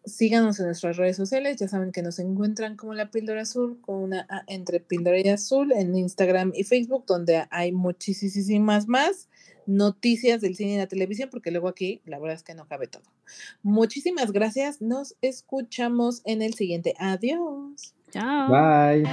síganos 0.04 0.60
en 0.60 0.66
nuestras 0.66 0.98
redes 0.98 1.18
sociales, 1.18 1.58
ya 1.58 1.68
saben 1.68 1.92
que 1.92 2.02
nos 2.02 2.18
encuentran 2.18 2.78
como 2.78 2.96
la 2.96 3.12
píldora 3.12 3.44
azul, 3.44 3.80
con 3.80 3.98
una 3.98 4.26
A 4.28 4.44
entre 4.48 4.80
píldora 4.80 5.20
y 5.20 5.30
azul 5.30 5.72
en 5.72 5.96
Instagram 5.96 6.52
y 6.56 6.64
Facebook, 6.64 7.06
donde 7.06 7.46
hay 7.52 7.72
muchísimas 7.72 8.88
más 8.88 9.30
noticias 9.68 10.42
del 10.42 10.56
cine 10.56 10.74
y 10.74 10.78
la 10.78 10.88
televisión, 10.88 11.30
porque 11.30 11.52
luego 11.52 11.68
aquí 11.68 12.02
la 12.06 12.18
verdad 12.18 12.38
es 12.38 12.44
que 12.44 12.56
no 12.56 12.68
cabe 12.68 12.88
todo. 12.88 13.04
Muchísimas 13.62 14.32
gracias, 14.32 14.82
nos 14.82 15.16
escuchamos 15.22 16.24
en 16.26 16.42
el 16.42 16.56
siguiente. 16.56 16.96
Adiós. 16.98 17.94
Chao. 18.12 18.50
Bye. 18.50 19.08